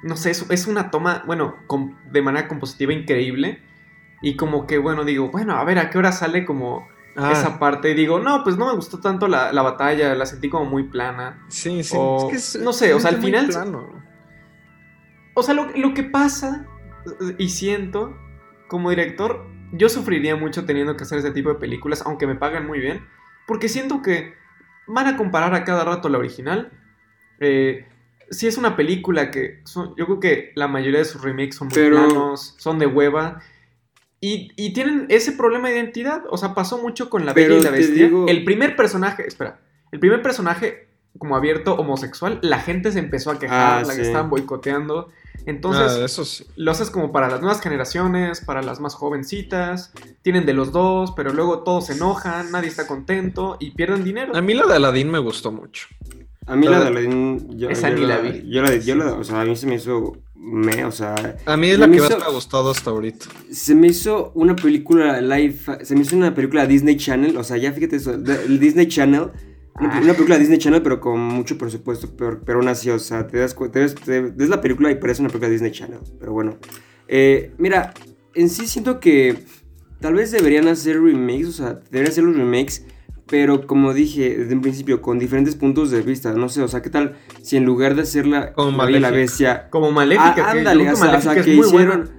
No 0.02 0.16
sé, 0.16 0.30
es, 0.30 0.48
es 0.50 0.66
una 0.66 0.90
toma, 0.90 1.22
bueno, 1.26 1.54
de 2.10 2.22
manera 2.22 2.48
compositiva 2.48 2.92
increíble. 2.94 3.60
Y 4.22 4.36
como 4.36 4.66
que, 4.66 4.78
bueno, 4.78 5.04
digo, 5.04 5.30
bueno, 5.30 5.56
a 5.56 5.64
ver, 5.64 5.78
¿a 5.78 5.90
qué 5.90 5.98
hora 5.98 6.12
sale 6.12 6.46
como 6.46 6.88
Ah, 7.18 7.32
esa 7.32 7.58
parte? 7.58 7.90
Y 7.90 7.94
digo, 7.94 8.18
no, 8.20 8.42
pues 8.44 8.56
no 8.56 8.66
me 8.66 8.74
gustó 8.74 9.00
tanto 9.00 9.28
la, 9.28 9.52
la 9.52 9.60
batalla, 9.62 10.14
la 10.14 10.24
sentí 10.26 10.48
como 10.48 10.64
muy 10.64 10.84
plana. 10.84 11.44
sí, 11.48 11.82
sí. 11.84 11.94
o- 11.98 12.18
es 12.18 12.30
que 12.30 12.36
es- 12.36 12.64
no 12.64 12.72
sé, 12.72 12.94
o 12.94 13.00
sea, 13.00 13.10
al 13.10 13.18
final- 13.22 13.46
plano. 13.48 14.02
O 15.34 15.42
sea, 15.42 15.52
lo, 15.54 15.66
lo 15.76 15.92
que 15.92 16.02
pasa 16.04 16.66
y 17.38 17.48
siento 17.50 18.16
como 18.68 18.90
director, 18.90 19.46
yo 19.72 19.88
sufriría 19.88 20.36
mucho 20.36 20.64
teniendo 20.64 20.96
que 20.96 21.04
hacer 21.04 21.18
ese 21.18 21.30
tipo 21.32 21.48
de 21.50 21.56
películas, 21.56 22.02
aunque 22.06 22.26
me 22.26 22.34
pagan 22.34 22.66
muy 22.66 22.78
bien, 22.80 23.04
porque 23.46 23.68
siento 23.68 24.02
que 24.02 24.34
van 24.86 25.06
a 25.06 25.16
comparar 25.16 25.54
a 25.54 25.64
cada 25.64 25.84
rato 25.84 26.08
la 26.08 26.18
original. 26.18 26.72
Eh, 27.40 27.86
si 28.30 28.46
es 28.46 28.58
una 28.58 28.76
película 28.76 29.30
que 29.30 29.60
son- 29.64 29.94
yo 29.96 30.06
creo 30.06 30.20
que 30.20 30.52
la 30.54 30.68
mayoría 30.68 30.98
de 31.00 31.04
sus 31.04 31.22
remakes 31.22 31.56
son 31.56 31.68
muy 31.68 31.74
Pero- 31.74 31.96
planos, 31.96 32.54
son 32.58 32.78
de 32.78 32.86
hueva. 32.86 33.40
Y, 34.20 34.50
y 34.56 34.72
tienen 34.72 35.06
ese 35.10 35.32
problema 35.32 35.68
de 35.68 35.76
identidad. 35.76 36.22
O 36.30 36.36
sea, 36.38 36.54
pasó 36.54 36.78
mucho 36.78 37.10
con 37.10 37.26
La 37.26 37.32
Bella 37.34 37.56
y 37.56 37.62
la 37.62 37.70
Bestia. 37.70 38.04
digo- 38.06 38.26
El 38.28 38.44
primer 38.44 38.74
personaje, 38.74 39.26
espera, 39.26 39.60
el 39.92 40.00
primer 40.00 40.22
personaje 40.22 40.88
como 41.18 41.36
abierto 41.36 41.74
homosexual, 41.76 42.38
la 42.42 42.58
gente 42.58 42.90
se 42.92 42.98
empezó 42.98 43.30
a 43.30 43.38
quejar, 43.38 43.78
Ah, 43.78 43.86
la 43.86 43.94
que 43.94 44.02
estaban 44.02 44.28
boicoteando. 44.30 45.08
Entonces, 45.44 45.98
Ah, 46.00 46.04
eso 46.04 46.24
sí. 46.24 46.44
lo 46.56 46.70
haces 46.70 46.90
como 46.90 47.12
para 47.12 47.28
las 47.28 47.40
nuevas 47.40 47.60
generaciones, 47.60 48.40
para 48.40 48.62
las 48.62 48.80
más 48.80 48.94
jovencitas, 48.94 49.92
tienen 50.22 50.46
de 50.46 50.54
los 50.54 50.72
dos, 50.72 51.12
pero 51.16 51.32
luego 51.32 51.60
todos 51.62 51.86
se 51.86 51.92
enojan, 51.92 52.50
nadie 52.50 52.68
está 52.68 52.86
contento 52.86 53.56
y 53.60 53.72
pierden 53.72 54.02
dinero. 54.04 54.34
A 54.36 54.40
mí 54.40 54.54
la 54.54 54.66
de 54.66 54.74
Aladdin 54.74 55.10
me 55.10 55.18
gustó 55.18 55.52
mucho. 55.52 55.86
A 56.46 56.54
mí 56.56 56.66
la 56.66 56.78
de 56.80 56.86
Pero- 56.86 56.98
Aladdin, 56.98 57.58
yo, 57.58 57.68
Esa 57.70 57.90
yo 57.90 57.96
ni 57.96 58.06
la 58.06 58.18
vi. 58.18 58.42
Yo 58.48 58.62
la, 58.62 58.76
yo 58.76 58.94
la- 58.94 59.14
o 59.14 59.24
sea, 59.24 59.40
a 59.40 59.44
mí 59.44 59.56
se 59.56 59.66
me 59.66 59.74
hizo 59.76 60.12
me, 60.38 60.84
o 60.84 60.92
sea, 60.92 61.36
A 61.44 61.56
mí 61.56 61.70
es 61.70 61.78
la 61.78 61.90
que 61.90 61.98
más 62.00 62.08
me 62.10 62.24
ha 62.24 62.28
gustado 62.28 62.70
hasta 62.70 62.90
ahorita. 62.90 63.26
se 63.50 63.74
me 63.74 63.88
hizo 63.88 64.30
una 64.34 64.54
película 64.54 65.20
live, 65.20 65.58
se 65.82 65.94
me 65.96 66.02
hizo 66.02 66.14
una 66.14 66.34
película 66.34 66.66
Disney 66.66 66.96
Channel, 66.96 67.36
o 67.36 67.42
sea, 67.42 67.56
ya 67.56 67.72
fíjate 67.72 67.96
eso, 67.96 68.16
de- 68.16 68.44
el 68.44 68.60
Disney 68.60 68.86
Channel, 68.86 69.30
Ah. 69.78 70.00
una 70.02 70.12
película 70.14 70.38
Disney 70.38 70.58
Channel, 70.58 70.82
pero 70.82 71.00
con 71.00 71.20
mucho 71.20 71.58
presupuesto, 71.58 72.08
pero, 72.16 72.40
pero 72.44 72.58
aún 72.58 72.68
así, 72.68 72.88
o 72.90 72.98
sea, 72.98 73.26
te 73.26 73.38
das 73.38 73.52
cu- 73.54 73.68
te 73.68 73.80
ves, 73.80 73.94
ves 74.06 74.48
la 74.48 74.60
película 74.60 74.90
y 74.90 74.94
parece 74.96 75.20
una 75.22 75.28
película 75.28 75.50
Disney 75.50 75.70
Channel, 75.72 75.98
pero 76.18 76.32
bueno. 76.32 76.56
Eh, 77.08 77.52
mira, 77.58 77.92
en 78.34 78.48
sí 78.48 78.66
siento 78.66 79.00
que 79.00 79.36
tal 80.00 80.14
vez 80.14 80.30
deberían 80.32 80.66
hacer 80.68 81.00
remakes, 81.02 81.48
o 81.48 81.52
sea, 81.52 81.74
deberían 81.90 82.08
hacer 82.12 82.24
los 82.24 82.36
remakes, 82.36 82.86
pero 83.28 83.66
como 83.66 83.92
dije 83.92 84.36
desde 84.38 84.54
un 84.54 84.60
principio, 84.62 85.02
con 85.02 85.18
diferentes 85.18 85.56
puntos 85.56 85.90
de 85.90 86.00
vista, 86.00 86.32
no 86.32 86.48
sé, 86.48 86.62
o 86.62 86.68
sea, 86.68 86.80
¿qué 86.80 86.90
tal 86.90 87.16
si 87.42 87.56
en 87.56 87.64
lugar 87.64 87.94
de 87.96 88.02
hacerla 88.02 88.52
Como 88.52 88.76
La 88.78 88.84
Bella. 88.86 89.10
Bestia, 89.10 89.68
Como 89.70 89.90
Maléfica, 89.90 90.30
Ah, 90.30 90.34
que 90.34 90.40
ándale, 90.42 90.90
o 90.90 90.94
sea, 90.96 91.04
o 91.04 91.06
Maléfica 91.08 91.32
sea, 91.32 91.40
es 91.40 91.46
que 91.46 91.54
muy 91.56 91.66
hicieron. 91.66 91.98
buena. 91.98 92.10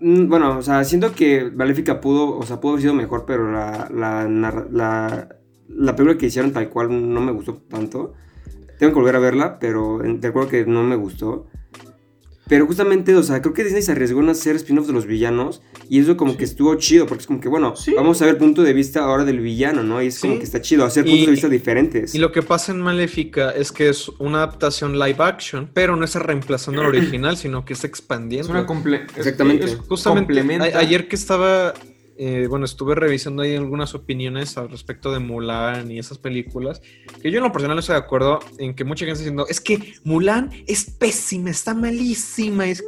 Mm, 0.00 0.28
Bueno, 0.28 0.56
o 0.58 0.62
sea, 0.62 0.84
siento 0.84 1.12
que 1.12 1.50
Maléfica 1.54 2.00
pudo, 2.00 2.38
o 2.38 2.42
sea, 2.44 2.60
pudo 2.60 2.72
haber 2.72 2.82
sido 2.82 2.94
mejor, 2.94 3.24
pero 3.26 3.50
la, 3.50 3.88
la, 3.92 4.28
la, 4.70 5.28
la 5.68 5.94
película 5.96 6.18
que 6.18 6.26
hicieron 6.26 6.52
tal 6.52 6.68
cual 6.70 6.88
no 7.12 7.20
me 7.20 7.32
gustó 7.32 7.54
tanto. 7.68 8.14
Tengo 8.78 8.92
que 8.92 8.98
volver 9.00 9.16
a 9.16 9.18
verla, 9.20 9.58
pero 9.58 10.04
en- 10.04 10.20
te 10.20 10.28
acuerdo 10.28 10.48
que 10.48 10.64
no 10.66 10.82
me 10.84 10.96
gustó. 10.96 11.46
Pero 12.48 12.66
justamente, 12.66 13.14
o 13.14 13.22
sea, 13.22 13.42
creo 13.42 13.52
que 13.52 13.62
Disney 13.62 13.82
se 13.82 13.92
arriesgó 13.92 14.20
en 14.22 14.30
hacer 14.30 14.56
spin-offs 14.56 14.86
de 14.86 14.94
los 14.94 15.04
villanos. 15.04 15.60
Y 15.90 15.98
eso 16.00 16.16
como 16.16 16.38
que 16.38 16.44
estuvo 16.44 16.74
chido, 16.76 17.04
porque 17.06 17.20
es 17.20 17.26
como 17.26 17.40
que, 17.42 17.48
bueno, 17.50 17.76
Sí. 17.76 17.92
vamos 17.94 18.22
a 18.22 18.24
ver 18.24 18.34
el 18.34 18.38
punto 18.38 18.62
de 18.62 18.72
vista 18.72 19.00
ahora 19.04 19.26
del 19.26 19.40
villano, 19.40 19.82
¿no? 19.82 20.00
Y 20.02 20.06
es 20.06 20.18
como 20.18 20.38
que 20.38 20.44
está 20.44 20.62
chido, 20.62 20.86
hacer 20.86 21.06
Y- 21.06 21.10
puntos 21.10 21.26
de 21.26 21.32
vista 21.32 21.48
diferentes. 21.50 22.14
Y 22.14 22.18
lo 22.18 22.32
que 22.32 22.40
pasa 22.40 22.72
en 22.72 22.80
Maléfica 22.80 23.50
es 23.50 23.70
que 23.70 23.90
es 23.90 24.08
una 24.18 24.38
adaptación 24.38 24.98
live 24.98 25.16
action, 25.18 25.68
pero 25.74 25.94
no 25.96 26.06
es 26.06 26.14
reemplazando 26.14 26.80
el 26.80 26.88
original, 27.20 27.36
sino 27.36 27.66
que 27.66 27.74
es 27.74 27.84
expandiendo. 27.84 28.46
Es 28.46 28.50
una 28.50 28.64
comple 28.64 29.02
es- 29.10 29.18
Exactamente. 29.18 29.66
es- 29.66 29.76
Justamente 29.86 30.32
complementa. 30.40 30.64
a- 30.78 30.80
ayer 30.80 31.06
que 31.06 31.16
estaba, 31.16 31.74
eh, 32.18 32.46
bueno, 32.48 32.64
estuve 32.64 32.94
revisando 32.94 33.42
ahí 33.42 33.54
algunas 33.54 33.94
opiniones 33.94 34.58
al 34.58 34.68
respecto 34.68 35.12
de 35.12 35.20
Mulan 35.20 35.90
y 35.90 35.98
esas 35.98 36.18
películas, 36.18 36.82
que 37.22 37.30
yo 37.30 37.38
en 37.38 37.44
lo 37.44 37.52
personal 37.52 37.76
no 37.76 37.80
estoy 37.80 37.94
de 37.94 38.00
acuerdo 38.00 38.40
en 38.58 38.74
que 38.74 38.84
mucha 38.84 39.04
gente 39.06 39.12
está 39.12 39.22
diciendo, 39.22 39.46
es 39.48 39.60
que 39.60 39.94
Mulan 40.04 40.50
es 40.66 40.84
pésima, 40.90 41.50
está 41.50 41.74
malísima. 41.74 42.66
Es... 42.66 42.82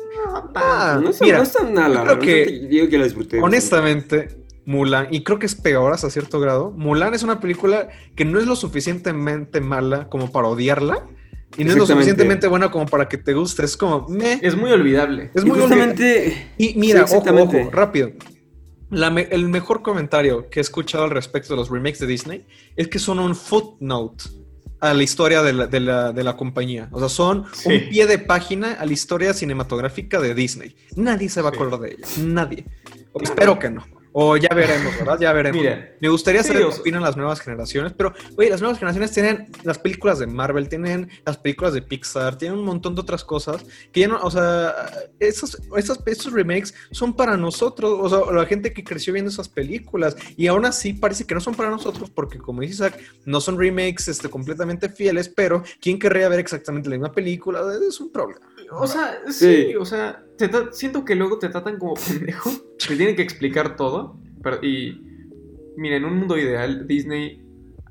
Ah, 0.55 0.99
no, 1.03 1.11
está, 1.11 1.25
mira, 1.25 1.37
no 1.39 1.43
está 1.45 1.65
nada, 1.65 2.05
yo 2.05 2.19
creo 2.19 2.19
que- 2.19 2.67
digo 2.69 2.89
que 2.89 2.99
la 2.99 3.05
disfruté. 3.05 3.41
Honestamente, 3.41 4.41
Mulan, 4.67 5.09
y 5.11 5.23
creo 5.23 5.39
que 5.39 5.47
es 5.47 5.55
peor 5.55 5.93
hasta 5.93 6.11
cierto 6.11 6.41
grado, 6.41 6.71
Mulan 6.73 7.15
es 7.15 7.23
una 7.23 7.41
película 7.41 7.89
que 8.17 8.25
no 8.25 8.39
es 8.39 8.47
lo 8.47 8.57
suficientemente 8.57 9.61
mala 9.61 10.09
como 10.09 10.31
para 10.33 10.49
odiarla, 10.49 11.07
y 11.57 11.65
no 11.65 11.71
es 11.71 11.77
lo 11.77 11.87
suficientemente 11.87 12.47
buena 12.47 12.71
como 12.71 12.87
para 12.87 13.09
que 13.09 13.17
te 13.19 13.33
guste. 13.35 13.65
Es 13.65 13.77
como, 13.77 14.09
meh. 14.09 14.39
Es 14.41 14.57
muy 14.57 14.71
olvidable. 14.71 15.31
Es 15.35 15.45
muy 15.45 15.59
olvidable. 15.61 16.47
Y 16.57 16.75
mira, 16.77 17.07
Sí, 17.09 17.17
ojo, 17.17 17.29
ojo, 17.35 17.71
rápido. 17.73 18.13
La 18.91 19.11
me- 19.11 19.29
el 19.31 19.49
mejor 19.49 19.83
comentario 19.83 20.49
que 20.51 20.61
he 20.61 20.63
escuchado 20.63 21.05
al 21.05 21.11
respecto 21.11 21.53
de 21.55 21.57
los 21.59 21.71
remakes 21.71 22.01
de 22.01 22.07
Disney 22.07 22.47
es 22.77 22.89
que 22.89 22.99
son 22.99 23.19
un 23.19 23.35
footnote 23.37 24.25
a 24.81 24.95
la 24.95 25.03
historia 25.03 25.43
de 25.43 25.53
la, 25.53 25.67
de 25.67 25.79
la- 25.81 26.13
de 26.13 26.25
la 26.25 26.37
compañía. 26.37 26.89
O 26.91 26.99
sea, 26.99 27.09
son 27.09 27.45
Sí. 27.53 27.69
un 27.69 27.89
pie 27.91 28.07
de 28.07 28.19
página 28.19 28.73
a 28.73 28.87
la 28.87 28.93
historia 28.93 29.33
cinematográfica 29.35 30.21
de 30.21 30.35
Disney. 30.35 30.75
Nadie 30.97 31.29
se 31.29 31.43
va 31.43 31.51
a 31.51 31.53
Sí. 31.53 31.57
acordar 31.59 31.81
de 31.81 31.91
ella. 31.93 32.07
Nadie. 32.19 32.65
Espero 33.21 33.59
que 33.59 33.71
no. 33.71 33.85
O 34.13 34.37
ya 34.37 34.49
veremos, 34.55 34.97
¿verdad? 34.99 35.19
Ya 35.21 35.33
veremos. 35.33 35.61
Mira. 35.61 35.95
Me 36.01 36.09
gustaría 36.09 36.43
saber 36.43 36.63
qué 36.63 36.81
opinan 36.81 37.03
las 37.03 37.17
nuevas 37.17 37.41
generaciones, 37.41 37.93
pero, 37.93 38.13
oye, 38.37 38.51
las 38.51 38.61
nuevas 38.61 38.79
generaciones 38.79 39.13
tienen 39.13 39.49
las 39.63 39.79
películas 39.79 40.19
de 40.19 40.27
Marvel, 40.27 40.69
tienen 40.69 41.09
las 41.25 41.37
películas 41.37 41.75
de 41.75 41.83
Pixar, 41.83 42.37
tienen 42.37 42.59
un 42.59 42.65
montón 42.65 42.95
de 42.95 43.03
otras 43.03 43.25
cosas 43.25 43.65
que 43.93 44.01
ya 44.01 44.09
no, 44.09 44.21
o 44.21 44.31
sea, 44.31 44.75
esos, 45.21 45.61
esos, 45.77 46.01
esos 46.07 46.33
remakes 46.33 46.75
son 46.91 47.15
para 47.15 47.37
nosotros, 47.37 47.99
o 48.01 48.09
sea, 48.09 48.33
la 48.33 48.47
gente 48.47 48.73
que 48.73 48.83
creció 48.83 49.13
viendo 49.13 49.31
esas 49.31 49.49
películas, 49.49 50.17
y 50.37 50.49
aún 50.49 50.65
así 50.65 50.93
parece 50.93 51.25
que 51.25 51.35
no 51.35 51.41
son 51.41 51.55
para 51.55 51.71
nosotros, 51.71 52.11
porque 52.11 52.39
como 52.39 52.63
dice 52.63 52.71
Isaac, 52.71 53.01
no 53.25 53.41
son 53.41 53.59
remakes 53.59 54.09
este, 54.09 54.29
completamente 54.29 54.89
fieles, 54.89 55.29
pero 55.29 55.63
¿quién 55.81 55.99
querría 55.99 56.29
ver 56.29 56.41
exactamente 56.41 56.89
la 56.89 56.97
misma 56.97 57.13
película? 57.13 57.61
Es 57.87 58.01
un 58.01 58.11
problema. 58.11 58.50
O 58.73 58.87
sea, 58.87 59.21
sí, 59.29 59.67
Sí. 59.71 59.77
o 59.77 59.85
sea, 59.85 60.25
te 60.37 60.49
siento 60.73 61.05
que 61.05 61.15
luego 61.15 61.39
te 61.39 61.49
tratan 61.49 61.79
como 61.79 61.95
pendejo. 61.95 62.51
Te 62.89 62.97
tienen 62.97 63.15
que 63.15 63.23
explicar 63.23 63.77
todo. 63.77 64.17
Pero, 64.43 64.65
y 64.65 65.03
mira, 65.77 65.97
en 65.97 66.05
un 66.05 66.19
mundo 66.19 66.39
ideal, 66.39 66.87
Disney 66.87 67.43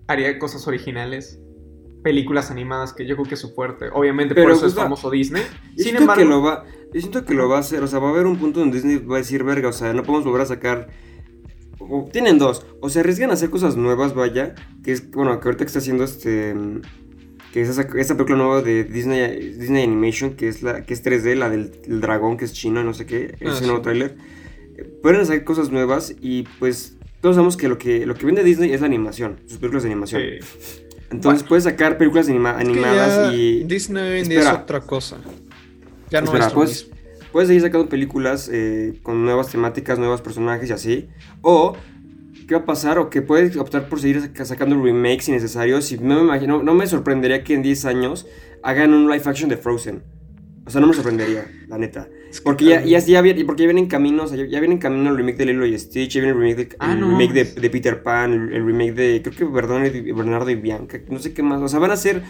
haría 0.08 0.40
cosas 0.40 0.68
originales. 0.68 1.40
Películas 2.04 2.50
animadas, 2.50 2.94
que 2.94 3.06
yo 3.06 3.16
creo 3.16 3.28
que 3.28 3.36
es 3.36 3.42
su 3.42 3.54
fuerte. 3.54 3.90
Obviamente, 3.94 4.34
Pero 4.34 4.48
por 4.48 4.58
eso 4.58 4.66
es 4.68 4.74
famoso 4.74 5.12
Disney. 5.12 5.44
Yo 5.76 5.84
Sin 5.84 5.98
embargo, 5.98 6.22
que 6.24 6.28
lo 6.28 6.42
va, 6.42 6.64
yo 6.94 7.02
siento 7.02 7.26
que 7.26 7.34
lo 7.34 7.50
va 7.50 7.58
a 7.58 7.60
hacer, 7.60 7.84
o 7.84 7.88
sea, 7.88 8.00
va 8.00 8.08
a 8.08 8.12
haber 8.12 8.26
un 8.26 8.38
punto 8.38 8.62
donde 8.62 8.78
Disney 8.78 8.98
va 8.98 9.16
a 9.16 9.20
decir, 9.20 9.44
verga, 9.44 9.70
o 9.70 9.74
sea, 9.74 9.94
no 9.94 10.04
podemos 10.04 10.26
volver 10.26 10.42
a 10.42 10.46
sacar... 10.46 10.90
tienen 12.12 12.40
dos, 12.40 12.66
o 12.82 12.90
se 12.90 13.02
arriesgan 13.02 13.30
a 13.32 13.34
hacer 13.34 13.50
cosas 13.50 13.76
nuevas, 13.76 14.16
vaya, 14.16 14.56
que 14.84 14.94
es, 14.94 15.12
bueno, 15.12 15.40
que 15.40 15.50
ahorita 15.50 15.66
que 15.66 15.68
está 15.68 15.80
haciendo 15.80 16.04
este... 16.06 16.56
Que 17.54 17.62
es 17.62 17.70
esa, 17.70 17.82
esa 17.98 18.16
película 18.16 18.38
nueva 18.38 18.62
de 18.62 18.84
Disney, 18.84 19.54
Disney 19.58 19.84
Animation, 19.84 20.36
que 20.36 20.48
es 20.48 20.62
la 20.62 20.84
que 20.86 20.94
es 20.94 21.04
3D, 21.04 21.36
la 21.36 21.50
del, 21.50 21.72
dragón 22.00 22.38
que 22.38 22.46
es 22.46 22.54
chino, 22.54 22.84
no 22.84 22.94
sé 22.94 23.06
qué, 23.06 23.34
Ah, 23.42 23.46
ese 23.50 23.60
sí. 23.60 23.66
nuevo 23.66 23.82
tráiler. 23.82 24.16
Pueden 25.02 25.22
hacer 25.22 25.44
cosas 25.44 25.72
nuevas 25.72 26.14
y 26.22 26.44
pues 26.60 26.96
todos 27.22 27.36
sabemos 27.36 27.58
que 27.58 27.68
lo 27.68 27.78
que 27.78 28.06
lo 28.06 28.14
que 28.16 28.26
vende 28.26 28.44
Disney 28.44 28.72
es 28.72 28.82
la 28.82 28.88
animación, 28.88 29.40
sus 29.48 29.58
películas 29.58 29.84
de 29.84 29.90
animación. 29.90 30.22
sí. 30.42 30.82
Entonces 31.12 31.42
puedes 31.42 31.64
sacar 31.64 31.98
películas 31.98 32.30
anima- 32.30 32.52
Es 32.52 32.58
que 32.58 32.72
animadas 32.72 33.34
y 33.34 33.64
Disney 33.64 34.22
día 34.26 34.40
es 34.42 34.46
Espera. 34.46 34.62
otra 34.62 34.82
cosa. 34.82 35.18
Ya 36.12 36.22
no 36.22 36.26
Espera, 36.26 36.46
es 36.46 36.52
lo 36.52 36.56
pues, 36.56 36.70
mismo. 36.86 36.98
puedes 37.32 37.48
seguir 37.48 37.64
sacando 37.64 37.90
películas 37.90 38.48
eh, 38.54 38.94
con 39.02 39.26
nuevas 39.26 39.50
temáticas, 39.50 39.98
nuevos 39.98 40.22
personajes 40.22 40.70
y 40.70 40.74
así. 40.74 41.10
O, 41.42 41.76
¿qué 42.50 42.56
va 42.56 42.62
a 42.62 42.66
pasar? 42.66 42.98
O 42.98 43.10
que 43.12 43.22
puedes 43.22 43.56
optar 43.56 43.88
por 43.88 44.00
seguir 44.02 44.20
saca- 44.22 44.44
sacando 44.44 44.82
remakes 44.84 45.30
innecesarios. 45.30 45.92
Y 45.92 46.00
no 46.00 46.16
me 46.16 46.22
imagino, 46.22 46.64
no 46.64 46.74
me 46.74 46.88
sorprendería 46.88 47.44
que 47.44 47.54
en 47.54 47.62
10 47.62 47.86
años 47.86 48.26
hagan 48.64 48.92
un 48.94 49.10
live 49.10 49.22
action 49.24 49.50
de 49.50 49.56
Frozen. 49.58 50.02
O 50.66 50.72
sea, 50.72 50.82
no 50.82 50.88
me 50.88 50.94
sorprendería, 50.94 51.46
la 51.68 51.78
neta. 51.78 52.10
Porque 52.44 52.66
ya, 52.66 52.84
ya, 52.84 53.00
ya, 53.00 53.22
vi- 53.22 53.44
porque 53.44 53.64
ya 53.64 53.68
vienen 53.68 53.88
caminos, 53.88 54.32
ya, 54.32 54.46
ya 54.46 54.60
vienen 54.60 54.78
camino 54.80 55.10
el 55.10 55.18
remake 55.18 55.38
de 55.38 55.46
Lilo 55.46 55.66
y 55.66 55.78
Stitch, 55.80 56.12
ya 56.14 56.22
viene 56.22 56.36
el 56.36 56.40
remake 56.42 56.58
de, 56.58 56.76
Ah, 56.80 56.94
el 56.94 57.00
no 57.00 57.08
remake 57.18 57.34
de, 57.34 57.44
de 57.62 57.70
Peter 57.70 58.04
Pan, 58.04 58.34
el, 58.34 58.54
el 58.54 58.66
remake 58.66 58.94
de, 58.94 59.22
creo 59.24 59.36
que 59.36 59.46
Bernardo 59.46 59.86
y, 59.86 60.12
Bernardo 60.12 60.50
y 60.50 60.56
Bianca, 60.56 61.00
no 61.10 61.18
sé 61.20 61.34
qué 61.34 61.42
más. 61.44 61.62
O 61.62 61.68
sea, 61.68 61.80
van 61.80 61.92
a 61.92 61.96
hacer 61.96 62.22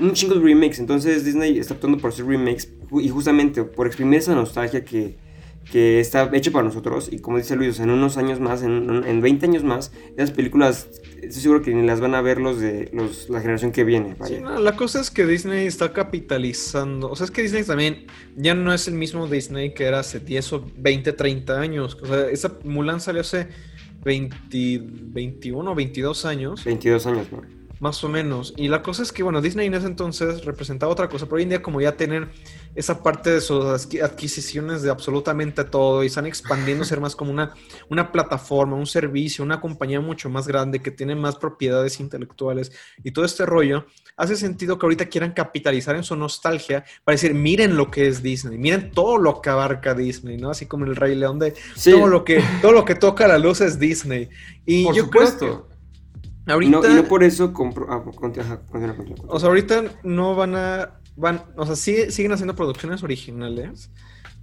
un 0.00 0.12
chingo 0.12 0.34
de 0.36 0.42
remakes. 0.42 0.78
Entonces 0.80 1.24
Disney 1.24 1.58
está 1.58 1.74
optando 1.74 1.98
por 1.98 2.10
hacer 2.10 2.26
remakes 2.26 2.72
y 3.00 3.08
justamente 3.08 3.62
por 3.64 3.86
exprimir 3.88 4.18
esa 4.18 4.34
nostalgia 4.34 4.84
que, 4.84 5.16
que 5.70 6.00
está 6.00 6.30
hecha 6.32 6.50
para 6.50 6.64
nosotros. 6.64 7.08
Y 7.12 7.18
como 7.18 7.38
dice 7.38 7.56
Luis, 7.56 7.78
en 7.80 7.90
unos 7.90 8.16
años 8.16 8.40
más, 8.40 8.62
en, 8.62 9.04
en 9.06 9.20
20 9.20 9.46
años 9.46 9.64
más, 9.64 9.92
esas 10.16 10.30
películas, 10.30 10.88
estoy 11.22 11.42
seguro 11.42 11.62
que 11.62 11.74
ni 11.74 11.86
las 11.86 12.00
van 12.00 12.14
a 12.14 12.22
ver 12.22 12.38
los 12.38 12.60
de 12.60 12.90
los, 12.92 13.28
la 13.28 13.40
generación 13.40 13.72
que 13.72 13.84
viene. 13.84 14.16
Sí, 14.24 14.38
no, 14.40 14.58
la 14.58 14.76
cosa 14.76 15.00
es 15.00 15.10
que 15.10 15.26
Disney 15.26 15.66
está 15.66 15.92
capitalizando. 15.92 17.10
O 17.10 17.16
sea, 17.16 17.24
es 17.24 17.30
que 17.30 17.42
Disney 17.42 17.64
también 17.64 18.06
ya 18.36 18.54
no 18.54 18.72
es 18.72 18.88
el 18.88 18.94
mismo 18.94 19.26
Disney 19.26 19.74
que 19.74 19.84
era 19.84 20.00
hace 20.00 20.20
10 20.20 20.52
o 20.54 20.64
20, 20.76 21.12
30 21.12 21.60
años. 21.60 21.98
O 22.00 22.06
sea, 22.06 22.28
esa 22.30 22.58
Mulan 22.64 23.00
salió 23.00 23.20
hace 23.20 23.48
20, 24.04 24.80
21 24.82 25.70
o 25.70 25.74
22 25.74 26.24
años. 26.24 26.64
22 26.64 27.06
años, 27.06 27.26
¿no? 27.32 27.57
Más 27.80 28.02
o 28.02 28.08
menos. 28.08 28.54
Y 28.56 28.66
la 28.68 28.82
cosa 28.82 29.04
es 29.04 29.12
que, 29.12 29.22
bueno, 29.22 29.40
Disney 29.40 29.68
en 29.68 29.74
ese 29.74 29.86
entonces 29.86 30.44
representaba 30.44 30.90
otra 30.92 31.08
cosa, 31.08 31.26
pero 31.26 31.36
hoy 31.36 31.44
en 31.44 31.50
día 31.50 31.62
como 31.62 31.80
ya 31.80 31.96
tienen 31.96 32.28
esa 32.74 33.02
parte 33.04 33.30
de 33.30 33.40
sus 33.40 33.64
adqui- 33.64 34.02
adquisiciones 34.02 34.82
de 34.82 34.90
absolutamente 34.90 35.62
todo 35.64 36.02
y 36.02 36.08
están 36.08 36.26
expandiendo 36.26 36.84
ser 36.84 37.00
más 37.00 37.14
como 37.14 37.30
una, 37.30 37.54
una 37.88 38.10
plataforma, 38.10 38.76
un 38.76 38.86
servicio, 38.86 39.44
una 39.44 39.60
compañía 39.60 40.00
mucho 40.00 40.28
más 40.28 40.48
grande 40.48 40.80
que 40.82 40.90
tiene 40.90 41.14
más 41.14 41.36
propiedades 41.36 42.00
intelectuales 42.00 42.72
y 43.04 43.12
todo 43.12 43.24
este 43.24 43.46
rollo, 43.46 43.86
hace 44.16 44.34
sentido 44.34 44.76
que 44.78 44.86
ahorita 44.86 45.06
quieran 45.06 45.32
capitalizar 45.32 45.94
en 45.94 46.02
su 46.02 46.16
nostalgia 46.16 46.84
para 47.04 47.14
decir, 47.14 47.32
miren 47.34 47.76
lo 47.76 47.90
que 47.90 48.08
es 48.08 48.22
Disney, 48.22 48.58
miren 48.58 48.90
todo 48.90 49.18
lo 49.18 49.40
que 49.40 49.50
abarca 49.50 49.94
Disney, 49.94 50.36
¿no? 50.36 50.50
Así 50.50 50.66
como 50.66 50.84
el 50.84 50.96
Rey 50.96 51.14
León 51.14 51.38
de 51.38 51.54
Sí. 51.76 51.92
todo 51.92 52.08
lo 52.08 52.24
que 52.24 52.42
todo 52.60 52.72
lo 52.72 52.84
que 52.84 52.96
toca 52.96 53.28
la 53.28 53.38
luz 53.38 53.60
es 53.60 53.78
Disney. 53.78 54.28
Y 54.66 54.84
Por 54.84 54.94
yo 54.96 55.04
supuesto. 55.04 55.38
creo 55.38 55.67
que 55.67 55.67
ahorita 56.54 56.80
no, 56.80 56.90
y 56.90 56.94
no 56.94 57.04
por 57.04 57.22
eso 57.24 57.52
compró. 57.52 57.86
Ah, 57.90 58.02
conti- 58.04 58.40
ajá, 58.40 58.60
continúa, 58.70 58.96
continúa, 58.96 59.16
continúa. 59.16 59.34
o 59.34 59.38
sea, 59.40 59.48
ahorita 59.48 59.84
no 60.02 60.34
van 60.34 60.54
a. 60.54 60.94
Van, 61.16 61.42
o 61.56 61.66
sea, 61.66 61.74
sí- 61.76 62.10
siguen 62.12 62.32
haciendo 62.32 62.54
producciones 62.54 63.02
originales, 63.02 63.90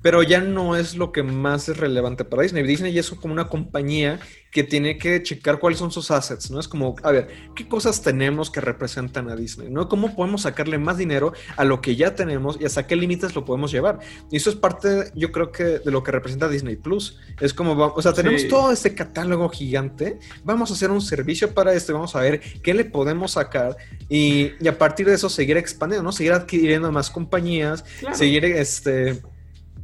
pero 0.02 0.22
ya 0.24 0.40
no 0.40 0.76
es 0.76 0.96
lo 0.96 1.12
que 1.12 1.24
más 1.24 1.68
es 1.70 1.78
relevante 1.78 2.26
para 2.26 2.44
Disney. 2.44 2.64
Disney 2.64 2.94
ya 2.94 3.00
es 3.02 3.10
como 3.10 3.34
una 3.34 3.48
compañía 3.48 4.20
que 4.52 4.64
tiene 4.64 4.98
que 4.98 5.22
checar 5.22 5.60
cuáles 5.60 5.80
son 5.80 5.92
sus 5.92 6.12
assets, 6.12 6.50
¿no? 6.50 6.60
Es 6.62 6.68
como, 6.70 6.96
a 7.04 7.12
ver, 7.12 7.28
¿qué 7.56 7.68
cosas 7.68 8.02
tenemos 8.02 8.50
que 8.50 8.62
representan 8.62 9.30
a 9.30 9.36
Disney, 9.36 9.70
¿no? 9.70 9.90
¿Cómo 9.90 10.16
podemos 10.16 10.44
sacarle 10.44 10.78
más 10.78 10.98
dinero 10.98 11.34
a 11.58 11.66
lo 11.66 11.82
que 11.82 11.96
ya 11.98 12.16
tenemos 12.16 12.58
y 12.62 12.66
hasta 12.66 12.88
qué 12.88 12.96
límites 12.96 13.36
lo 13.36 13.44
podemos 13.44 13.72
llevar? 13.72 14.00
Y 14.32 14.38
eso 14.38 14.50
es 14.50 14.56
parte, 14.56 15.12
yo 15.16 15.32
creo 15.34 15.52
que, 15.52 15.64
de 15.80 15.92
lo 15.92 16.04
que 16.04 16.12
representa 16.12 16.48
Disney 16.48 16.78
Plus. 16.78 17.18
Es 17.42 17.54
como, 17.54 17.74
o 17.74 18.02
sea, 18.02 18.14
tenemos 18.14 18.44
Sí. 18.44 18.48
todo 18.48 18.72
este 18.72 18.94
catálogo 18.96 19.50
gigante, 19.50 20.20
vamos 20.44 20.70
a 20.72 20.74
hacer 20.76 20.90
un 20.92 21.02
servicio 21.02 21.54
para 21.54 21.74
esto 21.74 21.92
y 21.92 21.96
vamos 21.96 22.16
a 22.16 22.22
ver 22.22 22.40
qué 22.64 22.74
le 22.74 22.86
podemos 22.86 23.32
sacar 23.32 23.76
y, 24.08 24.52
y 24.64 24.68
a 24.70 24.78
partir 24.78 25.06
de 25.08 25.16
eso 25.16 25.28
seguir 25.30 25.58
expandiendo, 25.58 26.04
¿no? 26.04 26.12
Seguir 26.14 26.32
adquiriendo 26.34 26.92
más 26.94 27.10
compañías, 27.10 27.84
Claro. 28.00 28.16
seguir, 28.16 28.46
este, 28.46 29.22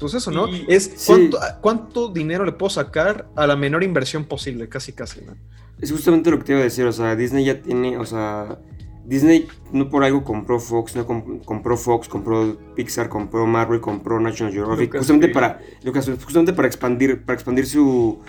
pues 0.01 0.13
eso, 0.15 0.31
¿no? 0.31 0.47
Y- 0.49 0.65
es 0.67 0.91
Sí. 0.97 1.29
cuánto, 1.61 2.09
dinero 2.09 2.43
le 2.43 2.51
puedo 2.51 2.69
sacar 2.69 3.29
a 3.35 3.47
la 3.47 3.55
menor 3.55 3.83
inversión 3.83 4.25
posible, 4.25 4.67
casi, 4.67 4.91
casi, 4.93 5.21
¿no? 5.21 5.33
Es 5.79 5.91
justamente 5.91 6.29
lo 6.29 6.37
que 6.39 6.43
te 6.43 6.51
iba 6.51 6.61
a 6.61 6.63
decir, 6.65 6.85
o 6.85 6.91
sea, 6.91 7.15
Disney 7.15 7.45
ya 7.45 7.61
tiene, 7.61 7.97
o 7.97 8.05
sea, 8.05 8.59
Disney 9.05 9.47
no 9.71 9.89
por 9.89 10.03
algo 10.03 10.23
compró 10.23 10.59
Fox, 10.59 10.95
no 10.95 11.07
com- 11.07 11.39
compró 11.39 11.75
Fox, 11.75 12.07
compró 12.07 12.55
Pixar, 12.75 13.09
compró 13.09 13.47
Marvel, 13.47 13.81
compró 13.81 14.19
National 14.19 14.53
Geographic, 14.53 14.95
justamente 14.97 15.29
para, 15.29 15.59
Lucasfilm, 15.83 16.17
justamente 16.19 16.53
para 16.53 16.67
expandir, 16.67 17.23
para 17.23 17.33
expandir 17.35 17.65
su, 17.65 18.19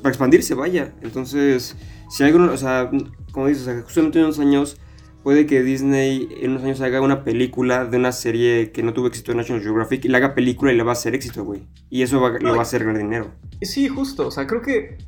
para 0.00 0.08
expandirse, 0.10 0.54
vaya. 0.54 0.92
Entonces, 1.02 1.76
si 2.08 2.24
algo, 2.24 2.50
o 2.50 2.56
sea, 2.56 2.90
como 3.32 3.46
dices, 3.48 3.62
o 3.62 3.72
sea, 3.72 3.82
justamente 3.82 4.18
en 4.18 4.24
unos 4.24 4.38
años 4.38 4.78
puede 5.22 5.46
que 5.46 5.62
Disney 5.62 6.28
en 6.40 6.50
unos 6.52 6.64
años 6.64 6.80
haga 6.80 7.00
una 7.00 7.24
película 7.24 7.84
de 7.84 7.96
una 7.96 8.12
serie 8.12 8.72
que 8.72 8.82
no 8.82 8.92
tuvo 8.92 9.06
éxito 9.06 9.30
en 9.32 9.38
National 9.38 9.62
Geographic 9.62 10.04
y 10.04 10.08
la 10.08 10.18
haga 10.18 10.34
película 10.34 10.72
y 10.72 10.76
le 10.76 10.82
va 10.82 10.90
a 10.90 10.92
hacer 10.92 11.14
éxito, 11.14 11.44
güey. 11.44 11.66
Y 11.90 12.02
eso 12.02 12.20
va- 12.20 12.30
lo 12.38 12.52
va 12.52 12.58
a 12.58 12.62
hacer 12.62 12.84
ganar 12.84 13.02
dinero. 13.02 13.30
Sí, 13.60 13.88
justo. 13.88 14.26
O 14.26 14.30
sea, 14.30 14.46
creo 14.46 14.62
que, 14.62 14.98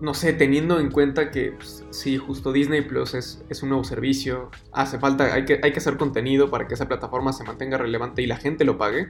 no 0.00 0.14
sé, 0.14 0.32
teniendo 0.32 0.80
en 0.80 0.90
cuenta 0.90 1.30
que, 1.30 1.52
pues, 1.52 1.84
sí, 1.90 2.16
justo 2.16 2.52
Disney 2.52 2.82
Plus 2.82 3.14
es, 3.14 3.44
es 3.48 3.62
un 3.62 3.68
nuevo 3.70 3.84
servicio, 3.84 4.50
hace 4.72 4.98
falta, 4.98 5.34
hay 5.34 5.44
que, 5.44 5.60
hay 5.62 5.72
que 5.72 5.78
hacer 5.78 5.96
contenido 5.96 6.50
para 6.50 6.66
que 6.68 6.74
esa 6.74 6.86
plataforma 6.88 7.32
se 7.32 7.44
mantenga 7.44 7.76
relevante 7.78 8.22
y 8.22 8.26
la 8.26 8.36
gente 8.36 8.64
lo 8.64 8.78
pague. 8.78 9.08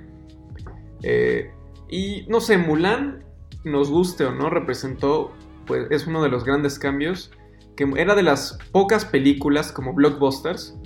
Eh, 1.03 1.51
y, 1.89 2.27
no 2.29 2.41
sé, 2.41 2.59
Mulan, 2.59 3.25
nos 3.65 3.91
guste 3.91 4.25
o 4.25 4.33
no, 4.35 4.51
representó, 4.51 5.33
pues, 5.67 5.87
es 5.91 6.07
uno 6.07 6.23
de 6.23 6.29
los 6.31 6.45
grandes 6.45 6.79
cambios, 6.79 7.31
que 7.79 7.89
era 7.97 8.17
de 8.17 8.25
las 8.25 8.59
pocas 8.73 9.05
películas 9.05 9.71
como 9.71 9.95
blockbusters 9.95 10.77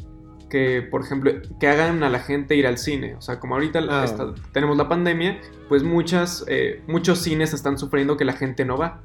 que, 0.51 0.83
por 0.83 1.01
ejemplo, 1.03 1.33
que 1.59 1.67
hagan 1.67 2.03
a 2.03 2.11
la 2.11 2.19
gente 2.19 2.55
ir 2.55 2.67
al 2.67 2.77
cine. 2.77 3.15
O 3.15 3.23
sea, 3.23 3.41
como 3.41 3.55
ahorita 3.55 3.81
Ah. 3.89 4.35
tenemos 4.53 4.77
la 4.77 4.91
pandemia, 4.91 5.41
pues 5.71 5.83
muchas, 5.83 6.45
eh, 6.49 6.83
muchos 6.87 7.21
cines 7.21 7.55
están 7.55 7.79
sufriendo 7.79 8.19
que 8.19 8.27
la 8.27 8.35
gente 8.35 8.67
no 8.67 8.77
va. 8.77 9.01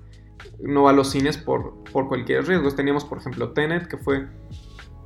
No 0.59 0.83
va 0.83 0.89
a 0.89 0.93
los 0.93 1.09
cines 1.11 1.37
por, 1.37 1.81
por 1.93 2.09
cualquier 2.09 2.45
riesgo. 2.45 2.69
Teníamos, 2.71 3.05
por 3.05 3.19
ejemplo, 3.19 3.53
Tenet, 3.53 3.87
que 3.87 3.95
fue. 3.95 4.27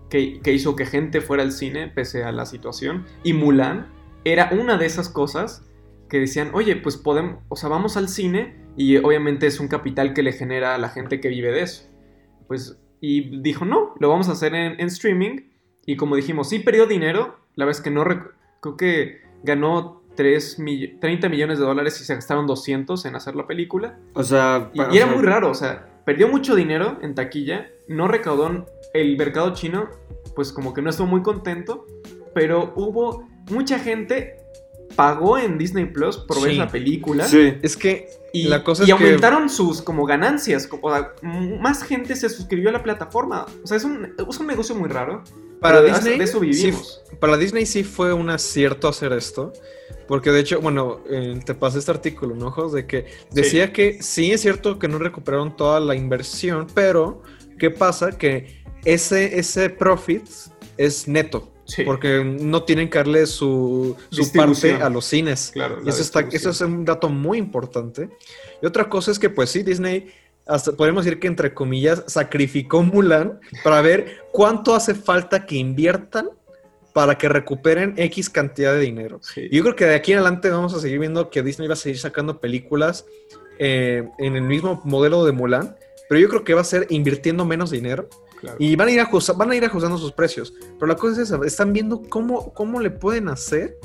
Que, 0.09 0.39
que 0.41 0.51
hizo 0.51 0.75
que 0.75 0.87
gente 0.87 1.21
fuera 1.21 1.43
al 1.43 1.51
cine 1.51 1.87
pese 1.87 2.23
a 2.23 2.31
la 2.31 2.47
situación. 2.47 3.05
Y 3.23 3.33
Mulan 3.33 3.89
era 4.23 4.49
una 4.59 4.79
de 4.79 4.87
esas 4.87 5.07
cosas 5.07 5.63
que 6.09 6.19
decían, 6.19 6.49
oye, 6.55 6.75
pues 6.77 6.97
podemos, 6.97 7.43
o 7.47 7.55
sea, 7.55 7.69
vamos 7.69 7.95
al 7.95 8.09
cine 8.09 8.65
y 8.75 8.97
obviamente 8.97 9.45
es 9.45 9.59
un 9.59 9.67
capital 9.67 10.15
que 10.15 10.23
le 10.23 10.33
genera 10.33 10.73
a 10.73 10.79
la 10.79 10.89
gente 10.89 11.21
que 11.21 11.29
vive 11.29 11.51
de 11.51 11.61
eso. 11.61 11.90
Pues, 12.51 12.77
y 12.99 13.39
dijo, 13.41 13.63
no, 13.63 13.95
lo 14.01 14.09
vamos 14.09 14.27
a 14.27 14.33
hacer 14.33 14.53
en, 14.53 14.73
en 14.77 14.87
streaming. 14.87 15.37
Y 15.85 15.95
como 15.95 16.17
dijimos, 16.17 16.49
sí 16.49 16.59
perdió 16.59 16.85
dinero, 16.85 17.37
la 17.55 17.63
verdad 17.63 17.79
es 17.79 17.81
que 17.81 17.91
no, 17.91 18.03
creo 18.59 18.75
que 18.75 19.21
ganó 19.41 20.01
3 20.17 20.59
mill- 20.59 20.99
30 20.99 21.29
millones 21.29 21.59
de 21.59 21.65
dólares 21.65 22.01
y 22.01 22.03
se 22.03 22.13
gastaron 22.13 22.47
200 22.47 23.05
en 23.05 23.15
hacer 23.15 23.37
la 23.37 23.47
película. 23.47 23.97
O 24.15 24.23
sea, 24.23 24.69
Y, 24.73 24.77
pa- 24.79 24.87
y 24.91 24.95
o 24.95 24.97
era 24.97 25.05
sea, 25.05 25.15
muy 25.15 25.23
raro, 25.25 25.49
o 25.49 25.53
sea, 25.53 25.87
perdió 26.05 26.27
mucho 26.27 26.53
dinero 26.53 26.97
en 27.01 27.15
taquilla, 27.15 27.67
no 27.87 28.09
recaudó 28.09 28.65
el 28.93 29.15
mercado 29.17 29.53
chino, 29.53 29.87
pues 30.35 30.51
como 30.51 30.73
que 30.73 30.81
no 30.81 30.89
estuvo 30.89 31.07
muy 31.07 31.21
contento, 31.21 31.87
pero 32.33 32.73
hubo 32.75 33.25
mucha 33.49 33.79
gente 33.79 34.35
pagó 34.95 35.37
en 35.37 35.57
Disney 35.57 35.85
Plus 35.85 36.17
por 36.17 36.41
ver 36.41 36.55
la 36.55 36.69
película 36.69 37.27
Sí. 37.27 37.53
Es 37.61 37.75
que 37.77 38.09
y, 38.33 38.43
la 38.47 38.63
cosa 38.63 38.83
y 38.83 38.91
es 38.91 38.95
que- 38.95 39.03
aumentaron 39.03 39.49
sus 39.49 39.81
como 39.81 40.05
ganancias, 40.05 40.69
o 40.81 40.91
sea, 40.91 41.13
más 41.21 41.83
gente 41.83 42.15
se 42.15 42.29
suscribió 42.29 42.69
a 42.69 42.71
la 42.73 42.83
plataforma, 42.83 43.45
o 43.63 43.67
sea, 43.67 43.77
es 43.77 43.83
un, 43.83 44.13
es 44.29 44.39
un 44.39 44.47
negocio 44.47 44.75
muy 44.75 44.89
raro. 44.89 45.23
para 45.59 45.81
Disney, 45.81 46.17
de 46.17 46.23
eso 46.23 46.39
sí, 46.39 46.45
vivimos. 46.47 47.01
para 47.19 47.37
Disney 47.37 47.65
sí 47.67 47.83
fue 47.83 48.13
un 48.13 48.29
acierto 48.29 48.87
hacer 48.87 49.13
esto. 49.13 49.53
Porque 50.07 50.31
de 50.31 50.39
hecho, 50.41 50.59
bueno, 50.59 51.01
eh, 51.09 51.39
te 51.45 51.53
pasé 51.53 51.79
este 51.79 51.91
artículo, 51.91 52.35
¿no, 52.35 52.51
Jos? 52.51 52.73
De 52.73 52.85
que 52.85 53.05
decía 53.31 53.71
que 53.71 54.01
sí 54.01 54.31
es 54.31 54.41
cierto 54.41 54.77
que 54.79 54.87
no 54.87 54.97
recuperaron 54.97 55.55
toda 55.55 55.79
la 55.79 55.95
inversión, 55.95 56.67
pero 56.73 57.21
¿qué 57.59 57.69
pasa? 57.69 58.11
Que 58.17 58.61
ese, 58.83 59.37
ese 59.39 59.69
profit 59.69 60.23
es 60.77 61.07
neto. 61.07 61.53
Sí. 61.71 61.83
Porque 61.85 62.21
no 62.23 62.63
tienen 62.63 62.89
que 62.89 62.97
darle 62.97 63.25
su, 63.25 63.95
parte 64.35 64.73
a 64.73 64.89
los 64.89 65.05
cines. 65.05 65.51
Claro, 65.53 65.79
Y 65.85 65.89
eso, 65.89 66.01
está, 66.01 66.19
eso 66.31 66.49
es 66.49 66.59
un 66.59 66.83
dato 66.83 67.07
muy 67.07 67.37
importante. 67.37 68.09
Y 68.61 68.65
otra 68.65 68.89
cosa 68.89 69.09
es 69.11 69.17
que, 69.17 69.29
pues 69.29 69.51
sí, 69.51 69.63
Disney, 69.63 70.11
hasta 70.45 70.73
podemos 70.73 71.05
decir 71.05 71.19
que 71.19 71.27
entre 71.27 71.53
comillas, 71.53 72.03
sacrificó 72.07 72.83
Mulan 72.83 73.39
para 73.63 73.81
ver 73.81 74.25
cuánto 74.33 74.75
hace 74.75 74.95
falta 74.95 75.45
que 75.45 75.55
inviertan 75.55 76.29
para 76.91 77.17
que 77.17 77.29
recuperen 77.29 77.93
X 77.95 78.29
cantidad 78.29 78.73
de 78.73 78.81
dinero. 78.81 79.21
Sí. 79.23 79.47
Y 79.49 79.55
yo 79.55 79.63
creo 79.63 79.75
que 79.77 79.85
de 79.85 79.95
aquí 79.95 80.11
en 80.11 80.17
adelante 80.17 80.49
vamos 80.49 80.73
a 80.73 80.81
seguir 80.81 80.99
viendo 80.99 81.29
que 81.29 81.41
Disney 81.41 81.69
va 81.69 81.75
a 81.75 81.77
seguir 81.77 81.99
sacando 81.99 82.41
películas 82.41 83.05
eh, 83.59 84.09
en 84.19 84.35
el 84.35 84.41
mismo 84.41 84.81
modelo 84.83 85.23
de 85.23 85.31
Mulan, 85.31 85.77
pero 86.09 86.19
yo 86.19 86.27
creo 86.27 86.43
que 86.43 86.53
va 86.53 86.59
a 86.59 86.65
ser 86.65 86.87
invirtiendo 86.89 87.45
menos 87.45 87.71
dinero 87.71 88.09
Claro. 88.41 88.57
y 88.59 88.75
van 88.75 88.87
a 88.87 88.91
ir, 88.91 88.99
ajusta- 88.99 89.33
van 89.33 89.51
a 89.51 89.55
ir 89.55 89.63
ajustando 89.63 89.97
sus 89.97 90.11
precios. 90.11 90.53
Pero 90.79 90.87
la 90.87 90.95
cosa 90.95 91.21
es 91.21 91.29
esa, 91.31 91.39
están 91.45 91.71
viendo 91.73 92.01
cómo, 92.09 92.51
cómo 92.53 92.79
le 92.79 92.89
pueden 92.89 93.29
hacer 93.29 93.77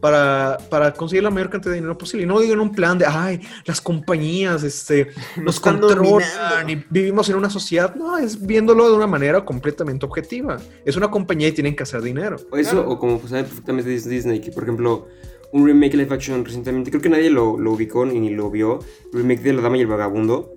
para, 0.00 0.56
para 0.70 0.92
conseguir 0.92 1.22
la 1.22 1.30
mayor 1.30 1.50
cantidad 1.50 1.72
de 1.72 1.76
dinero 1.76 1.96
posible. 1.98 2.24
Y 2.24 2.26
no 2.26 2.40
digo 2.40 2.54
en 2.54 2.60
un 2.60 2.72
plan 2.72 2.96
de, 2.98 3.04
ay, 3.06 3.40
las 3.66 3.80
compañías 3.80 4.62
este, 4.64 5.08
nos 5.44 5.60
controlan 5.60 6.68
y 6.70 6.82
vivimos 6.90 7.28
en 7.28 7.36
una 7.36 7.50
sociedad. 7.50 7.94
No, 7.94 8.16
es 8.18 8.44
viéndolo 8.44 8.88
de 8.88 8.96
una 8.96 9.06
manera 9.06 9.44
completamente 9.44 10.06
objetiva. 10.06 10.56
Es 10.84 10.96
una 10.96 11.10
compañía 11.10 11.48
y 11.48 11.52
tienen 11.52 11.76
que 11.76 11.82
hacer 11.82 12.00
dinero. 12.02 12.36
O 12.50 12.56
eso, 12.56 12.70
Claro. 12.72 12.90
o 12.90 12.98
como 12.98 13.20
sabe 13.28 13.44
perfectamente 13.44 13.90
Dis- 13.94 14.04
Disney, 14.08 14.40
que 14.40 14.50
por 14.52 14.62
ejemplo, 14.64 15.06
un 15.52 15.66
remake 15.66 15.94
live 15.96 16.14
action 16.14 16.44
recientemente, 16.44 16.90
creo 16.90 17.02
que 17.02 17.08
nadie 17.10 17.28
lo, 17.28 17.58
lo 17.58 17.72
ubicó 17.72 18.06
ni, 18.06 18.18
ni 18.20 18.30
lo 18.30 18.50
vio, 18.50 18.78
remake 19.12 19.42
de 19.42 19.52
La 19.52 19.62
Dama 19.62 19.76
y 19.76 19.80
el 19.82 19.86
Vagabundo, 19.88 20.54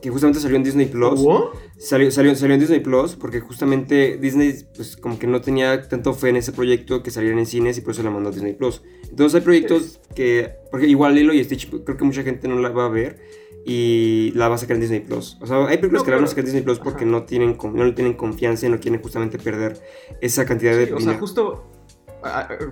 que 0.00 0.10
justamente 0.10 0.40
salió 0.40 0.56
en 0.56 0.62
Disney 0.62 0.86
Plus. 0.86 1.20
¿Hubo? 1.20 1.52
Salió, 1.78 2.10
salió, 2.10 2.34
salió 2.34 2.54
en 2.54 2.60
Disney 2.60 2.80
Plus 2.80 3.16
porque 3.16 3.40
justamente 3.40 4.18
Disney 4.18 4.54
pues 4.74 4.96
como 4.96 5.18
que 5.18 5.26
no 5.26 5.40
tenía 5.40 5.88
tanto 5.88 6.12
fe 6.14 6.30
en 6.30 6.36
ese 6.36 6.52
proyecto 6.52 7.02
que 7.02 7.10
saliera 7.10 7.38
en 7.38 7.46
cines 7.46 7.78
y 7.78 7.80
por 7.80 7.92
eso 7.92 8.02
la 8.02 8.10
mandó 8.10 8.30
a 8.30 8.32
Disney 8.32 8.54
Plus. 8.54 8.82
Entonces 9.08 9.34
hay 9.36 9.40
proyectos 9.42 10.00
que, 10.14 10.52
porque 10.70 10.86
igual 10.86 11.14
Lilo 11.14 11.32
y 11.32 11.42
Stitch 11.44 11.68
creo 11.68 11.96
que 11.96 12.04
mucha 12.04 12.22
gente 12.22 12.48
no 12.48 12.58
la 12.58 12.70
va 12.70 12.86
a 12.86 12.88
ver 12.88 13.18
y 13.66 14.32
la 14.34 14.48
va 14.48 14.54
a 14.54 14.58
sacar 14.58 14.76
en 14.76 14.80
Disney 14.80 15.00
Plus. 15.00 15.36
O 15.40 15.46
sea, 15.46 15.66
hay 15.66 15.76
películas 15.76 16.02
No, 16.02 16.04
que 16.04 16.10
la 16.10 16.16
van 16.16 16.24
a 16.24 16.28
sacar 16.28 16.40
en 16.40 16.46
Disney 16.46 16.62
Plus 16.62 16.78
porque 16.78 17.04
Ajá. 17.04 17.10
no 17.12 17.24
tienen 17.24 17.58
no 17.74 17.84
le 17.84 17.92
tienen 17.92 18.14
confianza 18.14 18.66
y 18.66 18.70
no 18.70 18.80
quieren 18.80 19.02
justamente 19.02 19.38
perder 19.38 19.78
esa 20.20 20.44
cantidad 20.46 20.76
de 20.76 20.86
Sí, 20.86 20.92
o 20.92 21.00
sea, 21.00 21.18
justo 21.18 21.70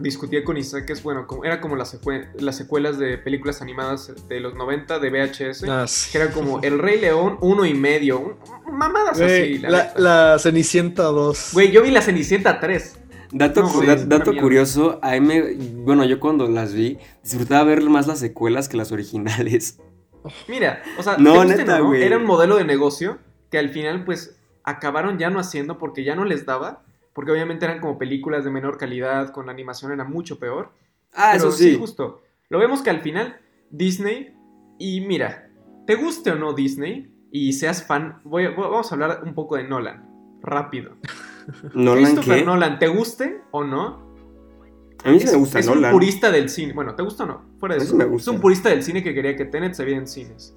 discutía 0.01 0.45
con 0.45 0.57
Isaac 0.57 0.85
que 0.87 0.93
es 0.93 1.03
bueno, 1.03 1.27
como, 1.27 1.45
era 1.45 1.61
como 1.61 1.77
las, 1.77 1.95
secue- 2.01 2.29
las 2.39 2.57
secuelas 2.57 2.99
de 2.99 3.19
películas 3.19 3.63
animadas 3.63 4.13
de 4.29 4.41
los 4.41 4.55
90 4.55 4.99
de 4.99 5.11
VHS, 5.11 5.65
Ah, 5.69 5.87
sí. 5.87 6.13
que 6.13 6.19
era 6.19 6.31
como 6.33 6.61
El 6.63 6.79
Rey 6.79 7.01
León 7.01 7.39
uno 7.41 7.65
y 7.65 7.75
medio, 7.75 8.19
un- 8.21 8.37
mamadas 8.79 9.21
así. 9.21 9.59
La, 9.59 9.71
la, 9.71 9.83
neta. 9.85 9.99
la 10.01 10.39
Cenicienta 10.39 11.05
2. 11.05 11.51
Güey, 11.53 11.71
yo 11.73 11.83
vi 11.83 11.91
la 11.91 12.03
Cenicienta 12.03 12.61
3. 12.61 12.99
Dato, 13.31 13.61
No, 13.61 13.69
cu- 13.71 13.83
sí, 14.33 14.39
curioso, 14.41 14.99
a 15.03 15.11
mí 15.13 15.21
me, 15.21 15.43
bueno, 15.85 16.05
yo 16.05 16.19
cuando 16.19 16.49
las 16.49 16.73
vi 16.73 16.99
disfrutaba 17.23 17.65
ver 17.65 17.83
más 17.83 18.07
las 18.07 18.21
secuelas 18.21 18.69
que 18.71 18.77
las 18.79 18.91
originales. 18.91 19.79
Mira, 20.49 20.83
o 20.99 21.03
sea, 21.03 21.17
No, 21.19 21.45
neta, 21.45 21.79
era 21.97 22.17
un 22.17 22.25
modelo 22.25 22.57
de 22.57 22.65
negocio 22.65 23.19
que 23.51 23.59
al 23.59 23.69
final, 23.71 24.05
pues, 24.05 24.37
acabaron 24.65 25.19
ya 25.19 25.31
no 25.31 25.41
haciendo 25.41 25.79
porque 25.79 26.05
ya 26.05 26.15
no 26.15 26.25
les 26.25 26.45
daba. 26.47 26.83
Porque 27.19 27.33
obviamente 27.33 27.65
eran 27.65 27.81
como 27.81 27.99
películas 27.99 28.45
de 28.45 28.51
menor 28.53 28.79
calidad, 28.79 29.33
con 29.33 29.47
la 29.47 29.51
animación 29.51 29.91
era 29.91 30.05
mucho 30.05 30.39
peor. 30.39 30.71
Ah, 31.13 31.31
Pero 31.33 31.49
eso 31.49 31.59
sí. 31.59 31.77
justo. 31.77 32.23
Lo 32.49 32.61
vemos 32.61 32.81
que 32.81 32.91
al 32.91 33.01
final, 33.01 33.41
Disney, 33.71 34.37
y 34.79 35.01
mira, 35.01 35.51
te 35.85 35.97
guste 35.97 36.31
o 36.31 36.37
no 36.37 36.53
Disney, 36.53 37.13
y 37.33 37.55
seas 37.55 37.83
fan, 37.85 38.21
voy, 38.23 38.47
voy- 38.47 38.71
vamos 38.71 38.93
a 38.93 38.95
hablar 38.95 39.23
un 39.25 39.35
poco 39.35 39.57
de 39.57 39.65
Nolan. 39.65 40.09
Rápido. 40.43 40.93
Nolan, 41.75 42.05
Christopher 42.05 42.39
¿qué? 42.39 42.45
Nolan, 42.45 42.79
¿te 42.79 42.87
guste 42.87 43.41
o 43.51 43.65
no? 43.65 44.07
A 45.03 45.11
mí 45.11 45.19
sí 45.19 45.25
es, 45.27 45.33
me 45.33 45.39
gusta 45.39 45.59
es 45.59 45.67
Nolan. 45.67 45.87
un 45.87 45.99
purista 45.99 46.31
del 46.31 46.49
cine. 46.49 46.73
Bueno, 46.73 46.95
¿te 46.95 47.03
gusta 47.03 47.25
o 47.25 47.27
no? 47.27 47.43
Fuera 47.59 47.75
de 47.75 47.81
eso. 47.83 47.91
sí 47.91 47.97
me 47.97 48.05
gusta. 48.05 48.31
Es 48.31 48.37
un 48.37 48.41
purista 48.41 48.69
del 48.69 48.85
cine 48.85 49.03
que 49.03 49.13
quería 49.13 49.35
que 49.35 49.45
Tenet 49.45 49.75
se 49.75 49.85
viera 49.85 49.99
en 49.99 50.07
cines. 50.07 50.55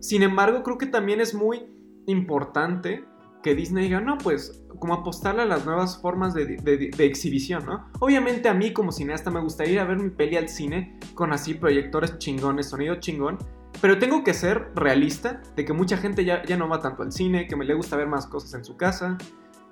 Sin 0.00 0.22
embargo, 0.22 0.62
creo 0.62 0.76
que 0.76 0.84
también 0.84 1.22
es 1.22 1.32
muy 1.32 1.64
importante 2.06 3.02
que 3.46 3.54
Disney 3.54 3.84
diga, 3.84 4.00
no, 4.00 4.18
pues, 4.18 4.60
como 4.80 4.92
apostarle 4.94 5.42
a 5.42 5.44
las 5.44 5.64
nuevas 5.64 6.02
formas 6.02 6.34
de, 6.34 6.56
exhibición, 6.98 7.64
¿no? 7.64 7.88
Obviamente 8.00 8.48
a 8.48 8.54
mí 8.54 8.72
como 8.72 8.90
cineasta 8.90 9.30
me 9.30 9.38
gustaría 9.38 9.74
ir 9.74 9.78
a 9.78 9.84
ver 9.84 9.98
mi 9.98 10.10
peli 10.10 10.36
al 10.36 10.48
cine 10.48 10.98
con 11.14 11.32
así 11.32 11.54
proyectores 11.54 12.18
chingones, 12.18 12.70
sonido 12.70 12.96
chingón, 12.96 13.38
pero 13.80 14.00
tengo 14.00 14.24
que 14.24 14.34
ser 14.34 14.72
realista 14.74 15.42
de 15.54 15.64
que 15.64 15.72
mucha 15.72 15.96
gente 15.96 16.24
ya, 16.24 16.42
ya 16.44 16.56
no 16.56 16.68
va 16.68 16.80
tanto 16.80 17.04
al 17.04 17.12
cine, 17.12 17.46
que 17.46 17.54
me 17.54 17.64
le 17.64 17.74
gusta 17.74 17.94
ver 17.94 18.08
más 18.08 18.26
cosas 18.26 18.52
en 18.54 18.64
su 18.64 18.76
casa. 18.76 19.16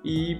Y 0.05 0.37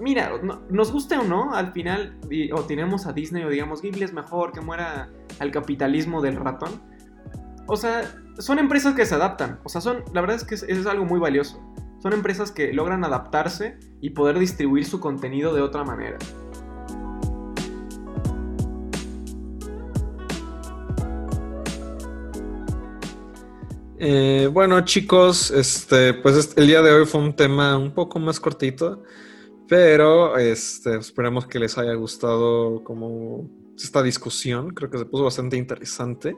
mira, 0.00 0.32
no- 0.42 0.62
nos 0.68 0.90
guste 0.90 1.16
o 1.16 1.22
no, 1.22 1.54
al 1.54 1.70
final, 1.70 2.18
o 2.52 2.62
tenemos 2.62 3.06
a 3.06 3.12
Disney 3.12 3.44
o 3.44 3.50
digamos 3.50 3.82
Ghibli 3.82 4.02
es 4.02 4.12
mejor, 4.12 4.50
que 4.50 4.62
muera 4.62 5.12
al 5.38 5.52
capitalismo 5.52 6.20
del 6.20 6.34
ratón. 6.34 6.82
O 7.68 7.76
sea, 7.76 8.02
son 8.40 8.58
empresas 8.58 8.96
que 8.96 9.06
se 9.06 9.14
adaptan. 9.14 9.60
O 9.62 9.68
sea, 9.68 9.80
son, 9.80 10.02
la 10.12 10.20
verdad 10.22 10.38
es 10.38 10.44
que 10.44 10.56
es 10.56 10.86
algo 10.88 11.04
muy 11.04 11.20
valioso. 11.20 11.62
Son 12.04 12.12
empresas 12.12 12.52
que 12.52 12.70
logran 12.74 13.02
adaptarse 13.02 13.78
y 14.02 14.10
poder 14.10 14.38
distribuir 14.38 14.84
su 14.84 15.00
contenido 15.00 15.54
de 15.54 15.62
otra 15.62 15.84
manera. 15.84 16.18
Eh, 23.98 24.50
bueno, 24.52 24.84
chicos, 24.84 25.50
este, 25.50 26.12
pues 26.12 26.36
este- 26.36 26.60
el 26.60 26.66
día 26.66 26.82
de 26.82 26.92
hoy 26.92 27.06
fue 27.06 27.22
un 27.22 27.34
tema 27.34 27.78
un 27.78 27.94
poco 27.94 28.18
más 28.18 28.38
cortito, 28.38 29.02
pero 29.66 30.36
este, 30.36 30.98
esperemos 30.98 31.46
que 31.46 31.58
les 31.58 31.78
haya 31.78 31.94
gustado 31.94 32.84
como 32.84 33.48
esta 33.78 34.02
discusión. 34.02 34.74
Creo 34.74 34.90
que 34.90 34.98
se 34.98 35.06
puso 35.06 35.24
bastante 35.24 35.56
interesante. 35.56 36.36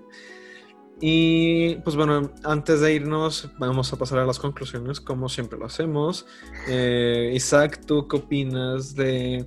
Y 1.01 1.77
pues 1.77 1.95
bueno, 1.95 2.33
antes 2.43 2.81
de 2.81 2.95
irnos, 2.95 3.51
vamos 3.59 3.93
a 3.93 3.97
pasar 3.97 4.21
a 4.21 4.27
las 4.27 4.39
conclusiones, 4.39 5.01
como 5.01 5.29
siempre 5.29 5.59
lo 5.59 5.67
hacemos. 5.67 6.27
Eh, 6.69 7.33
Isaac, 7.35 7.81
¿tú 7.87 8.09
qué 8.09 8.17
opinas 8.17 8.95
de, 8.95 9.47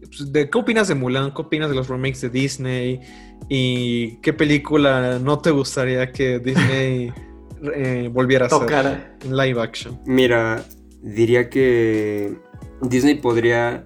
pues, 0.00 0.32
de 0.32 0.48
qué 0.48 0.58
opinas 0.58 0.88
de 0.88 0.94
Mulan? 0.94 1.34
¿Qué 1.34 1.42
opinas 1.42 1.68
de 1.68 1.76
los 1.76 1.88
remakes 1.88 2.22
de 2.22 2.30
Disney? 2.30 3.00
¿Y 3.48 4.16
qué 4.22 4.32
película 4.32 5.18
no 5.18 5.38
te 5.38 5.50
gustaría 5.50 6.10
que 6.12 6.38
Disney 6.38 7.12
eh, 7.74 8.08
volviera 8.10 8.46
a 8.46 8.48
hacer 8.48 9.18
en 9.22 9.36
live 9.36 9.60
action? 9.60 10.00
Mira, 10.06 10.64
diría 11.02 11.50
que 11.50 12.38
Disney 12.80 13.16
podría 13.16 13.84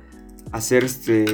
hacer 0.52 0.84
este. 0.84 1.24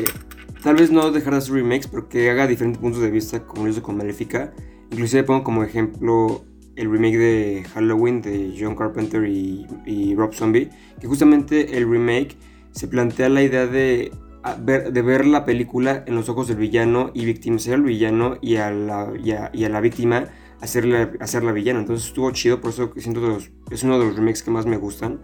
Tal 0.62 0.76
vez 0.76 0.90
no 0.90 1.10
dejar 1.10 1.34
de 1.34 1.38
hacer 1.38 1.54
remakes, 1.54 1.86
pero 1.86 2.08
que 2.08 2.30
haga 2.30 2.46
diferentes 2.46 2.80
puntos 2.80 3.02
de 3.02 3.10
vista, 3.10 3.46
como 3.46 3.64
lo 3.64 3.70
hizo 3.70 3.82
con 3.82 3.96
Maléfica. 3.96 4.52
Inclusive 4.90 5.22
pongo 5.24 5.44
como 5.44 5.62
ejemplo 5.62 6.44
el 6.76 6.90
remake 6.90 7.18
de 7.18 7.64
Halloween 7.74 8.22
de 8.22 8.56
John 8.58 8.74
Carpenter 8.74 9.24
y, 9.24 10.14
Rob 10.16 10.32
Zombie. 10.34 10.70
Que 11.00 11.06
justamente 11.06 11.76
el 11.76 11.88
remake 11.88 12.36
se 12.72 12.88
plantea 12.88 13.28
la 13.28 13.42
idea 13.42 13.66
de, 13.66 14.12
ver, 14.60 14.92
de 14.92 15.02
ver 15.02 15.26
la 15.26 15.44
película 15.44 16.04
en 16.06 16.14
los 16.14 16.28
ojos 16.28 16.48
del 16.48 16.56
villano 16.56 17.10
y 17.14 17.24
victimizar 17.24 17.74
al 17.74 17.82
villano 17.82 18.36
y 18.40 18.56
a 18.56 18.70
la, 18.70 19.12
y 19.16 19.64
a, 19.64 19.68
la 19.68 19.80
víctima 19.80 20.28
hacerla, 20.60 21.52
villana. 21.52 21.80
Entonces 21.80 22.08
estuvo 22.08 22.30
chido, 22.32 22.60
por 22.60 22.70
eso 22.70 22.92
que 22.92 23.00
siento 23.00 23.20
los- 23.20 23.50
es 23.70 23.82
uno 23.82 23.98
de 23.98 24.06
los 24.06 24.16
remakes 24.16 24.42
que 24.42 24.50
más 24.50 24.66
me 24.66 24.76
gustan. 24.76 25.20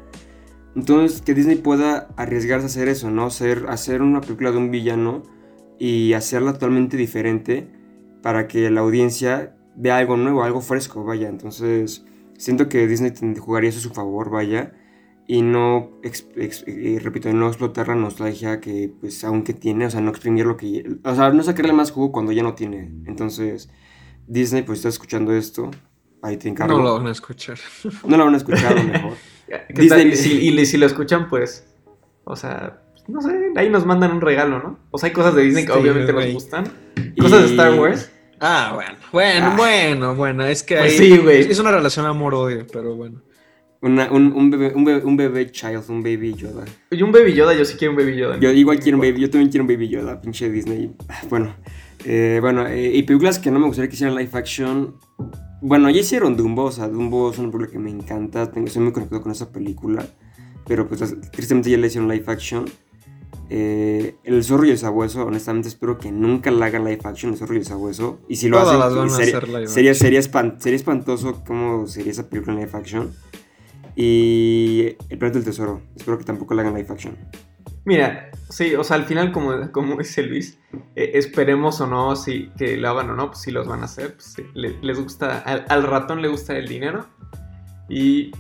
Entonces 0.74 1.22
que 1.22 1.34
Disney 1.34 1.56
pueda 1.56 2.08
arriesgarse 2.16 2.66
a 2.66 2.68
hacer 2.68 2.88
eso, 2.88 3.10
¿no? 3.10 3.26
Hacer, 3.26 3.66
hacer 3.68 4.02
una 4.02 4.20
película 4.20 4.50
de 4.52 4.58
un 4.58 4.70
villano 4.70 5.22
y 5.78 6.12
hacerla 6.12 6.52
totalmente 6.52 6.96
diferente 6.96 7.68
para 8.22 8.46
que 8.46 8.70
la 8.70 8.80
audiencia 8.80 9.55
vea 9.76 9.98
algo 9.98 10.16
nuevo, 10.16 10.42
algo 10.42 10.60
fresco, 10.60 11.04
vaya. 11.04 11.28
Entonces 11.28 12.04
siento 12.38 12.68
que 12.68 12.86
Disney 12.86 13.12
jugaría 13.38 13.70
eso 13.70 13.78
a 13.78 13.82
su 13.82 13.90
favor, 13.90 14.30
vaya. 14.30 14.72
Y 15.28 15.42
no, 15.42 15.90
ex- 16.04 16.28
ex- 16.36 16.62
eh, 16.68 17.00
repito, 17.02 17.32
no 17.32 17.48
explotar 17.48 17.88
la 17.88 17.96
nostalgia 17.96 18.60
que 18.60 18.92
pues 19.00 19.24
aunque 19.24 19.54
tiene, 19.54 19.86
o 19.86 19.90
sea, 19.90 20.00
no 20.00 20.10
exprimir 20.10 20.46
lo 20.46 20.56
que... 20.56 20.84
O 21.02 21.14
sea, 21.16 21.30
no 21.30 21.42
sacarle 21.42 21.72
más 21.72 21.90
jugo 21.90 22.12
cuando 22.12 22.30
ya 22.32 22.44
no 22.44 22.54
tiene. 22.54 22.92
Entonces, 23.06 23.68
Disney 24.28 24.62
pues 24.62 24.78
está 24.78 24.88
escuchando 24.88 25.32
esto. 25.34 25.70
Ahí 26.22 26.36
te 26.36 26.48
encargo. 26.48 26.76
No 26.78 26.82
lo 26.84 26.94
van 26.98 27.08
a 27.08 27.10
escuchar. 27.12 27.58
No 28.06 28.16
lo 28.16 28.24
van 28.24 28.34
a 28.34 28.36
escuchar 28.36 28.76
a 28.78 28.82
lo 28.82 28.88
mejor. 28.92 29.12
¿Qué 29.48 29.82
Disney-? 29.82 30.08
Y 30.08 30.16
si, 30.16 30.32
y 30.60 30.66
si 30.66 30.76
lo 30.76 30.86
escuchan, 30.86 31.28
pues. 31.28 31.66
O 32.24 32.36
sea, 32.36 32.82
no 33.08 33.20
sé, 33.20 33.52
ahí 33.56 33.68
nos 33.68 33.84
mandan 33.86 34.12
un 34.12 34.20
regalo, 34.20 34.60
¿no? 34.60 34.78
O 34.92 34.98
sea, 34.98 35.08
hay 35.08 35.12
cosas 35.12 35.34
de 35.34 35.42
Disney 35.42 35.64
que 35.66 35.72
Sí, 35.72 35.78
obviamente 35.78 36.12
nos 36.12 36.32
gustan. 36.32 36.64
Cosas 37.18 37.42
de 37.42 37.46
Y- 37.48 37.50
Star 37.50 37.78
Wars. 37.78 38.10
Ah, 38.40 38.72
bueno, 38.74 38.96
bueno, 39.12 39.46
Ah. 39.46 39.54
bueno, 39.56 40.14
bueno, 40.14 40.44
es 40.46 40.62
que 40.62 40.76
Pues 40.76 40.92
ahí- 41.00 41.10
sí, 41.12 41.18
güey. 41.18 41.50
es 41.50 41.58
una 41.58 41.70
relación 41.72 42.06
amor-odio, 42.06 42.66
pero 42.72 42.94
bueno. 42.94 43.22
Una- 43.82 44.10
un, 44.10 44.32
un 44.32 44.50
bebé, 44.50 44.72
un, 44.74 44.84
bebé, 44.84 45.04
un 45.04 45.16
bebé 45.16 45.50
child, 45.52 45.84
un 45.88 46.02
baby 46.02 46.34
Yoda. 46.34 46.64
Y 46.90 47.02
un 47.02 47.12
Baby 47.12 47.34
Yoda, 47.34 47.54
yo 47.54 47.64
sí 47.64 47.76
quiero 47.76 47.92
un 47.92 47.98
Baby 47.98 48.16
Yoda. 48.16 48.38
Yo 48.40 48.50
igual 48.50 48.80
quiero 48.80 48.96
un 48.98 49.02
baby, 49.02 49.20
yo 49.20 49.30
también 49.30 49.50
quiero 49.50 49.64
un 49.64 49.68
baby 49.68 49.88
Yoda, 49.88 50.20
pinche 50.20 50.50
Disney. 50.50 50.94
Ah, 51.08 51.20
Bueno, 51.28 51.54
eh, 52.04 52.38
bueno, 52.40 52.66
eh, 52.66 52.90
y 52.94 53.02
películas 53.04 53.38
que 53.38 53.50
no 53.50 53.58
me 53.58 53.66
gustaría 53.66 53.88
que 53.88 53.94
hicieran 53.94 54.16
live 54.16 54.30
action. 54.32 54.96
Bueno, 55.60 55.88
ya 55.90 56.00
hicieron 56.00 56.36
Dumbo, 56.36 56.64
o 56.64 56.72
sea, 56.72 56.88
Dumbo 56.88 57.30
es 57.30 57.38
una 57.38 57.50
película 57.50 57.70
que 57.70 57.78
me 57.78 57.90
encanta, 57.90 58.50
tengo, 58.50 58.66
estoy 58.66 58.82
muy 58.82 58.92
conectado 58.92 59.22
con 59.22 59.30
esa 59.32 59.50
película, 59.52 60.04
pero 60.66 60.88
pues 60.88 61.14
tristemente 61.30 61.70
ya 61.70 61.78
la 61.78 61.86
hicieron 61.86 62.08
live 62.08 62.24
action. 62.26 62.64
Eh, 63.48 64.16
el 64.24 64.42
zorro 64.42 64.64
y 64.66 64.70
el 64.70 64.78
sabueso, 64.78 65.24
honestamente 65.24 65.68
espero 65.68 65.98
que 65.98 66.10
nunca 66.10 66.50
la 66.50 66.66
hagan 66.66 66.84
live 66.84 67.00
action, 67.04 67.32
el 67.32 67.38
zorro 67.38 67.54
y 67.54 67.58
el 67.58 67.64
sabueso. 67.64 68.18
Y 68.28 68.36
si 68.36 68.48
lo 68.48 68.58
Todas 68.60 68.92
hacen, 68.92 69.10
sería, 69.10 69.38
hacer 69.38 69.68
sería, 69.68 69.94
sería, 69.94 70.20
espan- 70.20 70.58
sería 70.58 70.76
espantoso 70.76 71.44
cómo 71.46 71.86
sería 71.86 72.10
esa 72.10 72.28
película 72.28 72.54
en 72.54 72.60
live 72.66 72.72
action. 72.76 73.12
Y 73.94 74.96
El 75.08 75.18
planeta 75.18 75.38
del 75.38 75.44
tesoro, 75.44 75.80
espero 75.96 76.18
que 76.18 76.24
tampoco 76.24 76.54
la 76.54 76.62
hagan 76.62 76.74
live 76.74 76.88
action. 76.90 77.16
Mira, 77.84 78.30
sí, 78.50 78.74
o 78.74 78.82
sea, 78.82 78.96
al 78.96 79.04
final, 79.04 79.30
como, 79.32 79.70
como 79.70 79.96
dice 79.96 80.22
Luis, 80.24 80.58
eh, 80.96 81.12
esperemos 81.14 81.80
o 81.80 81.86
no 81.86 82.16
si 82.16 82.50
que 82.58 82.76
lo 82.76 82.88
hagan 82.90 83.10
o 83.10 83.14
no, 83.14 83.28
pues 83.28 83.40
si 83.42 83.52
los 83.52 83.66
van 83.68 83.82
a 83.82 83.84
hacer. 83.84 84.16
Pues, 84.16 84.34
les 84.54 85.00
gusta, 85.00 85.38
al, 85.38 85.64
al 85.68 85.84
ratón 85.84 86.20
le 86.20 86.28
gusta 86.28 86.56
el 86.58 86.66
dinero. 86.68 87.06
Y 87.88 88.32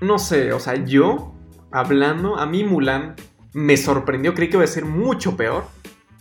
no 0.00 0.18
sé, 0.18 0.52
o 0.54 0.58
sea, 0.58 0.82
yo, 0.84 1.34
hablando, 1.70 2.36
a 2.38 2.46
mí 2.46 2.64
Mulan 2.64 3.14
me 3.54 3.76
sorprendió, 3.76 4.34
creí 4.34 4.50
que 4.50 4.56
iba 4.56 4.64
a 4.64 4.68
ser 4.68 4.84
mucho 4.84 5.36
peor. 5.36 5.64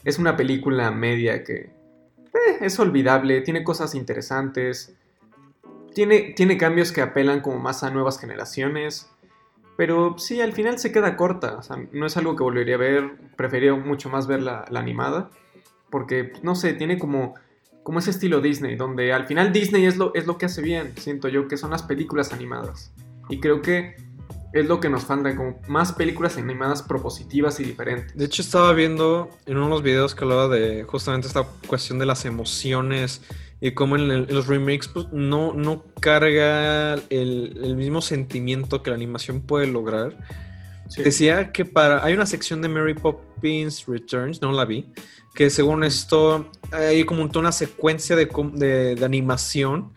Es 0.05 0.19
una 0.19 0.38
película 0.38 0.91
media 0.91 1.43
que 1.43 1.71
eh, 2.34 2.57
es 2.61 2.79
olvidable, 2.79 3.41
tiene 3.41 3.63
cosas 3.63 3.95
interesantes, 3.95 4.95
tiene, 5.93 6.34
tiene 6.36 6.57
cambios 6.57 6.91
que 6.91 7.01
apelan 7.01 7.41
como 7.41 7.59
más 7.59 7.84
a 7.84 7.89
nuevas 7.89 8.19
generaciones. 8.19 9.09
Pero 9.75 10.17
sí, 10.19 10.41
al 10.41 10.53
final 10.53 10.77
se 10.77 10.91
queda 10.91 11.17
corta. 11.17 11.59
No 11.91 12.05
es 12.05 12.15
algo 12.17 12.36
que 12.36 12.43
volvería 12.43 12.75
a 12.75 12.79
ver. 12.79 13.15
Preferiría 13.36 13.73
mucho 13.73 14.09
más 14.09 14.27
ver 14.27 14.41
la, 14.41 14.65
la 14.69 14.79
animada. 14.79 15.31
Porque, 15.89 16.34
no 16.43 16.53
sé, 16.53 16.73
tiene 16.73 16.99
como, 16.99 17.34
como 17.81 17.99
ese 17.99 18.11
estilo 18.11 18.39
Disney. 18.39 18.75
Donde 18.75 19.13
al 19.13 19.25
final 19.25 19.51
Disney 19.51 19.86
es 19.86 19.97
lo, 19.97 20.13
es 20.13 20.27
lo 20.27 20.38
que 20.38 20.45
hace 20.45 20.61
bien. 20.61 20.93
Siento 20.97 21.27
yo 21.27 21.47
que 21.47 21.57
son 21.57 21.71
las 21.71 21.81
películas 21.81 22.34
animadas. 22.34 22.93
Y 23.29 23.39
creo 23.39 23.61
que 23.63 23.95
es 24.53 24.65
lo 24.67 24.79
que 24.79 24.89
nos 24.89 25.03
falta. 25.03 25.35
Como 25.35 25.59
más 25.67 25.91
películas 25.93 26.37
animadas 26.37 26.81
propositivas 26.83 27.59
y 27.59 27.63
diferentes. 27.63 28.15
De 28.15 28.25
hecho, 28.25 28.41
estaba 28.41 28.71
viendo 28.73 29.29
en 29.45 29.57
uno 29.57 29.65
de 29.65 29.71
los 29.71 29.83
videos 29.83 30.15
que 30.15 30.23
hablaba 30.23 30.47
de 30.47 30.83
justamente 30.83 31.27
esta 31.27 31.43
cuestión 31.67 31.99
de 31.99 32.05
las 32.05 32.23
emociones 32.25 33.21
y 33.59 33.71
cómo 33.71 33.95
en, 33.95 34.11
el- 34.11 34.29
en 34.29 34.35
los 34.35 34.47
remakes 34.47 34.87
pues, 34.87 35.07
no, 35.11 35.53
no 35.53 35.83
carga 35.99 36.93
el, 37.09 37.59
el 37.63 37.75
mismo 37.75 38.01
sentimiento 38.01 38.83
que 38.83 38.89
la 38.91 38.95
animación 38.95 39.41
puede 39.41 39.67
lograr. 39.67 40.17
Sí. 40.89 41.01
Decía 41.01 41.51
que 41.51 41.65
para. 41.65 42.03
Hay 42.03 42.13
una 42.13 42.25
sección 42.25 42.61
de 42.61 42.67
Mary 42.67 42.93
Poppins 42.93 43.85
Returns, 43.87 44.41
no 44.41 44.51
la 44.51 44.65
vi. 44.65 44.91
Que 45.33 45.49
según 45.49 45.83
esto 45.83 46.51
hay 46.71 47.05
como 47.05 47.27
toda 47.29 47.39
una 47.39 47.51
secuencia 47.51 48.15
de- 48.15 48.25
de 48.95 49.03
animación 49.05 49.91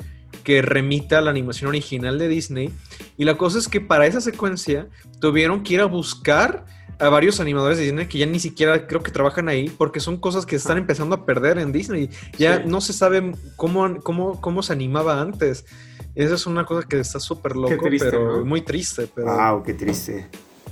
que 0.46 0.62
remita 0.62 1.18
a 1.18 1.20
la 1.22 1.30
animación 1.30 1.70
original 1.70 2.20
de 2.20 2.28
Disney. 2.28 2.70
Y 3.16 3.24
la 3.24 3.36
cosa 3.36 3.58
es 3.58 3.66
que 3.66 3.80
para 3.80 4.06
esa 4.06 4.20
secuencia 4.20 4.86
tuvieron 5.20 5.64
que 5.64 5.74
ir 5.74 5.80
a 5.80 5.86
buscar 5.86 6.64
a 7.00 7.08
varios 7.08 7.40
animadores 7.40 7.78
de 7.78 7.84
Disney 7.84 8.06
que 8.06 8.18
ya 8.18 8.26
ni 8.26 8.38
siquiera 8.38 8.86
creo 8.86 9.02
que 9.02 9.10
trabajan 9.10 9.48
ahí 9.48 9.68
porque 9.68 9.98
son 9.98 10.18
cosas 10.18 10.46
que 10.46 10.54
están 10.54 10.78
empezando 10.78 11.16
a 11.16 11.26
perder 11.26 11.58
en 11.58 11.72
Disney. 11.72 12.10
Ya 12.38 12.58
Sí. 12.58 12.62
no 12.66 12.80
se 12.80 12.92
sabe 12.92 13.32
cómo, 13.56 14.00
cómo, 14.04 14.40
cómo 14.40 14.62
se 14.62 14.72
animaba 14.72 15.20
antes. 15.20 15.66
Esa 16.14 16.36
es 16.36 16.46
una 16.46 16.64
cosa 16.64 16.86
que 16.88 17.00
está 17.00 17.18
súper 17.18 17.56
loco, 17.56 17.76
triste, 17.84 18.08
pero 18.08 18.38
¿no? 18.38 18.44
muy 18.44 18.60
triste. 18.60 19.08
Pero... 19.12 19.26
Wow, 19.26 19.64
qué 19.64 19.74
triste. 19.74 20.28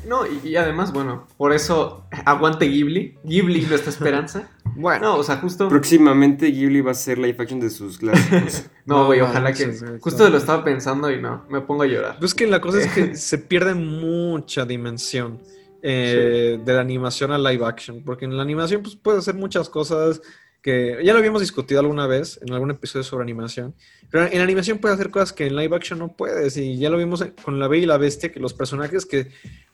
No, 0.07 0.27
y, 0.27 0.41
y 0.49 0.57
además, 0.57 0.93
bueno, 0.93 1.27
por 1.37 1.53
eso 1.53 2.07
aguante 2.25 2.67
Ghibli. 2.67 3.19
Ghibli, 3.25 3.63
nuestra 3.63 3.91
esperanza. 3.97 4.51
Bueno, 4.77 5.07
No, 5.13 5.17
o 5.17 5.23
sea, 5.23 5.37
justo. 5.37 5.69
Próximamente 5.69 6.47
Ghibli 6.51 6.81
va 6.81 6.91
a 6.91 6.95
ser 6.95 7.19
live 7.19 7.37
action 7.39 7.61
de 7.61 7.71
sus 7.71 7.99
clásicos. 7.99 8.67
No, 8.87 9.07
güey, 9.07 9.21
No 9.21 9.27
ojalá 9.27 9.53
que. 9.55 9.99
Justo 10.01 10.29
lo 10.29 10.37
estaba 10.37 10.63
pensando 10.63 11.11
y 11.11 11.21
no, 11.21 11.45
me 11.49 11.63
pongo 11.63 11.85
a 11.85 11.87
llorar. 11.87 12.19
pues 12.19 12.35
que 12.35 12.47
la 12.47 12.61
cosa 12.61 12.81
es 12.81 12.93
que 12.93 13.15
se 13.17 13.39
pierde 13.39 13.75
mucha 13.75 14.67
dimensión 14.67 15.41
eh, 15.83 16.61
de 16.63 16.73
la 16.75 16.81
animación 16.83 17.33
a 17.33 17.39
live 17.39 17.65
action, 17.65 18.03
porque 18.05 18.27
en 18.27 18.37
la 18.37 18.43
animación 18.43 18.83
pues, 18.83 18.97
puedes 18.97 19.21
hacer 19.21 19.35
muchas 19.35 19.69
cosas 19.71 20.21
que 20.65 20.99
ya 21.05 21.13
lo 21.13 21.19
habíamos 21.19 21.43
discutido 21.43 21.79
alguna 21.81 22.07
vez 22.07 22.41
en 22.43 22.51
algún 22.55 22.71
episodio 22.71 23.05
sobre 23.05 23.23
animación, 23.23 23.75
pero 24.11 24.27
en 24.27 24.41
animación 24.41 24.79
puedes 24.79 24.95
hacer 24.99 25.11
cosas 25.11 25.35
que 25.35 25.47
en 25.47 25.57
live 25.57 25.77
action 25.77 25.99
no 25.99 26.09
puedes, 26.17 26.57
y 26.57 26.79
ya 26.79 26.89
lo 26.89 26.97
vimos 26.97 27.23
con 27.45 27.61
La 27.61 27.69
Bella 27.69 27.83
y 27.83 27.87
la 27.87 27.99
Bestia, 27.99 28.33
que 28.33 28.41
los 28.41 28.55
personajes 28.55 29.05
que 29.05 29.29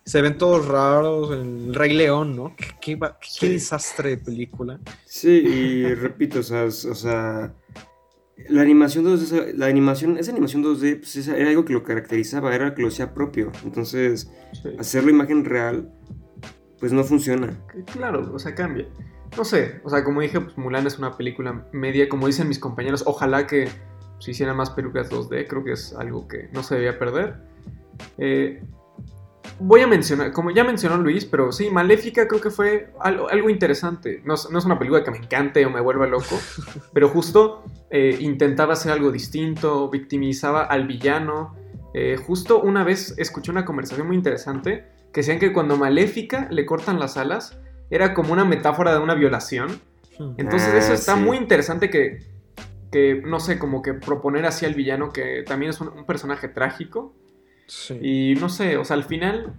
se 0.04 0.20
ven 0.20 0.36
todos 0.36 0.66
raros, 0.66 1.30
el 1.30 1.72
Rey 1.76 1.92
León, 1.92 2.34
¿no? 2.34 2.56
Qué, 2.56 2.66
qué 2.80 2.96
va- 2.96 3.18
qué 3.20 3.28
Sí. 3.46 3.48
desastre 3.52 4.10
de 4.10 4.18
película. 4.18 4.80
Sí, 5.06 5.30
y 5.30 5.84
repito, 5.94 6.40
o 6.40 6.42
sea, 6.42 6.64
o 6.64 6.70
sea, 6.72 7.54
la 8.48 8.60
animación 8.62 9.04
2D, 9.04 9.22
esa- 9.22 9.56
la 9.56 9.66
animación, 9.66 10.18
esa 10.18 10.32
animación 10.32 10.64
2D, 10.64 10.96
pues 10.96 11.14
esa- 11.14 11.36
era 11.36 11.50
algo 11.50 11.64
que 11.64 11.72
lo 11.72 11.84
caracterizaba, 11.84 12.52
era 12.52 12.74
que 12.74 12.82
lo 12.82 12.88
hacía 12.88 13.14
propio. 13.14 13.52
Entonces, 13.64 14.28
Sí. 14.60 14.70
hacerlo 14.76 15.10
imagen 15.10 15.44
real, 15.44 15.88
pues 16.80 16.92
no 16.92 17.04
funciona. 17.04 17.56
Claro, 17.92 18.32
o 18.34 18.38
sea, 18.40 18.56
cambia. 18.56 18.88
No 19.36 19.44
sé, 19.44 19.80
o 19.84 19.90
sea, 19.90 20.02
como 20.04 20.20
dije, 20.20 20.40
pues 20.40 20.56
Mulan 20.58 20.86
es 20.86 20.98
una 20.98 21.16
película 21.16 21.64
media, 21.72 22.08
como 22.08 22.26
dicen 22.26 22.48
mis 22.48 22.58
compañeros, 22.58 23.04
ojalá 23.06 23.46
que 23.46 23.68
se 24.18 24.32
hicieran 24.32 24.56
más 24.56 24.70
películas 24.70 25.08
2D, 25.10 25.46
creo 25.48 25.64
que 25.64 25.72
es 25.72 25.94
algo 25.94 26.26
que 26.28 26.48
no 26.52 26.62
se 26.62 26.74
debía 26.74 26.98
perder. 26.98 27.36
Eh, 28.18 28.62
voy 29.60 29.80
a 29.82 29.86
mencionar, 29.86 30.32
como 30.32 30.50
ya 30.50 30.64
mencionó 30.64 30.96
Luis, 30.98 31.24
pero 31.24 31.52
sí, 31.52 31.70
Maléfica 31.70 32.26
creo 32.26 32.40
que 32.40 32.50
fue 32.50 32.92
algo, 33.00 33.28
algo 33.30 33.48
interesante. 33.50 34.20
No, 34.24 34.34
es- 34.34 34.50
no 34.50 34.58
es 34.58 34.64
una 34.64 34.78
película 34.78 35.04
que 35.04 35.10
me 35.10 35.18
encante 35.18 35.64
o 35.64 35.70
me 35.70 35.80
vuelva 35.80 36.06
loco, 36.06 36.38
pero 36.92 37.08
justo 37.08 37.62
eh, 37.90 38.16
intentaba 38.20 38.72
hacer 38.74 38.92
algo 38.92 39.10
distinto, 39.12 39.88
victimizaba 39.90 40.64
al 40.64 40.86
villano. 40.86 41.54
Eh, 41.94 42.16
justo 42.24 42.60
una 42.60 42.84
vez 42.84 43.14
escuché 43.16 43.50
una 43.50 43.64
conversación 43.64 44.06
muy 44.06 44.16
interesante 44.16 44.84
que 45.12 45.20
decían 45.20 45.38
que 45.38 45.52
cuando 45.52 45.76
Maléfica 45.76 46.46
le 46.50 46.64
cortan 46.66 46.98
las 47.00 47.16
alas, 47.16 47.58
era 47.90 48.14
como 48.14 48.32
una 48.32 48.44
metáfora 48.44 48.92
de 48.94 49.00
una 49.00 49.14
violación. 49.14 49.80
Entonces 50.36 50.70
Ah, 50.72 50.78
eso 50.78 50.92
está 50.92 51.14
sí. 51.14 51.20
muy 51.20 51.36
interesante 51.38 51.88
que, 51.90 52.18
que, 52.92 53.22
no 53.24 53.40
sé, 53.40 53.58
como 53.58 53.82
que 53.82 53.94
proponer 53.94 54.44
así 54.46 54.66
al 54.66 54.74
villano 54.74 55.10
que 55.10 55.42
también 55.46 55.70
es 55.70 55.80
un, 55.80 55.88
un 55.88 56.04
personaje 56.04 56.48
trágico. 56.48 57.14
Sí. 57.66 57.98
Y 58.02 58.34
no 58.34 58.48
sé, 58.48 58.76
o 58.76 58.84
sea, 58.84 58.96
al 58.96 59.04
final 59.04 59.54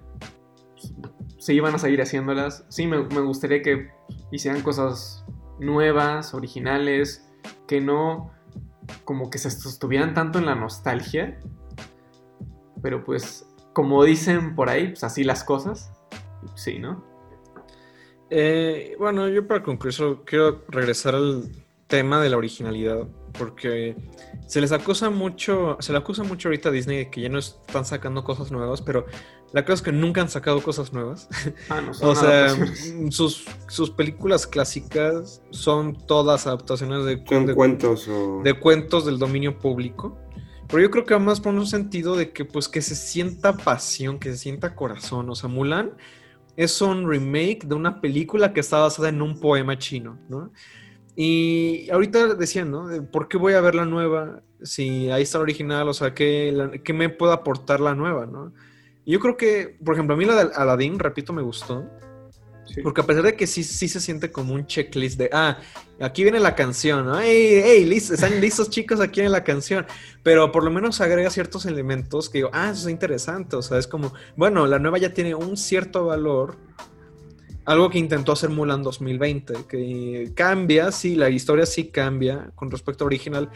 se 1.37 1.53
iban 1.53 1.73
a 1.73 1.79
seguir 1.79 2.01
haciéndolas. 2.01 2.65
Sí, 2.69 2.85
me, 2.87 3.03
me 3.03 3.21
gustaría 3.21 3.61
que 3.61 3.89
hicieran 4.31 4.61
cosas 4.61 5.25
nuevas, 5.59 6.33
originales, 6.33 7.27
que 7.67 7.81
no 7.81 8.31
como 9.05 9.29
que 9.29 9.37
se 9.37 9.47
estuvieran 9.47 10.13
tanto 10.13 10.37
en 10.39 10.45
la 10.45 10.55
nostalgia. 10.55 11.39
Pero 12.83 13.03
pues, 13.03 13.47
como 13.73 14.03
dicen 14.03 14.53
por 14.55 14.69
ahí, 14.69 14.89
pues 14.89 15.03
así 15.03 15.23
las 15.23 15.43
cosas. 15.43 15.91
Sí, 16.55 16.77
¿no? 16.79 17.03
Eh, 18.33 18.95
bueno, 18.97 19.27
yo 19.27 19.45
para 19.45 19.61
concluir 19.61 19.93
solo 19.93 20.23
quiero 20.25 20.63
regresar 20.69 21.15
al 21.15 21.49
tema 21.87 22.21
de 22.21 22.29
la 22.29 22.37
originalidad, 22.37 23.05
porque 23.37 23.95
se 24.47 24.61
les 24.61 24.71
acusa 24.71 25.09
mucho, 25.09 25.75
se 25.81 25.91
le 25.91 25.97
acusa 25.97 26.23
mucho 26.23 26.47
ahorita 26.47 26.69
a 26.69 26.71
Disney 26.71 26.97
de 26.99 27.09
que 27.11 27.19
ya 27.21 27.27
no 27.29 27.39
están 27.39 27.83
sacando 27.83 28.23
cosas 28.23 28.49
nuevas, 28.51 28.81
pero 28.81 29.05
la 29.51 29.63
cosa 29.65 29.73
es 29.73 29.81
que 29.81 29.91
nunca 29.91 30.21
han 30.21 30.29
sacado 30.29 30.61
cosas 30.61 30.93
nuevas. 30.93 31.27
Ah, 31.67 31.81
no 31.81 31.93
son 31.93 32.09
O 32.09 32.15
sea, 32.15 32.45
adaptaciones. 32.45 33.13
sus, 33.15 33.43
sus 33.67 33.89
películas 33.89 34.47
clásicas 34.47 35.41
son 35.49 35.97
todas 36.07 36.47
adaptaciones 36.47 37.03
de, 37.03 37.21
Son 37.27 37.45
de- 37.45 37.53
cuentos 37.53 38.07
o... 38.07 38.41
de 38.43 38.53
cuentos 38.53 39.05
del 39.05 39.19
dominio 39.19 39.59
público. 39.59 40.17
Pero 40.69 40.83
yo 40.83 40.89
creo 40.89 41.03
que 41.03 41.13
va 41.13 41.19
más 41.19 41.41
por 41.41 41.53
un 41.53 41.67
sentido 41.67 42.15
de 42.15 42.31
que 42.31 42.45
pues 42.45 42.69
que 42.69 42.81
se 42.81 42.95
sienta 42.95 43.57
pasión, 43.57 44.19
que 44.19 44.31
se 44.31 44.37
sienta 44.37 44.73
corazón. 44.73 45.29
O 45.29 45.35
sea, 45.35 45.49
Mulan 45.49 45.91
es 46.55 46.81
un 46.81 47.09
remake 47.09 47.65
de 47.65 47.75
una 47.75 48.01
película 48.01 48.53
que 48.53 48.59
está 48.59 48.79
basada 48.79 49.09
en 49.09 49.21
un 49.21 49.39
poema 49.39 49.77
chino, 49.77 50.19
¿no? 50.29 50.51
Y 51.15 51.89
ahorita 51.91 52.35
decían, 52.35 52.71
¿no? 52.71 52.87
¿Por 53.11 53.27
qué 53.27 53.37
voy 53.37 53.53
a 53.53 53.61
ver 53.61 53.75
la 53.75 53.85
nueva 53.85 54.41
si 54.61 55.09
ahí 55.09 55.23
está 55.23 55.39
la 55.39 55.43
original? 55.43 55.89
O 55.89 55.93
sea, 55.93 56.13
¿qué, 56.13 56.81
qué 56.83 56.93
me 56.93 57.09
puede 57.09 57.33
aportar 57.33 57.79
la 57.79 57.95
nueva, 57.95 58.25
¿no? 58.25 58.53
Yo 59.05 59.19
creo 59.19 59.35
que, 59.35 59.77
por 59.83 59.95
ejemplo, 59.95 60.15
a 60.15 60.17
mí 60.17 60.25
la 60.25 60.45
de 60.45 60.53
Aladdin, 60.53 60.99
repito, 60.99 61.33
me 61.33 61.41
gustó. 61.41 61.85
Sí. 62.65 62.81
Porque 62.81 63.01
a 63.01 63.05
pesar 63.05 63.23
de 63.23 63.35
que 63.35 63.47
sí, 63.47 63.63
sí 63.63 63.87
se 63.89 63.99
siente 63.99 64.31
como 64.31 64.53
un 64.53 64.65
checklist 64.65 65.17
de, 65.17 65.29
ah, 65.33 65.57
aquí 65.99 66.23
viene 66.23 66.39
la 66.39 66.55
canción, 66.55 67.05
¿no? 67.05 67.19
¡Ey, 67.19 67.55
ey, 67.55 67.85
lis- 67.85 68.11
están 68.11 68.39
listos 68.39 68.69
chicos, 68.69 69.01
aquí 69.01 69.19
viene 69.19 69.29
la 69.31 69.43
canción! 69.43 69.85
Pero 70.23 70.51
por 70.51 70.63
lo 70.63 70.71
menos 70.71 71.01
agrega 71.01 71.29
ciertos 71.29 71.65
elementos 71.65 72.29
que 72.29 72.37
digo, 72.37 72.49
ah, 72.53 72.69
eso 72.71 72.87
es 72.87 72.91
interesante, 72.93 73.55
o 73.57 73.61
sea, 73.61 73.77
es 73.77 73.87
como, 73.87 74.13
bueno, 74.37 74.67
la 74.67 74.79
nueva 74.79 74.99
ya 74.99 75.13
tiene 75.13 75.35
un 75.35 75.57
cierto 75.57 76.05
valor, 76.05 76.55
algo 77.65 77.89
que 77.89 77.99
intentó 77.99 78.31
hacer 78.31 78.49
Mulan 78.49 78.83
2020, 78.83 79.53
que 79.67 80.31
cambia, 80.35 80.91
sí, 80.91 81.15
la 81.15 81.29
historia 81.29 81.65
sí 81.65 81.85
cambia 81.85 82.51
con 82.55 82.71
respecto 82.71 83.03
al 83.03 83.07
original, 83.07 83.49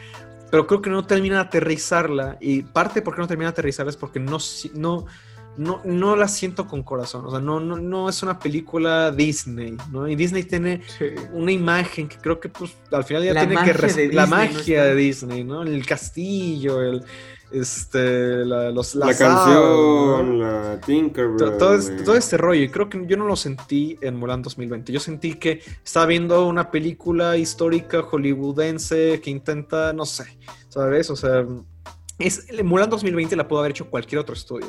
pero 0.50 0.66
creo 0.66 0.82
que 0.82 0.90
no 0.90 1.06
termina 1.06 1.36
de 1.36 1.42
aterrizarla, 1.42 2.36
y 2.40 2.62
parte 2.62 3.02
por 3.02 3.14
qué 3.14 3.20
no 3.20 3.28
termina 3.28 3.48
de 3.48 3.52
aterrizarla 3.52 3.90
es 3.90 3.96
porque 3.96 4.20
no, 4.20 4.38
no, 5.56 5.80
no 5.84 6.16
la 6.16 6.28
siento 6.28 6.66
con 6.66 6.82
corazón. 6.82 7.24
O 7.26 7.30
sea, 7.30 7.40
no, 7.40 7.60
no, 7.60 7.76
no 7.76 8.08
es 8.08 8.22
una 8.22 8.38
película 8.38 9.10
Disney, 9.10 9.76
¿no? 9.90 10.06
Y 10.08 10.14
Disney 10.16 10.44
tiene 10.44 10.82
Sí. 10.98 11.06
una 11.32 11.52
imagen 11.52 12.08
que 12.08 12.16
creo 12.18 12.38
que 12.40 12.48
pues 12.48 12.74
al 12.92 13.04
final 13.04 13.24
ya 13.24 13.32
La 13.34 13.46
tiene 13.46 13.62
que 13.64 13.72
la 13.74 13.86
Disney, 13.86 14.08
¿no 14.14 14.26
magia 14.26 14.84
de 14.84 14.94
Disney, 14.94 15.44
¿no? 15.44 15.62
El 15.62 15.84
castillo, 15.86 16.82
el 16.82 17.04
este 17.52 18.44
la, 18.44 18.70
los 18.72 18.96
La 18.96 19.14
canción, 19.16 20.40
la 20.40 20.80
Tinkerbell. 20.84 21.36
To- 21.38 21.52
todo, 21.58 21.78
todo 22.04 22.16
este 22.16 22.36
rollo, 22.36 22.62
y 22.62 22.68
creo 22.68 22.88
que 22.88 23.04
yo 23.06 23.16
no 23.16 23.24
lo 23.26 23.36
sentí 23.36 23.96
en 24.00 24.16
Mulan 24.16 24.42
2020. 24.42 24.92
Yo 24.92 24.98
sentí 25.00 25.34
que 25.34 25.60
estaba 25.84 26.06
viendo 26.06 26.46
una 26.46 26.70
película 26.70 27.36
histórica 27.36 28.02
hollywoodense 28.02 29.20
que 29.22 29.30
intenta, 29.30 29.92
no 29.92 30.04
sé, 30.06 30.24
¿sabes? 30.68 31.08
O 31.10 31.16
sea, 31.16 31.46
es, 32.18 32.46
Mulan 32.64 32.90
2020 32.90 33.36
la 33.36 33.46
pudo 33.46 33.60
haber 33.60 33.70
hecho 33.70 33.88
cualquier 33.90 34.18
otro 34.20 34.34
estudio. 34.34 34.66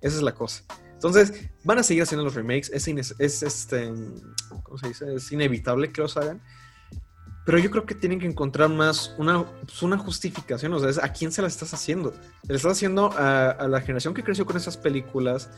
Esa 0.00 0.16
es 0.16 0.22
la 0.22 0.34
cosa. 0.34 0.62
Entonces, 0.96 1.50
van 1.62 1.78
a 1.78 1.82
seguir 1.82 2.02
haciendo 2.02 2.24
los 2.24 2.34
remakes. 2.34 2.70
Es, 2.72 2.88
es 2.88 3.42
este. 3.42 3.92
¿Cómo 4.62 4.78
se 4.78 4.88
dice? 4.88 5.14
Es 5.14 5.30
inevitable 5.30 5.92
que 5.92 6.00
los 6.00 6.16
hagan. 6.16 6.40
Pero 7.44 7.58
yo 7.58 7.70
creo 7.70 7.86
que 7.86 7.94
tienen 7.94 8.18
que 8.18 8.26
encontrar 8.26 8.68
más 8.70 9.14
una, 9.18 9.44
pues, 9.44 9.80
una 9.82 9.96
justificación. 9.98 10.72
O 10.72 10.80
sea, 10.80 10.88
es, 10.88 10.98
¿a 10.98 11.12
quién 11.12 11.30
se 11.30 11.42
la 11.42 11.48
estás 11.48 11.72
haciendo? 11.72 12.12
¿Se 12.42 12.48
la 12.48 12.56
estás 12.56 12.72
haciendo 12.72 13.12
a, 13.12 13.50
a 13.50 13.68
la 13.68 13.80
generación 13.82 14.14
que 14.14 14.24
creció 14.24 14.44
con 14.44 14.56
esas 14.56 14.76
películas? 14.76 15.48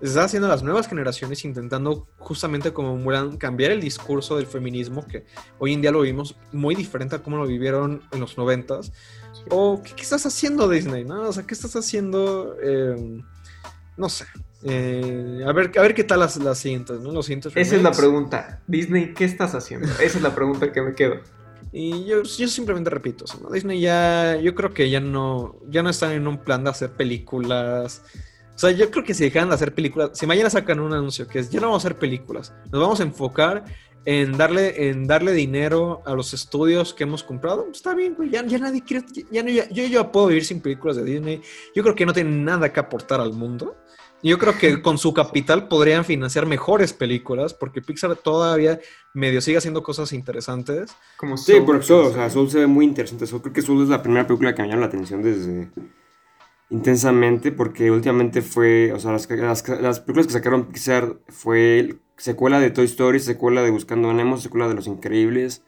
¿Se 0.00 0.06
estás 0.06 0.26
haciendo 0.26 0.46
a 0.46 0.50
las 0.50 0.62
nuevas 0.62 0.88
generaciones 0.88 1.44
intentando 1.44 2.08
justamente 2.16 2.72
como 2.72 2.96
Mulan 2.96 3.36
cambiar 3.36 3.72
el 3.72 3.80
discurso 3.82 4.36
del 4.36 4.46
feminismo 4.46 5.06
que 5.06 5.26
hoy 5.58 5.74
en 5.74 5.82
día 5.82 5.90
lo 5.90 6.00
vivimos 6.00 6.34
muy 6.50 6.74
diferente 6.74 7.16
a 7.16 7.22
cómo 7.22 7.36
lo 7.36 7.46
vivieron 7.46 8.00
en 8.10 8.20
los 8.20 8.38
noventas? 8.38 8.92
¿O 9.50 9.82
qué, 9.82 9.92
qué 9.94 10.02
estás 10.02 10.24
haciendo 10.24 10.66
Disney? 10.66 11.04
¿no? 11.04 11.28
O 11.28 11.32
sea, 11.32 11.46
¿qué 11.46 11.52
estás 11.52 11.76
haciendo? 11.76 12.56
Eh, 12.62 13.22
no 13.96 14.08
sé. 14.08 14.24
Eh, 14.62 15.44
a, 15.46 15.52
ver, 15.52 15.70
a 15.78 15.82
ver 15.82 15.94
qué 15.94 16.04
tal 16.04 16.20
las, 16.20 16.36
las 16.38 16.58
siguientes, 16.58 16.98
¿no? 17.00 17.12
Los 17.12 17.26
siguientes 17.26 17.52
Esa 17.54 17.76
es 17.76 17.82
la 17.82 17.92
pregunta. 17.92 18.60
Disney, 18.66 19.12
¿qué 19.12 19.24
estás 19.24 19.54
haciendo? 19.54 19.86
Esa 19.88 20.04
es 20.18 20.22
la 20.22 20.34
pregunta 20.34 20.72
que 20.72 20.80
me 20.82 20.94
quedo. 20.94 21.20
Y 21.70 22.04
yo, 22.06 22.22
yo 22.22 22.48
simplemente 22.48 22.88
repito, 22.88 23.24
o 23.24 23.26
sea, 23.26 23.40
¿no? 23.42 23.50
Disney 23.50 23.80
ya, 23.80 24.36
yo 24.40 24.54
creo 24.54 24.72
que 24.72 24.88
ya 24.90 25.00
no, 25.00 25.56
ya 25.68 25.82
no 25.82 25.90
están 25.90 26.12
en 26.12 26.26
un 26.28 26.38
plan 26.38 26.64
de 26.64 26.70
hacer 26.70 26.90
películas. 26.92 28.02
O 28.54 28.58
sea, 28.58 28.70
yo 28.70 28.90
creo 28.90 29.04
que 29.04 29.12
si 29.14 29.24
dejan 29.24 29.48
de 29.48 29.56
hacer 29.56 29.74
películas, 29.74 30.10
si 30.14 30.26
mañana 30.26 30.48
sacan 30.48 30.78
un 30.80 30.92
anuncio 30.92 31.26
que 31.26 31.40
es, 31.40 31.50
ya 31.50 31.60
no 31.60 31.66
vamos 31.66 31.84
a 31.84 31.88
hacer 31.88 31.98
películas, 31.98 32.52
nos 32.70 32.80
vamos 32.80 33.00
a 33.00 33.02
enfocar 33.02 33.64
en 34.06 34.36
darle, 34.36 34.88
en 34.90 35.06
darle 35.06 35.32
dinero 35.32 36.02
a 36.06 36.14
los 36.14 36.32
estudios 36.34 36.94
que 36.94 37.02
hemos 37.04 37.24
comprado, 37.24 37.64
pues 37.64 37.78
está 37.78 37.94
bien, 37.94 38.14
güey, 38.14 38.30
ya, 38.30 38.44
ya 38.46 38.58
nadie 38.58 38.82
quiere, 38.84 39.04
ya, 39.32 39.42
no- 39.42 39.48
ya- 39.50 39.68
yo 39.70 39.84
ya 39.86 40.12
puedo 40.12 40.26
vivir 40.28 40.44
sin 40.44 40.60
películas 40.60 40.96
de 40.96 41.04
Disney. 41.04 41.40
Yo 41.74 41.82
creo 41.82 41.94
que 41.96 42.06
no 42.06 42.12
tienen 42.12 42.44
nada 42.44 42.72
que 42.72 42.78
aportar 42.78 43.20
al 43.20 43.32
mundo. 43.32 43.76
Yo 44.24 44.38
creo 44.38 44.56
que 44.58 44.80
con 44.80 44.96
su 44.98 45.12
capital 45.12 45.68
podrían 45.68 46.04
financiar 46.04 46.46
mejores 46.46 46.92
películas, 46.94 47.52
porque 47.52 47.82
Pixar 47.82 48.16
todavía 48.16 48.80
medio 49.12 49.40
sigue 49.40 49.58
haciendo 49.58 49.82
cosas 49.82 50.12
interesantes. 50.14 50.96
Como 51.18 51.36
Sí, 51.36 51.52
Soul, 51.52 51.64
por 51.66 51.76
eso, 51.76 52.06
o 52.06 52.12
sea, 52.12 52.28
se- 52.28 52.34
Soul 52.34 52.50
se 52.50 52.58
ve 52.60 52.66
muy 52.66 52.86
interesante. 52.86 53.26
Soul, 53.26 53.42
creo 53.42 53.52
que 53.52 53.62
Soul 53.62 53.82
es 53.82 53.88
la 53.90 54.02
primera 54.02 54.26
película 54.26 54.54
que 54.54 54.62
me 54.62 54.68
llama 54.68 54.80
la 54.80 54.86
atención 54.86 55.22
desde, 55.22 55.68
intensamente 56.70 57.52
porque 57.52 57.90
últimamente 57.90 58.42
fue, 58.42 58.92
o 58.92 58.98
sea, 58.98 59.12
las, 59.12 59.28
las, 59.30 59.68
las 59.68 60.00
películas 60.00 60.26
que 60.26 60.32
sacaron 60.32 60.66
Pixar 60.66 61.18
fue 61.28 61.96
secuela 62.16 62.60
de 62.60 62.70
Toy 62.70 62.86
Story, 62.86 63.20
secuela 63.20 63.62
de 63.62 63.70
Buscando 63.70 64.10
a 64.10 64.14
Nemo, 64.14 64.38
secuela 64.38 64.68
de 64.68 64.74
Los 64.74 64.86
Increíbles. 64.86 65.62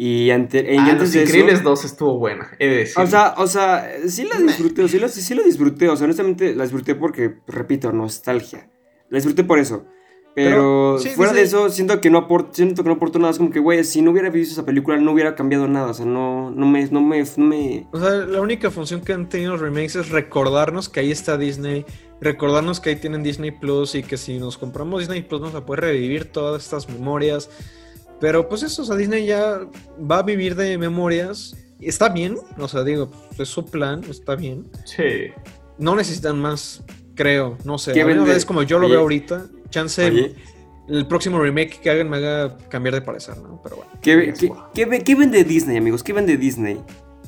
Y, 0.00 0.30
ante, 0.30 0.60
y 0.72 0.76
Ah, 0.76 0.82
antes 0.90 1.00
Los 1.00 1.12
de 1.12 1.22
eso- 1.24 1.28
Increíbles 1.30 1.62
2 1.64 1.84
estuvo 1.84 2.18
buena, 2.20 2.52
he 2.60 2.68
de 2.68 2.76
decir. 2.76 3.02
o 3.02 3.06
sea, 3.08 3.34
o 3.36 3.48
sea, 3.48 3.90
sí 4.06 4.22
la 4.32 4.38
disfruté, 4.38 4.86
sí 4.86 4.98
la, 5.00 5.08
sí 5.08 5.34
la 5.34 5.42
disfruté, 5.42 5.88
o 5.88 5.96
sea, 5.96 6.04
honestamente 6.04 6.54
la 6.54 6.62
disfruté 6.62 6.94
porque, 6.94 7.34
repito, 7.48 7.90
nostalgia. 7.92 8.70
La 9.10 9.16
disfruté 9.16 9.42
por 9.42 9.58
eso. 9.58 9.86
Pero, 10.36 10.50
Pero, 10.50 10.98
sí, 11.00 11.08
fuera 11.16 11.32
de 11.32 11.40
Disney- 11.40 11.62
eso, 11.62 11.68
siento 11.70 12.00
que 12.00 12.10
no 12.10 12.18
aporto, 12.18 12.50
siento 12.52 12.84
que 12.84 12.88
no 12.90 12.94
aportó 12.94 13.18
nada. 13.18 13.32
Es 13.32 13.38
como 13.38 13.50
que, 13.50 13.58
güey, 13.58 13.82
si 13.82 14.00
no 14.02 14.12
hubiera 14.12 14.30
visto 14.30 14.52
esa 14.52 14.64
película, 14.64 14.96
no 14.98 15.10
hubiera 15.10 15.34
cambiado 15.34 15.66
nada. 15.66 15.88
O 15.90 15.94
sea, 15.94 16.06
no, 16.06 16.52
no 16.52 16.64
me, 16.66 16.86
no 16.86 17.00
me, 17.00 17.24
no 17.36 17.44
me... 17.44 17.88
O 17.90 17.98
sea, 17.98 18.10
la 18.10 18.40
única 18.40 18.70
función 18.70 19.00
que 19.00 19.12
han 19.12 19.28
tenido 19.28 19.50
los 19.52 19.60
remakes 19.60 19.96
es 19.96 20.10
recordarnos 20.10 20.88
que 20.88 21.00
ahí 21.00 21.10
está 21.10 21.36
Disney, 21.38 21.84
recordarnos 22.20 22.78
que 22.78 22.90
ahí 22.90 22.96
tienen 22.96 23.24
Disney 23.24 23.50
Plus 23.50 23.96
y 23.96 24.04
que 24.04 24.16
si 24.16 24.38
nos 24.38 24.58
compramos 24.58 25.00
Disney 25.00 25.22
Plus 25.22 25.40
nos 25.40 25.52
va 25.56 25.58
a 25.60 25.66
poder 25.66 25.80
revivir 25.86 26.26
todas 26.26 26.62
estas 26.62 26.88
memorias. 26.88 27.50
Pero 28.20 28.48
pues 28.48 28.62
eso, 28.62 28.82
o 28.82 28.84
sea, 28.84 28.96
Disney 28.96 29.26
ya 29.26 29.60
va 29.98 30.18
a 30.18 30.22
vivir 30.22 30.54
de 30.56 30.76
memorias. 30.78 31.56
Está 31.80 32.08
bien, 32.08 32.36
o 32.58 32.66
sea, 32.66 32.82
digo, 32.82 33.10
es 33.38 33.48
su 33.48 33.64
plan, 33.64 34.02
está 34.10 34.34
bien. 34.34 34.68
Sí. 34.84 35.30
No 35.78 35.94
necesitan 35.94 36.40
más, 36.40 36.82
creo, 37.14 37.56
no 37.64 37.78
sé. 37.78 37.92
Es 38.34 38.44
como 38.44 38.62
yo 38.62 38.78
lo 38.78 38.86
Oye. 38.86 38.94
veo 38.94 39.02
ahorita. 39.02 39.46
Chance, 39.70 40.06
Oye, 40.06 40.34
el 40.88 41.06
próximo 41.06 41.38
remake 41.38 41.80
que 41.80 41.90
hagan 41.90 42.08
me 42.08 42.16
haga 42.16 42.56
cambiar 42.68 42.94
de 42.94 43.02
parecer, 43.02 43.36
¿no? 43.38 43.60
Pero 43.62 43.76
bueno. 43.76 43.92
¿qué, 44.02 44.32
qué, 44.38 44.48
wow. 44.48 44.64
qué 44.74 45.04
qué 45.04 45.14
vende 45.14 45.44
Disney, 45.44 45.76
amigos? 45.76 46.02
¿Qué 46.02 46.12
vende 46.12 46.36
Disney? 46.36 46.80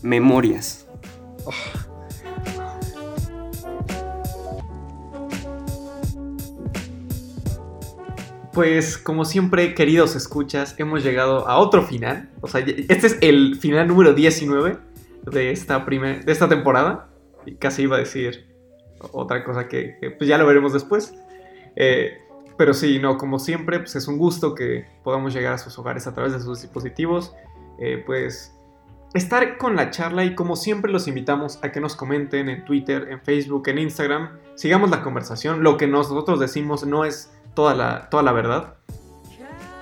Memorias. 0.02 0.86
Pues 8.52 8.98
como 8.98 9.24
siempre, 9.24 9.74
queridos 9.74 10.16
escuchas, 10.16 10.74
hemos 10.78 11.04
llegado 11.04 11.46
a 11.46 11.58
otro 11.58 11.82
final. 11.82 12.30
O 12.40 12.48
sea, 12.48 12.60
este 12.60 13.06
es 13.06 13.18
el 13.20 13.56
final 13.56 13.86
número 13.86 14.12
19 14.12 14.76
de 15.30 15.52
esta, 15.52 15.84
primer, 15.84 16.24
de 16.24 16.32
esta 16.32 16.48
temporada. 16.48 17.08
Y 17.46 17.54
casi 17.54 17.82
iba 17.82 17.96
a 17.96 18.00
decir 18.00 18.48
otra 19.12 19.44
cosa 19.44 19.68
que, 19.68 19.96
pues 20.18 20.28
ya 20.28 20.36
lo 20.36 20.46
veremos 20.46 20.72
después. 20.72 21.14
Eh, 21.76 22.18
pero 22.56 22.74
sí, 22.74 22.98
no, 22.98 23.18
como 23.18 23.38
siempre, 23.38 23.78
pues 23.78 23.94
es 23.94 24.08
un 24.08 24.18
gusto 24.18 24.54
que 24.54 24.84
podamos 25.04 25.32
llegar 25.32 25.54
a 25.54 25.58
sus 25.58 25.78
hogares 25.78 26.06
a 26.08 26.12
través 26.14 26.32
de 26.32 26.40
sus 26.40 26.60
dispositivos. 26.60 27.32
Eh, 27.78 28.02
pues 28.04 28.52
estar 29.14 29.58
con 29.58 29.76
la 29.76 29.90
charla 29.90 30.24
y 30.24 30.34
como 30.34 30.56
siempre 30.56 30.92
los 30.92 31.08
invitamos 31.08 31.58
a 31.62 31.72
que 31.72 31.80
nos 31.80 31.96
comenten 31.96 32.48
en 32.48 32.64
Twitter, 32.64 33.08
en 33.10 33.20
Facebook, 33.20 33.68
en 33.68 33.78
Instagram. 33.78 34.38
Sigamos 34.56 34.90
la 34.90 35.02
conversación. 35.02 35.62
Lo 35.62 35.76
que 35.76 35.86
nosotros 35.86 36.40
decimos 36.40 36.84
no 36.84 37.04
es 37.04 37.32
toda 37.54 37.74
la, 37.74 38.08
toda 38.10 38.22
la 38.22 38.32
verdad. 38.32 38.74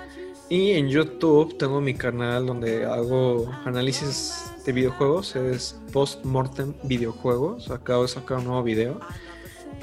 Y 0.47 0.71
en 0.73 0.87
YouTube 0.89 1.57
tengo 1.57 1.81
mi 1.81 1.95
canal 1.95 2.45
donde 2.45 2.85
hago 2.85 3.51
análisis 3.65 4.51
de 4.63 4.71
videojuegos, 4.71 5.35
es 5.35 5.79
Postmortem 5.91 6.73
Videojuegos. 6.83 7.71
Acabo 7.71 8.03
de 8.03 8.09
sacar 8.09 8.37
un 8.37 8.45
nuevo 8.45 8.63
video. 8.63 8.99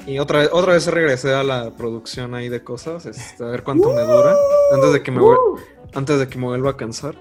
Y 0.07 0.19
otra 0.19 0.39
vez, 0.39 0.49
otra 0.53 0.73
vez 0.73 0.87
regresé 0.87 1.33
a 1.33 1.43
la 1.43 1.71
producción 1.71 2.33
ahí 2.33 2.47
de 2.47 2.63
cosas, 2.63 3.05
este, 3.05 3.43
a 3.43 3.47
ver 3.47 3.63
cuánto 3.63 3.93
me 3.93 4.01
dura, 4.01 4.35
antes 4.73 4.93
de 4.93 5.03
que 5.03 5.11
me, 5.11 5.21
antes 5.93 6.19
de 6.19 6.27
que 6.27 6.37
me 6.37 6.45
vuelva 6.45 6.71
a 6.71 6.77
cansar. 6.77 7.15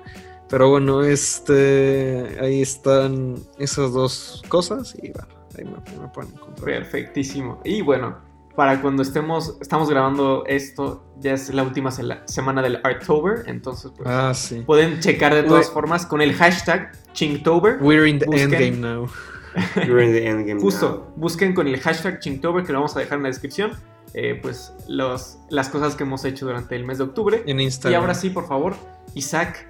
Pero 0.48 0.70
bueno, 0.70 1.02
este, 1.02 2.36
ahí 2.40 2.62
están 2.62 3.36
esas 3.58 3.92
dos 3.92 4.42
cosas 4.48 4.94
y 5.02 5.10
bueno, 5.10 5.28
ahí 5.58 5.64
me, 5.64 6.00
me 6.00 6.08
pueden 6.08 6.32
encontrar. 6.32 6.64
Perfectísimo. 6.64 7.60
Y 7.64 7.82
bueno, 7.82 8.18
para 8.56 8.80
cuando 8.82 9.02
estemos, 9.02 9.56
estamos 9.60 9.88
grabando 9.88 10.44
esto, 10.46 11.04
ya 11.18 11.32
es 11.34 11.52
la 11.54 11.62
última 11.62 11.90
semana 11.90 12.62
del 12.62 12.80
Arttober, 12.84 13.44
entonces 13.46 13.90
pues, 13.96 14.08
Ah, 14.08 14.32
sí. 14.34 14.62
pueden 14.66 15.00
checar 15.00 15.34
de 15.34 15.42
todas 15.42 15.70
formas 15.70 16.04
con 16.06 16.20
el 16.20 16.34
hashtag 16.34 16.92
Chinktober. 17.12 17.78
We're 17.80 18.08
in 18.08 18.18
the 18.18 18.26
Busquen- 18.26 18.42
endgame 18.54 18.76
now. 18.78 19.08
You're 19.86 20.02
in 20.04 20.12
the 20.12 20.26
endgame 20.28 20.60
Justo, 20.60 21.12
busquen 21.16 21.54
con 21.54 21.66
el 21.68 21.78
hashtag 21.80 22.20
Chinktober 22.20 22.64
que 22.64 22.72
lo 22.72 22.78
vamos 22.80 22.96
a 22.96 23.00
dejar 23.00 23.18
en 23.18 23.22
la 23.24 23.28
descripción. 23.28 23.72
eh, 24.14 24.38
pues 24.42 24.74
los, 24.88 25.38
las 25.48 25.70
cosas 25.70 25.94
que 25.94 26.02
hemos 26.02 26.24
hecho 26.26 26.44
durante 26.44 26.76
el 26.76 26.84
mes 26.84 26.98
de 26.98 27.04
octubre. 27.04 27.42
En 27.46 27.58
Y 27.60 27.64
Instagram. 27.64 28.02
ahora 28.02 28.12
sí, 28.14 28.28
por 28.28 28.46
favor, 28.46 28.74
Isaac, 29.14 29.66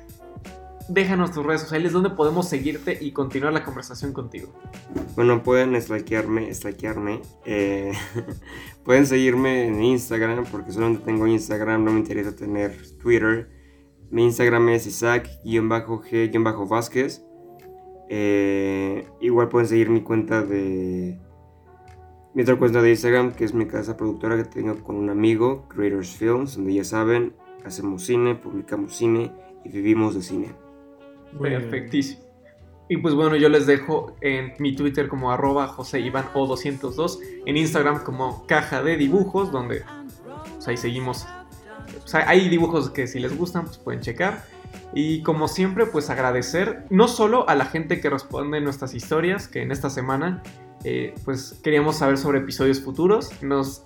déjanos 0.89 1.33
tus 1.33 1.45
redes 1.45 1.63
sociales 1.63 1.93
donde 1.93 2.11
podemos 2.11 2.49
seguirte 2.49 2.97
y 3.01 3.11
continuar 3.13 3.53
la 3.53 3.65
conversación 3.65 4.13
contigo. 4.13 4.53
Bueno, 5.17 5.43
pueden 5.43 5.75
stalkearme, 5.81 6.55
stalkearme. 6.55 7.23
eh, 7.45 7.93
pueden 8.85 9.07
seguirme 9.07 9.67
en 9.67 9.83
Instagram, 9.83 10.45
porque 10.51 10.73
solamente 10.73 11.05
tengo 11.05 11.27
Instagram, 11.27 11.85
no 11.85 11.93
me 11.93 12.01
interesa 12.01 12.35
tener 12.35 12.75
Twitter. 12.99 13.51
Mi 14.11 14.25
Instagram 14.25 14.69
es 14.71 14.87
Isaac-G-Vázquez. 14.87 17.23
Eh, 18.09 19.07
igual 19.21 19.49
pueden 19.49 19.69
seguir 19.69 19.89
mi 19.89 20.03
cuenta 20.03 20.43
de... 20.43 21.21
Mi 22.35 22.43
otra 22.43 22.57
cuenta 22.57 22.83
de 22.83 22.91
Instagram, 22.91 23.33
que 23.33 23.45
es 23.45 23.55
mi 23.55 23.67
casa 23.67 23.97
productora 23.97 24.37
que 24.37 24.45
tengo 24.45 24.83
con 24.83 24.97
un 24.97 25.11
amigo, 25.11 25.69
Creators 25.69 26.17
Films, 26.17 26.57
donde 26.57 26.75
ya 26.75 26.83
saben, 26.85 27.37
hacemos 27.65 28.05
cine, 28.05 28.35
publicamos 28.35 28.97
cine 28.97 29.31
y 29.65 29.71
vivimos 29.71 30.15
de 30.15 30.23
cine. 30.23 30.53
Perfectísimo. 31.41 32.23
Y 32.89 32.99
pues 32.99 33.15
bueno, 33.15 33.37
yo 33.37 33.49
les 33.49 33.67
dejo 33.67 34.17
en 34.21 34.53
mi 34.59 34.77
Twitter 34.77 35.09
como 35.09 35.33
arroba 35.33 35.75
Iván 35.95 36.27
O202, 36.35 37.21
en 37.47 37.57
Instagram 37.57 38.05
como 38.05 38.47
caja 38.47 38.83
de 38.83 38.97
dibujos, 38.97 39.51
donde 39.51 39.83
pues, 40.55 40.69
ahí 40.69 40.77
seguimos. 40.77 41.27
Pues, 42.01 42.15
hay 42.15 42.49
dibujos 42.49 42.91
que 42.91 43.07
si 43.07 43.19
les 43.19 43.37
gustan, 43.37 43.65
pues 43.65 43.79
pueden 43.79 44.01
checar. 44.03 44.45
Y 44.95 45.23
como 45.23 45.49
siempre, 45.49 45.87
pues 45.87 46.11
agradecer 46.11 46.85
no 46.91 47.09
solo 47.09 47.49
a 47.49 47.55
la 47.55 47.65
gente 47.65 48.01
que 48.01 48.11
responde 48.11 48.61
nuestras 48.61 48.95
historias, 48.95 49.49
que 49.49 49.63
en 49.63 49.73
esta 49.73 49.89
semana 49.89 50.43
eh, 50.85 51.15
pues 51.25 51.61
queríamos 51.63 51.97
saber 51.97 52.19
sobre 52.19 52.41
episodios 52.41 52.81
futuros. 52.81 53.31
Nos 53.43 53.85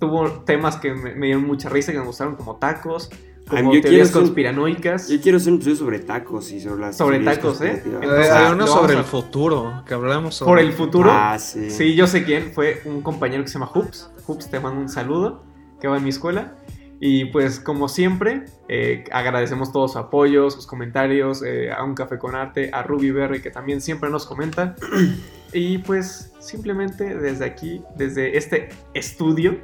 tuvo 0.00 0.30
temas 0.42 0.76
que 0.76 0.92
me, 0.92 1.14
me 1.14 1.26
dieron 1.26 1.46
mucha 1.46 1.68
risa, 1.68 1.92
que 1.92 1.98
me 1.98 2.04
gustaron 2.04 2.36
como 2.36 2.56
tacos, 2.56 3.10
Ay, 3.48 3.58
como 3.58 3.74
yo 3.74 3.80
teorías 3.82 3.90
quiero 3.90 4.04
hacer- 4.04 4.20
conspiranoicas. 4.22 5.08
Yo 5.08 5.20
quiero 5.20 5.36
hacer 5.38 5.52
un 5.52 5.56
episodio 5.56 5.76
sobre 5.76 5.98
tacos 5.98 6.50
y 6.52 6.60
sobre 6.60 6.80
las... 6.80 6.96
Sobre 6.96 7.20
tacos, 7.20 7.60
¿eh? 7.60 7.82
Entonces, 7.84 8.30
ah, 8.32 8.50
uno 8.52 8.66
sobre 8.66 8.94
el 8.94 9.00
a- 9.00 9.04
futuro, 9.04 9.82
que 9.86 9.94
hablamos 9.94 10.34
sobre... 10.36 10.50
Por 10.50 10.58
el 10.60 10.72
futuro. 10.72 11.10
Ah, 11.12 11.38
sí. 11.38 11.70
Sí, 11.70 11.94
yo 11.94 12.06
sé 12.06 12.24
quién. 12.24 12.52
Fue 12.52 12.80
un 12.86 13.02
compañero 13.02 13.42
que 13.42 13.48
se 13.48 13.54
llama 13.58 13.66
Hoops. 13.74 14.10
Hoops, 14.26 14.50
te 14.50 14.60
mando 14.60 14.80
un 14.80 14.88
saludo. 14.88 15.42
Que 15.80 15.88
va 15.88 15.98
en 15.98 16.04
mi 16.04 16.10
escuela. 16.10 16.54
Y 17.00 17.26
pues, 17.26 17.60
como 17.60 17.88
siempre, 17.88 18.46
eh, 18.68 19.04
agradecemos 19.12 19.72
todo 19.72 19.88
su 19.88 19.98
apoyo, 19.98 20.48
sus 20.50 20.66
comentarios. 20.66 21.42
eh, 21.42 21.70
a 21.70 21.84
Un 21.84 21.94
Café 21.94 22.16
con 22.18 22.34
Arte, 22.34 22.70
a 22.72 22.82
Ruby 22.82 23.10
Berry, 23.10 23.42
que 23.42 23.50
también 23.50 23.82
siempre 23.82 24.08
nos 24.08 24.24
comenta. 24.24 24.74
y 25.52 25.78
pues, 25.78 26.32
simplemente 26.40 27.14
desde 27.18 27.44
aquí, 27.44 27.82
desde 27.96 28.38
este 28.38 28.70
estudio 28.94 29.58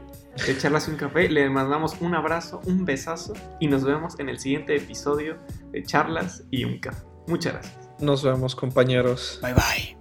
de 0.46 0.58
Charlas 0.58 0.88
y 0.88 0.92
un 0.92 0.96
Café, 0.96 1.28
le 1.28 1.48
mandamos 1.50 1.96
un 2.00 2.14
abrazo, 2.14 2.60
un 2.66 2.84
besazo. 2.84 3.34
Y 3.60 3.68
nos 3.68 3.84
vemos 3.84 4.18
en 4.18 4.28
el 4.28 4.38
siguiente 4.38 4.76
episodio 4.76 5.38
de 5.72 5.82
Charlas 5.82 6.44
y 6.50 6.64
un 6.64 6.78
Café. 6.78 7.04
Muchas 7.26 7.54
gracias. 7.54 7.90
Nos 8.00 8.22
vemos, 8.22 8.54
compañeros. 8.56 9.38
Bye 9.42 9.54
bye. 9.54 9.99